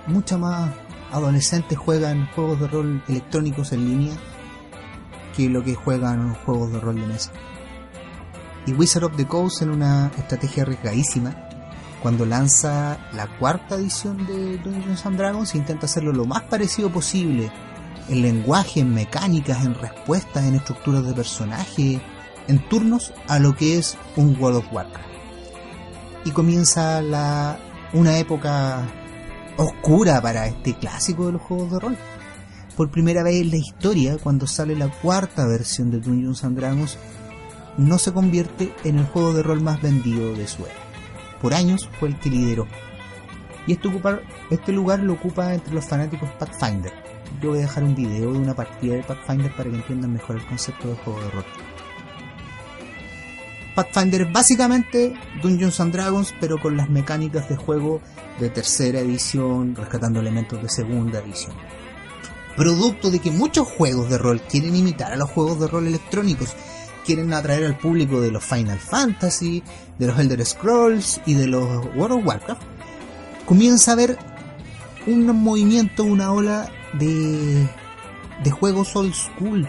mucha 0.07 0.38
más 0.38 0.70
adolescentes 1.12 1.77
juegan 1.77 2.29
juegos 2.35 2.61
de 2.61 2.68
rol 2.68 3.03
electrónicos 3.09 3.73
en 3.73 3.85
línea 3.85 4.14
que 5.37 5.49
lo 5.49 5.62
que 5.62 5.75
juegan 5.75 6.35
juegos 6.35 6.73
de 6.73 6.81
rol 6.81 7.01
de 7.01 7.07
mesa. 7.07 7.33
Y 8.66 8.73
Wizard 8.73 9.05
of 9.05 9.16
the 9.16 9.27
Coast 9.27 9.62
en 9.62 9.70
una 9.70 10.11
estrategia 10.16 10.62
arriesgadísima, 10.62 11.35
cuando 12.03 12.25
lanza 12.25 12.99
la 13.12 13.27
cuarta 13.38 13.75
edición 13.75 14.27
de 14.27 14.57
Dungeons 14.59 15.05
and 15.05 15.18
Dragons, 15.18 15.55
intenta 15.55 15.85
hacerlo 15.85 16.12
lo 16.12 16.25
más 16.25 16.42
parecido 16.44 16.90
posible 16.90 17.53
en 18.09 18.23
lenguaje, 18.23 18.81
en 18.81 18.94
mecánicas, 18.94 19.64
en 19.64 19.75
respuestas, 19.75 20.44
en 20.44 20.55
estructuras 20.55 21.05
de 21.05 21.12
personaje, 21.12 22.01
en 22.48 22.66
turnos 22.68 23.12
a 23.29 23.38
lo 23.38 23.57
que 23.57 23.79
es 23.79 23.96
un 24.16 24.37
World 24.40 24.59
of 24.59 24.72
Warcraft. 24.72 25.09
Y 26.24 26.31
comienza 26.33 27.00
la, 27.00 27.59
una 27.92 28.18
época 28.18 28.87
oscura 29.57 30.20
para 30.20 30.46
este 30.46 30.74
clásico 30.74 31.26
de 31.26 31.33
los 31.33 31.42
juegos 31.42 31.70
de 31.72 31.81
rol. 31.81 31.96
Por 32.76 32.90
primera 32.90 33.22
vez 33.22 33.42
en 33.42 33.50
la 33.50 33.57
historia, 33.57 34.16
cuando 34.18 34.46
sale 34.46 34.74
la 34.74 34.88
cuarta 34.88 35.46
versión 35.46 35.90
de 35.90 36.00
Dungeons 36.00 36.44
and 36.44 36.59
Dragons, 36.59 36.98
no 37.76 37.98
se 37.98 38.12
convierte 38.12 38.74
en 38.85 38.98
el 38.98 39.07
juego 39.07 39.33
de 39.33 39.42
rol 39.42 39.61
más 39.61 39.81
vendido 39.81 40.35
de 40.35 40.46
su 40.46 40.64
era. 40.64 40.74
Por 41.40 41.55
años 41.55 41.88
fue 41.98 42.09
el 42.09 42.18
que 42.18 42.31
lideró. 42.31 42.66
Y 43.66 43.72
este, 43.72 43.88
este 44.50 44.72
lugar 44.72 45.00
lo 45.00 45.14
ocupa 45.14 45.55
entre 45.55 45.74
los 45.74 45.87
fanáticos 45.87 46.31
Pathfinder. 46.38 46.92
Yo 47.40 47.50
voy 47.50 47.59
a 47.59 47.62
dejar 47.62 47.85
un 47.85 47.94
video 47.94 48.33
de 48.33 48.38
una 48.38 48.55
partida 48.55 48.96
de 48.96 49.03
Pathfinder 49.03 49.55
para 49.55 49.70
que 49.70 49.76
entiendan 49.76 50.12
mejor 50.12 50.37
el 50.37 50.46
concepto 50.46 50.88
del 50.88 50.96
juego 50.98 51.20
de 51.20 51.31
rol. 51.31 51.44
Pathfinder 53.74 54.22
es 54.22 54.33
básicamente 54.33 55.14
Dungeons 55.42 55.80
and 55.80 55.92
Dragons, 55.92 56.35
pero 56.40 56.59
con 56.59 56.76
las 56.76 56.90
mecánicas 56.90 57.48
de 57.48 57.56
juego 57.56 58.00
de 58.38 58.50
tercera 58.50 59.00
edición, 59.00 59.74
rescatando 59.76 60.20
elementos 60.20 60.62
de 60.62 60.68
segunda 60.68 61.20
edición. 61.20 61.52
Producto 62.56 63.11
de 63.11 63.20
que 63.20 63.30
muchos 63.30 63.68
juegos 63.68 64.11
de 64.11 64.18
rol 64.18 64.40
quieren 64.42 64.74
imitar 64.74 65.12
a 65.12 65.16
los 65.16 65.30
juegos 65.30 65.61
de 65.61 65.68
rol 65.68 65.87
electrónicos, 65.87 66.54
quieren 67.06 67.33
atraer 67.33 67.64
al 67.64 67.78
público 67.78 68.20
de 68.20 68.30
los 68.30 68.44
Final 68.44 68.78
Fantasy, 68.78 69.62
de 69.98 70.06
los 70.06 70.18
Elder 70.18 70.44
Scrolls 70.44 71.21
y 71.27 71.35
de 71.35 71.46
los 71.46 71.87
World 71.96 72.18
of 72.18 72.27
Warcraft, 72.27 72.62
comienza 73.46 73.92
a 73.92 73.94
haber 73.94 74.18
un 75.06 75.25
movimiento, 75.27 76.04
una 76.04 76.33
ola 76.33 76.71
de, 76.94 77.68
de 78.42 78.50
juegos 78.50 78.94
old 78.96 79.14
schools 79.14 79.68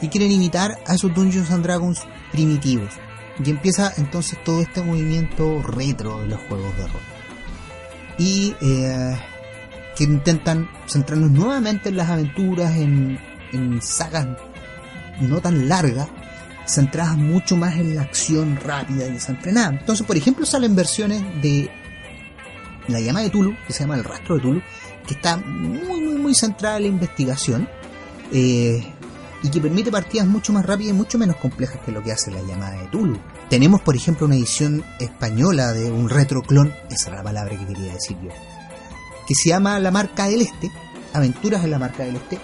que 0.00 0.08
quieren 0.08 0.32
imitar 0.32 0.78
a 0.86 0.94
esos 0.94 1.14
Dungeons 1.14 1.50
and 1.50 1.64
Dragons 1.64 2.00
primitivos. 2.32 2.90
Y 3.44 3.50
empieza 3.50 3.92
entonces 3.96 4.42
todo 4.44 4.60
este 4.60 4.82
movimiento 4.82 5.62
retro 5.62 6.20
de 6.20 6.28
los 6.28 6.40
juegos 6.42 6.76
de 6.76 6.86
rol. 6.86 7.02
Y 8.18 8.54
eh, 8.60 9.16
que 9.96 10.04
intentan 10.04 10.68
centrarnos 10.86 11.30
nuevamente 11.30 11.88
en 11.88 11.96
las 11.96 12.08
aventuras, 12.08 12.76
en, 12.76 13.18
en 13.52 13.82
sagas 13.82 14.28
no 15.20 15.40
tan 15.40 15.68
largas, 15.68 16.08
centradas 16.66 17.16
mucho 17.16 17.56
más 17.56 17.76
en 17.76 17.96
la 17.96 18.02
acción 18.02 18.56
rápida 18.56 19.06
y 19.06 19.12
desenfrenada. 19.12 19.70
Entonces, 19.70 20.06
por 20.06 20.16
ejemplo, 20.16 20.46
salen 20.46 20.74
versiones 20.76 21.22
de 21.42 21.70
la 22.88 23.00
llama 23.00 23.20
de 23.20 23.30
Tulu, 23.30 23.56
que 23.66 23.72
se 23.72 23.80
llama 23.80 23.96
El 23.96 24.04
Rastro 24.04 24.36
de 24.36 24.42
Tulu, 24.42 24.62
que 25.06 25.14
está 25.14 25.36
muy, 25.36 26.00
muy, 26.00 26.14
muy 26.14 26.34
centrada 26.34 26.76
en 26.76 26.82
la 26.82 26.88
investigación 26.88 27.68
eh, 28.32 28.91
y 29.42 29.50
que 29.50 29.60
permite 29.60 29.90
partidas 29.90 30.26
mucho 30.26 30.52
más 30.52 30.64
rápidas 30.64 30.94
y 30.94 30.96
mucho 30.96 31.18
menos 31.18 31.36
complejas 31.36 31.80
que 31.84 31.92
lo 31.92 32.02
que 32.02 32.12
hace 32.12 32.30
la 32.30 32.42
llamada 32.42 32.80
de 32.80 32.88
Tulu. 32.88 33.18
Tenemos, 33.50 33.80
por 33.80 33.96
ejemplo, 33.96 34.26
una 34.26 34.36
edición 34.36 34.84
española 34.98 35.72
de 35.72 35.90
un 35.90 36.08
retroclon, 36.08 36.72
esa 36.90 37.08
era 37.08 37.18
la 37.18 37.24
palabra 37.24 37.58
que 37.58 37.66
quería 37.66 37.92
decir 37.92 38.16
yo, 38.22 38.30
que 39.26 39.34
se 39.34 39.48
llama 39.48 39.78
La 39.80 39.90
Marca 39.90 40.28
del 40.28 40.42
Este, 40.42 40.70
Aventuras 41.12 41.64
en 41.64 41.70
la 41.72 41.78
Marca 41.78 42.04
del 42.04 42.16
Este, 42.16 42.38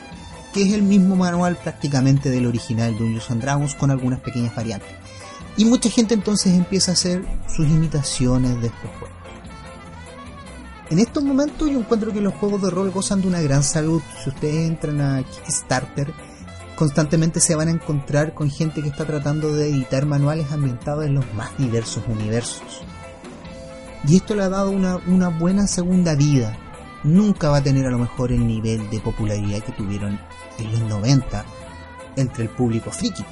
que 0.53 0.63
es 0.63 0.73
el 0.73 0.83
mismo 0.83 1.15
manual 1.15 1.57
prácticamente 1.57 2.31
del 2.31 2.47
original 2.47 2.93
de 2.93 2.99
Dungeons 2.99 3.31
and 3.31 3.43
Dragons 3.43 3.75
con 3.75 3.91
algunas 3.91 4.21
pequeñas 4.21 4.55
variantes. 4.55 4.91
Y 5.57 5.65
mucha 5.65 5.91
gente 5.91 6.15
entonces 6.15 6.55
empieza 6.55 6.93
a 6.93 6.95
hacer 6.95 7.25
sus 7.49 7.67
imitaciones 7.67 8.61
de 8.61 8.69
estos 8.69 8.91
juegos. 8.99 9.19
En 10.91 10.99
estos 11.01 11.23
momentos 11.23 11.69
yo 11.71 11.79
encuentro 11.79 12.13
que 12.13 12.21
los 12.21 12.33
juegos 12.35 12.63
de 12.63 12.71
rol 12.71 12.91
gozan 12.91 13.21
de 13.21 13.29
una 13.29 13.43
gran 13.43 13.63
salud. 13.63 14.01
Si 14.23 14.31
ustedes 14.31 14.67
entran 14.67 15.01
a 15.03 15.23
Kickstarter, 15.23 16.15
constantemente 16.79 17.41
se 17.41 17.57
van 17.57 17.67
a 17.67 17.73
encontrar 17.73 18.35
con 18.35 18.49
gente 18.53 18.83
que 18.83 18.89
está 18.89 19.05
tratando 19.05 19.53
de 19.53 19.69
editar 19.69 20.07
manuales 20.07 20.53
ambientados 20.53 21.05
en 21.07 21.15
los 21.17 21.25
más 21.35 21.51
diversos 21.59 22.05
universos. 22.07 22.83
Y 24.07 24.15
esto 24.15 24.37
le 24.37 24.45
ha 24.45 24.49
dado 24.49 24.71
una, 24.71 24.99
una 25.09 25.29
buena 25.29 25.67
segunda 25.67 26.15
vida. 26.15 26.57
Nunca 27.03 27.51
va 27.51 27.57
a 27.57 27.63
tener 27.65 27.85
a 27.85 27.91
lo 27.91 27.99
mejor 27.99 28.31
el 28.31 28.47
nivel 28.47 28.89
de 28.91 29.01
popularidad 29.01 29.59
que 29.65 29.73
tuvieron 29.73 30.21
en 30.59 30.71
los 30.71 30.81
90 30.83 31.45
entre 32.15 32.45
el 32.45 32.51
público 32.51 32.93
friki. 32.93 33.25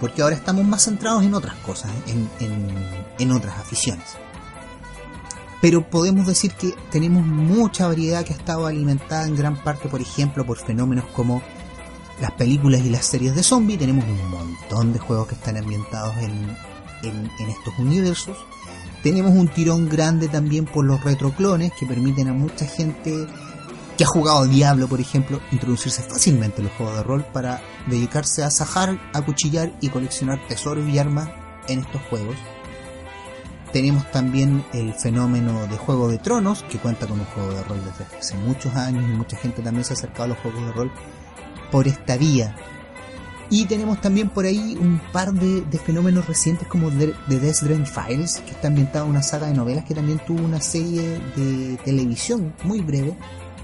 Porque 0.00 0.22
ahora 0.22 0.34
estamos 0.34 0.64
más 0.64 0.82
centrados 0.82 1.22
en 1.22 1.34
otras 1.34 1.54
cosas, 1.58 1.92
en, 2.08 2.28
en, 2.40 2.66
en 3.20 3.30
otras 3.30 3.56
aficiones 3.56 4.16
pero 5.62 5.88
podemos 5.88 6.26
decir 6.26 6.52
que 6.54 6.74
tenemos 6.90 7.24
mucha 7.24 7.86
variedad 7.86 8.24
que 8.24 8.32
ha 8.32 8.36
estado 8.36 8.66
alimentada 8.66 9.28
en 9.28 9.36
gran 9.36 9.54
parte, 9.54 9.88
por 9.88 10.00
ejemplo, 10.00 10.44
por 10.44 10.58
fenómenos 10.58 11.04
como 11.14 11.40
las 12.22 12.30
películas 12.30 12.80
y 12.82 12.88
las 12.88 13.04
series 13.04 13.34
de 13.34 13.42
zombies. 13.42 13.80
Tenemos 13.80 14.04
un 14.04 14.30
montón 14.30 14.92
de 14.92 15.00
juegos 15.00 15.26
que 15.26 15.34
están 15.34 15.56
ambientados 15.56 16.14
en, 16.18 16.56
en, 17.02 17.48
estos 17.50 17.76
universos. 17.78 18.38
Tenemos 19.02 19.32
un 19.32 19.48
tirón 19.48 19.88
grande 19.88 20.28
también 20.28 20.64
por 20.64 20.84
los 20.84 21.02
retroclones 21.02 21.72
que 21.72 21.84
permiten 21.84 22.28
a 22.28 22.32
mucha 22.32 22.64
gente 22.64 23.26
que 23.98 24.04
ha 24.04 24.06
jugado 24.06 24.46
Diablo, 24.46 24.86
por 24.86 25.00
ejemplo, 25.00 25.40
introducirse 25.50 26.00
fácilmente 26.02 26.58
en 26.58 26.68
los 26.68 26.76
juegos 26.76 26.96
de 26.96 27.02
rol 27.02 27.26
para 27.32 27.60
dedicarse 27.88 28.44
a 28.44 28.50
sajar, 28.52 29.00
a 29.12 29.22
cuchillar 29.22 29.72
y 29.80 29.88
coleccionar 29.88 30.46
tesoros 30.46 30.88
y 30.88 30.98
armas 31.00 31.28
en 31.66 31.80
estos 31.80 32.00
juegos. 32.02 32.36
Tenemos 33.72 34.08
también 34.12 34.64
el 34.72 34.94
fenómeno 34.94 35.66
de 35.66 35.76
Juego 35.76 36.08
de 36.08 36.18
Tronos, 36.18 36.62
que 36.70 36.78
cuenta 36.78 37.08
con 37.08 37.18
un 37.18 37.26
juego 37.26 37.52
de 37.52 37.64
rol 37.64 37.80
desde 37.84 38.16
hace 38.16 38.36
muchos 38.36 38.76
años 38.76 39.02
y 39.02 39.12
mucha 39.12 39.36
gente 39.36 39.60
también 39.60 39.84
se 39.84 39.94
ha 39.94 39.96
acercado 39.96 40.24
a 40.24 40.28
los 40.28 40.38
juegos 40.38 40.64
de 40.66 40.72
rol 40.72 40.92
por 41.72 41.88
esta 41.88 42.16
vía. 42.16 42.54
Y 43.50 43.66
tenemos 43.66 44.00
también 44.00 44.28
por 44.30 44.44
ahí 44.44 44.78
un 44.80 45.00
par 45.12 45.32
de, 45.32 45.78
fenómenos 45.78 46.26
recientes 46.26 46.68
como 46.68 46.90
The, 46.90 47.12
Death 47.28 47.86
Files, 47.86 48.40
que 48.46 48.52
está 48.52 48.68
ambientada 48.68 49.04
una 49.04 49.22
saga 49.22 49.48
de 49.48 49.54
novelas 49.54 49.84
que 49.84 49.94
también 49.94 50.20
tuvo 50.26 50.42
una 50.42 50.60
serie 50.60 51.20
de 51.36 51.76
televisión 51.84 52.54
muy 52.64 52.80
breve, 52.80 53.14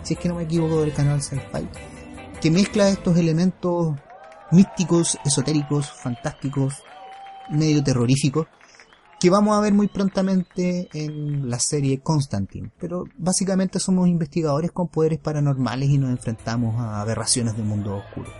si 0.03 0.15
es 0.15 0.21
que 0.21 0.29
no 0.29 0.35
me 0.35 0.43
equivoco 0.43 0.81
del 0.81 0.93
canal 0.93 1.23
Sci-Fi, 1.23 1.69
que 2.41 2.51
mezcla 2.51 2.89
estos 2.89 3.17
elementos 3.17 3.95
místicos, 4.51 5.19
esotéricos, 5.25 5.91
fantásticos, 5.91 6.83
medio 7.49 7.83
terroríficos, 7.83 8.47
que 9.19 9.31
vamos 9.31 9.57
a 9.57 9.61
ver 9.61 9.75
muy 9.75 9.89
prontamente 9.89 10.89
en 10.93 11.51
la 11.51 11.59
serie 11.59 12.01
Constantine. 12.01 12.71
Pero 12.79 13.05
básicamente 13.17 13.81
somos 13.81 14.09
investigadores 14.09 14.71
con 14.71 14.89
poderes 14.89 15.19
paranormales 15.19 15.89
y 15.89 15.99
nos 15.99 16.11
enfrentamos 16.11 16.81
a 16.81 17.01
aberraciones 17.01 17.57
del 17.57 17.67
mundo 17.67 17.97
oscuro. 17.97 18.31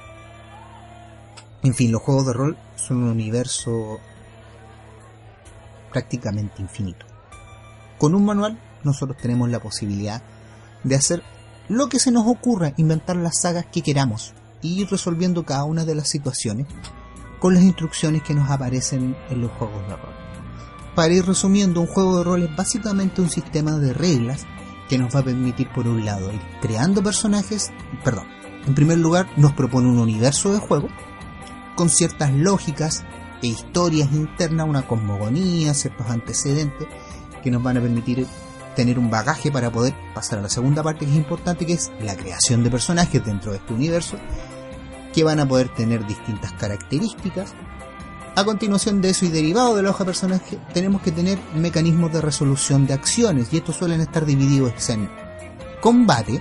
En 1.65 1.75
fin, 1.75 1.91
los 1.91 2.03
juegos 2.03 2.27
de 2.27 2.33
rol 2.33 2.59
son 2.77 2.99
un 2.99 3.11
universo 3.11 3.99
prácticamente 5.91 6.63
infinito. 6.63 7.07
Con 7.99 8.15
un 8.15 8.25
manual 8.25 8.59
nosotros 8.85 9.19
tenemos 9.21 9.49
la 9.51 9.59
posibilidad 9.59 10.23
de 10.85 10.95
hacer 10.95 11.23
lo 11.69 11.89
que 11.89 11.99
se 11.99 12.13
nos 12.13 12.27
ocurra, 12.29 12.73
inventar 12.77 13.17
las 13.17 13.41
sagas 13.41 13.67
que 13.67 13.83
queramos 13.83 14.33
y 14.63 14.81
ir 14.81 14.89
resolviendo 14.89 15.45
cada 15.45 15.65
una 15.65 15.85
de 15.85 15.97
las 15.97 16.09
situaciones 16.09 16.69
con 17.41 17.55
las 17.55 17.65
instrucciones 17.65 18.23
que 18.23 18.35
nos 18.35 18.49
aparecen 18.51 19.17
en 19.29 19.41
los 19.41 19.51
juegos 19.53 19.87
de 19.89 19.97
rol 19.97 20.08
para 20.99 21.15
ir 21.15 21.25
resumiendo, 21.25 21.81
un 21.81 21.87
juego 21.87 22.19
de 22.19 22.25
rol 22.25 22.43
es 22.43 22.57
básicamente 22.57 23.23
un 23.23 23.31
sistema 23.31 23.79
de 23.79 23.93
reglas 23.93 24.47
que 24.89 24.99
nos 24.99 25.15
va 25.15 25.21
a 25.21 25.23
permitir, 25.23 25.69
por 25.69 25.87
un 25.87 26.05
lado, 26.05 26.33
ir 26.33 26.41
creando 26.61 27.05
personajes, 27.05 27.71
perdón, 28.03 28.27
en 28.67 28.75
primer 28.75 28.99
lugar 28.99 29.29
nos 29.37 29.53
propone 29.53 29.87
un 29.87 30.01
universo 30.01 30.53
de 30.53 30.59
juego 30.59 30.89
con 31.77 31.89
ciertas 31.89 32.33
lógicas 32.33 33.05
e 33.45 33.47
historias 33.47 34.11
internas, 34.11 34.67
una 34.67 34.89
cosmogonía, 34.89 35.73
ciertos 35.73 36.11
antecedentes 36.11 36.89
que 37.45 37.53
nos 37.53 37.63
van 37.63 37.77
a 37.77 37.81
permitir 37.81 38.27
tener 38.75 38.99
un 38.99 39.09
bagaje 39.09 39.53
para 39.53 39.71
poder 39.71 39.95
pasar 40.17 40.41
a 40.41 40.43
la 40.43 40.49
segunda 40.49 40.83
parte 40.83 41.05
que 41.05 41.13
es 41.13 41.17
importante, 41.17 41.65
que 41.65 41.75
es 41.75 41.93
la 42.01 42.17
creación 42.17 42.65
de 42.65 42.73
personajes 42.73 43.25
dentro 43.25 43.53
de 43.53 43.59
este 43.59 43.73
universo, 43.73 44.17
que 45.15 45.23
van 45.23 45.39
a 45.39 45.47
poder 45.47 45.69
tener 45.69 46.05
distintas 46.09 46.55
características 46.55 47.55
a 48.39 48.45
continuación 48.45 49.01
de 49.01 49.11
eso 49.11 49.25
y 49.25 49.31
derivado 49.31 49.75
de 49.75 49.83
la 49.83 49.91
hoja 49.91 50.05
personaje, 50.05 50.61
tenemos 50.73 51.03
que 51.03 51.11
tener 51.11 51.41
mecanismos 51.57 52.13
de 52.13 52.21
resolución 52.21 52.87
de 52.87 52.95
acciones 52.95 53.53
y 53.53 53.57
estos 53.57 53.75
suelen 53.75 54.01
estar 54.01 54.25
divididos 54.25 54.91
en 54.91 55.11
combate 55.81 56.41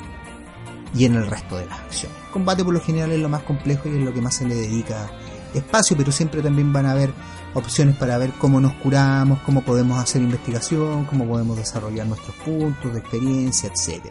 y 0.96 1.06
en 1.06 1.16
el 1.16 1.26
resto 1.26 1.58
de 1.58 1.66
las 1.66 1.80
acciones. 1.80 2.16
Combate 2.32 2.64
por 2.64 2.76
lo 2.76 2.82
general 2.82 3.12
es 3.14 3.20
lo 3.20 3.30
más 3.30 3.42
complejo 3.42 3.90
y 3.90 3.98
es 3.98 4.04
lo 4.04 4.14
que 4.14 4.22
más 4.22 4.36
se 4.36 4.46
le 4.46 4.54
dedica 4.54 5.10
espacio, 5.56 5.98
pero 5.98 6.12
siempre 6.12 6.44
también 6.44 6.72
van 6.72 6.86
a 6.86 6.92
haber 6.92 7.12
opciones 7.56 7.96
para 7.96 8.20
ver 8.20 8.32
cómo 8.38 8.62
nos 8.62 8.74
curamos, 8.74 9.40
cómo 9.40 9.64
podemos 9.64 9.98
hacer 9.98 10.22
investigación, 10.22 11.06
cómo 11.06 11.28
podemos 11.28 11.58
desarrollar 11.58 12.06
nuestros 12.06 12.36
puntos 12.36 12.94
de 12.94 13.00
experiencia, 13.00 13.72
etc. 13.72 14.04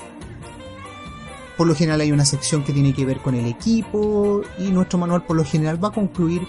Por 1.57 1.69
lo 1.69 1.75
general 1.77 2.01
hay 2.01 2.11
una 2.11 2.25
sección 2.25 2.65
que 2.65 2.73
tiene 2.73 2.93
que 2.93 3.05
ver 3.05 3.21
con 3.21 3.37
el 3.37 3.47
equipo 3.47 4.43
y 4.59 4.73
nuestro 4.73 4.99
manual 4.99 5.23
por 5.23 5.37
lo 5.37 5.45
general 5.45 5.83
va 5.83 5.91
a 5.91 5.93
concluir 5.93 6.43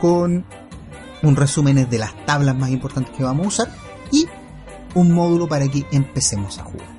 con 0.00 0.44
un 1.24 1.36
resumen 1.36 1.88
de 1.88 1.98
las 1.98 2.14
tablas 2.26 2.56
más 2.56 2.70
importantes 2.70 3.14
que 3.16 3.24
vamos 3.24 3.46
a 3.46 3.48
usar 3.48 3.68
y 4.10 4.26
un 4.94 5.12
módulo 5.12 5.48
para 5.48 5.68
que 5.68 5.84
empecemos 5.90 6.58
a 6.58 6.64
jugar. 6.64 6.94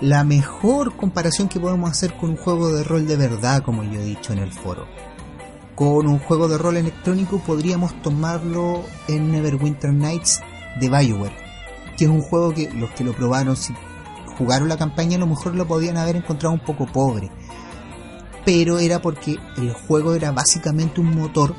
La 0.00 0.24
mejor 0.24 0.96
comparación 0.96 1.48
que 1.48 1.60
podemos 1.60 1.90
hacer 1.90 2.16
con 2.16 2.30
un 2.30 2.36
juego 2.36 2.72
de 2.72 2.82
rol 2.82 3.06
de 3.06 3.16
verdad, 3.16 3.62
como 3.62 3.84
yo 3.84 4.00
he 4.00 4.04
dicho 4.04 4.32
en 4.32 4.40
el 4.40 4.52
foro. 4.52 4.86
Con 5.76 6.08
un 6.08 6.18
juego 6.18 6.48
de 6.48 6.58
rol 6.58 6.76
electrónico 6.76 7.38
podríamos 7.38 8.00
tomarlo 8.02 8.82
en 9.06 9.30
Neverwinter 9.30 9.92
Nights 9.92 10.40
de 10.80 10.88
Bioware, 10.88 11.36
que 11.96 12.04
es 12.04 12.10
un 12.10 12.20
juego 12.20 12.52
que 12.52 12.68
los 12.72 12.90
que 12.90 13.04
lo 13.04 13.12
probaron, 13.12 13.56
si 13.56 13.74
jugaron 14.36 14.68
la 14.68 14.76
campaña, 14.76 15.16
a 15.16 15.20
lo 15.20 15.28
mejor 15.28 15.54
lo 15.54 15.66
podían 15.66 15.96
haber 15.96 16.16
encontrado 16.16 16.52
un 16.52 16.64
poco 16.64 16.86
pobre. 16.86 17.30
Pero 18.44 18.80
era 18.80 19.00
porque 19.00 19.38
el 19.56 19.72
juego 19.72 20.14
era 20.14 20.32
básicamente 20.32 21.00
un 21.00 21.14
motor 21.14 21.54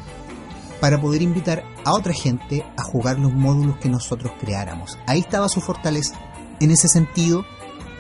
para 0.84 1.00
poder 1.00 1.22
invitar 1.22 1.64
a 1.86 1.94
otra 1.94 2.12
gente 2.12 2.66
a 2.76 2.84
jugar 2.84 3.18
los 3.18 3.32
módulos 3.32 3.78
que 3.78 3.88
nosotros 3.88 4.34
creáramos. 4.42 4.98
Ahí 5.08 5.22
estaba 5.22 5.48
su 5.48 5.62
fortaleza. 5.62 6.20
En 6.60 6.72
ese 6.72 6.90
sentido, 6.90 7.46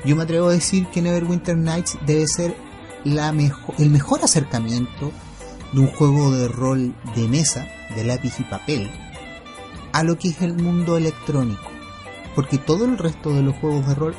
yo 0.04 0.18
me 0.18 0.24
atrevo 0.24 0.50
a 0.50 0.52
decir 0.52 0.88
que 0.88 1.02
Neverwinter 1.02 1.56
Nights 1.56 1.98
debe 2.06 2.28
ser 2.28 2.58
el 3.06 3.90
mejor 3.90 4.22
acercamiento 4.22 5.14
de 5.72 5.80
un 5.80 5.88
juego 5.88 6.32
de 6.32 6.50
rol 6.50 6.94
de 7.16 7.30
mesa, 7.30 7.66
de 7.96 8.04
lápiz 8.04 8.38
y 8.42 8.44
papel, 8.44 8.92
a 9.94 10.04
lo 10.04 10.20
que 10.20 10.28
es 10.28 10.42
el 10.42 10.54
mundo 10.54 10.98
electrónico. 10.98 11.72
Porque 12.36 12.58
todo 12.58 12.84
el 12.84 12.98
resto 12.98 13.30
de 13.30 13.44
los 13.44 13.56
juegos 13.56 13.88
de 13.88 13.96
rol 13.96 14.16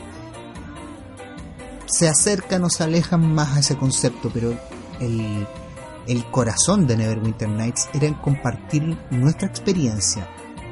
se 1.85 2.09
acercan 2.09 2.65
o 2.65 2.71
se 2.71 2.83
alejan 2.83 3.35
más 3.35 3.59
a 3.59 3.61
ese 3.61 3.77
concepto, 3.77 4.31
pero 4.33 4.59
el 5.01 5.47
el 6.07 6.25
corazón 6.31 6.87
de 6.87 6.97
Neverwinter 6.97 7.49
Nights 7.49 7.89
era 7.95 8.07
en 8.07 8.15
compartir 8.15 8.97
nuestra 9.11 9.49
experiencia, 9.49 10.29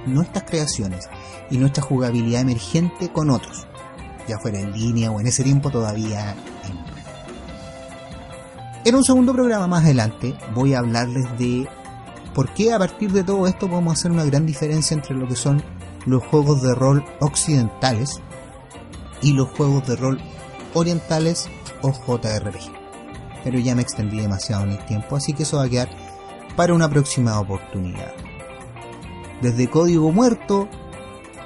nuestras 0.07 0.45
creaciones 0.45 1.09
y 1.51 1.59
nuestra 1.59 1.83
jugabilidad 1.83 2.43
emergente 2.43 3.11
con 3.11 3.31
otros, 3.31 3.67
ya 4.29 4.39
fuera 4.39 4.61
en 4.61 4.73
línea 4.73 5.11
o 5.11 5.21
en 5.21 5.27
ese 5.27 5.43
tiempo 5.45 5.71
todavía 5.71 6.33
en 6.65 6.79
En 8.85 8.95
un 8.95 9.05
segundo 9.05 9.33
programa 9.33 9.67
más 9.67 9.85
adelante 9.85 10.37
voy 10.55 10.75
a 10.75 10.81
hablarles 10.81 11.27
de 11.39 11.69
por 12.35 12.53
qué 12.55 12.73
a 12.73 12.79
partir 12.79 13.13
de 13.13 13.25
todo 13.25 13.47
esto 13.47 13.69
podemos 13.69 13.95
hacer 13.95 14.11
una 14.11 14.25
gran 14.25 14.47
diferencia 14.47 14.95
entre 14.95 15.15
lo 15.15 15.29
que 15.29 15.37
son 15.37 15.63
los 16.07 16.23
juegos 16.25 16.63
de 16.63 16.75
rol 16.75 17.05
occidentales 17.21 18.21
y 19.23 19.33
los 19.33 19.49
juegos 19.51 19.87
de 19.87 19.97
rol 19.97 20.21
orientales 20.75 21.49
o 21.83 21.93
JRPG. 21.93 22.82
Pero 23.45 23.59
ya 23.59 23.75
me 23.75 23.83
extendí 23.83 24.21
demasiado 24.21 24.65
en 24.65 24.73
el 24.73 24.85
tiempo, 24.87 25.17
así 25.17 25.33
que 25.33 25.43
eso 25.43 25.59
va 25.59 25.65
a 25.65 25.69
quedar 25.69 25.91
para 26.57 26.75
una 26.75 26.89
próxima 26.89 27.39
oportunidad. 27.41 28.13
Desde 29.41 29.69
código 29.69 30.13
muerto, 30.13 30.69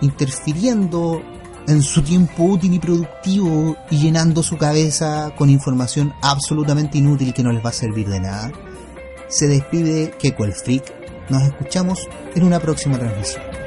interfiriendo 0.01 1.23
en 1.67 1.83
su 1.83 2.03
tiempo 2.03 2.45
útil 2.45 2.75
y 2.75 2.79
productivo 2.79 3.77
y 3.91 3.99
llenando 3.99 4.43
su 4.43 4.57
cabeza 4.57 5.33
con 5.37 5.51
información 5.51 6.13
absolutamente 6.23 6.99
inútil 6.99 7.35
que 7.35 7.43
no 7.43 7.53
les 7.53 7.65
va 7.65 7.71
a 7.71 7.73
servir 7.73 8.09
de 8.09 8.21
nada, 8.21 8.53
se 9.29 9.47
despide 9.47 10.13
Keko 10.19 10.45
el 10.45 10.53
Freak. 10.53 10.93
Nos 11.29 11.43
escuchamos 11.43 12.09
en 12.35 12.45
una 12.45 12.61
próxima 12.61 12.99
transmisión. 12.99 13.66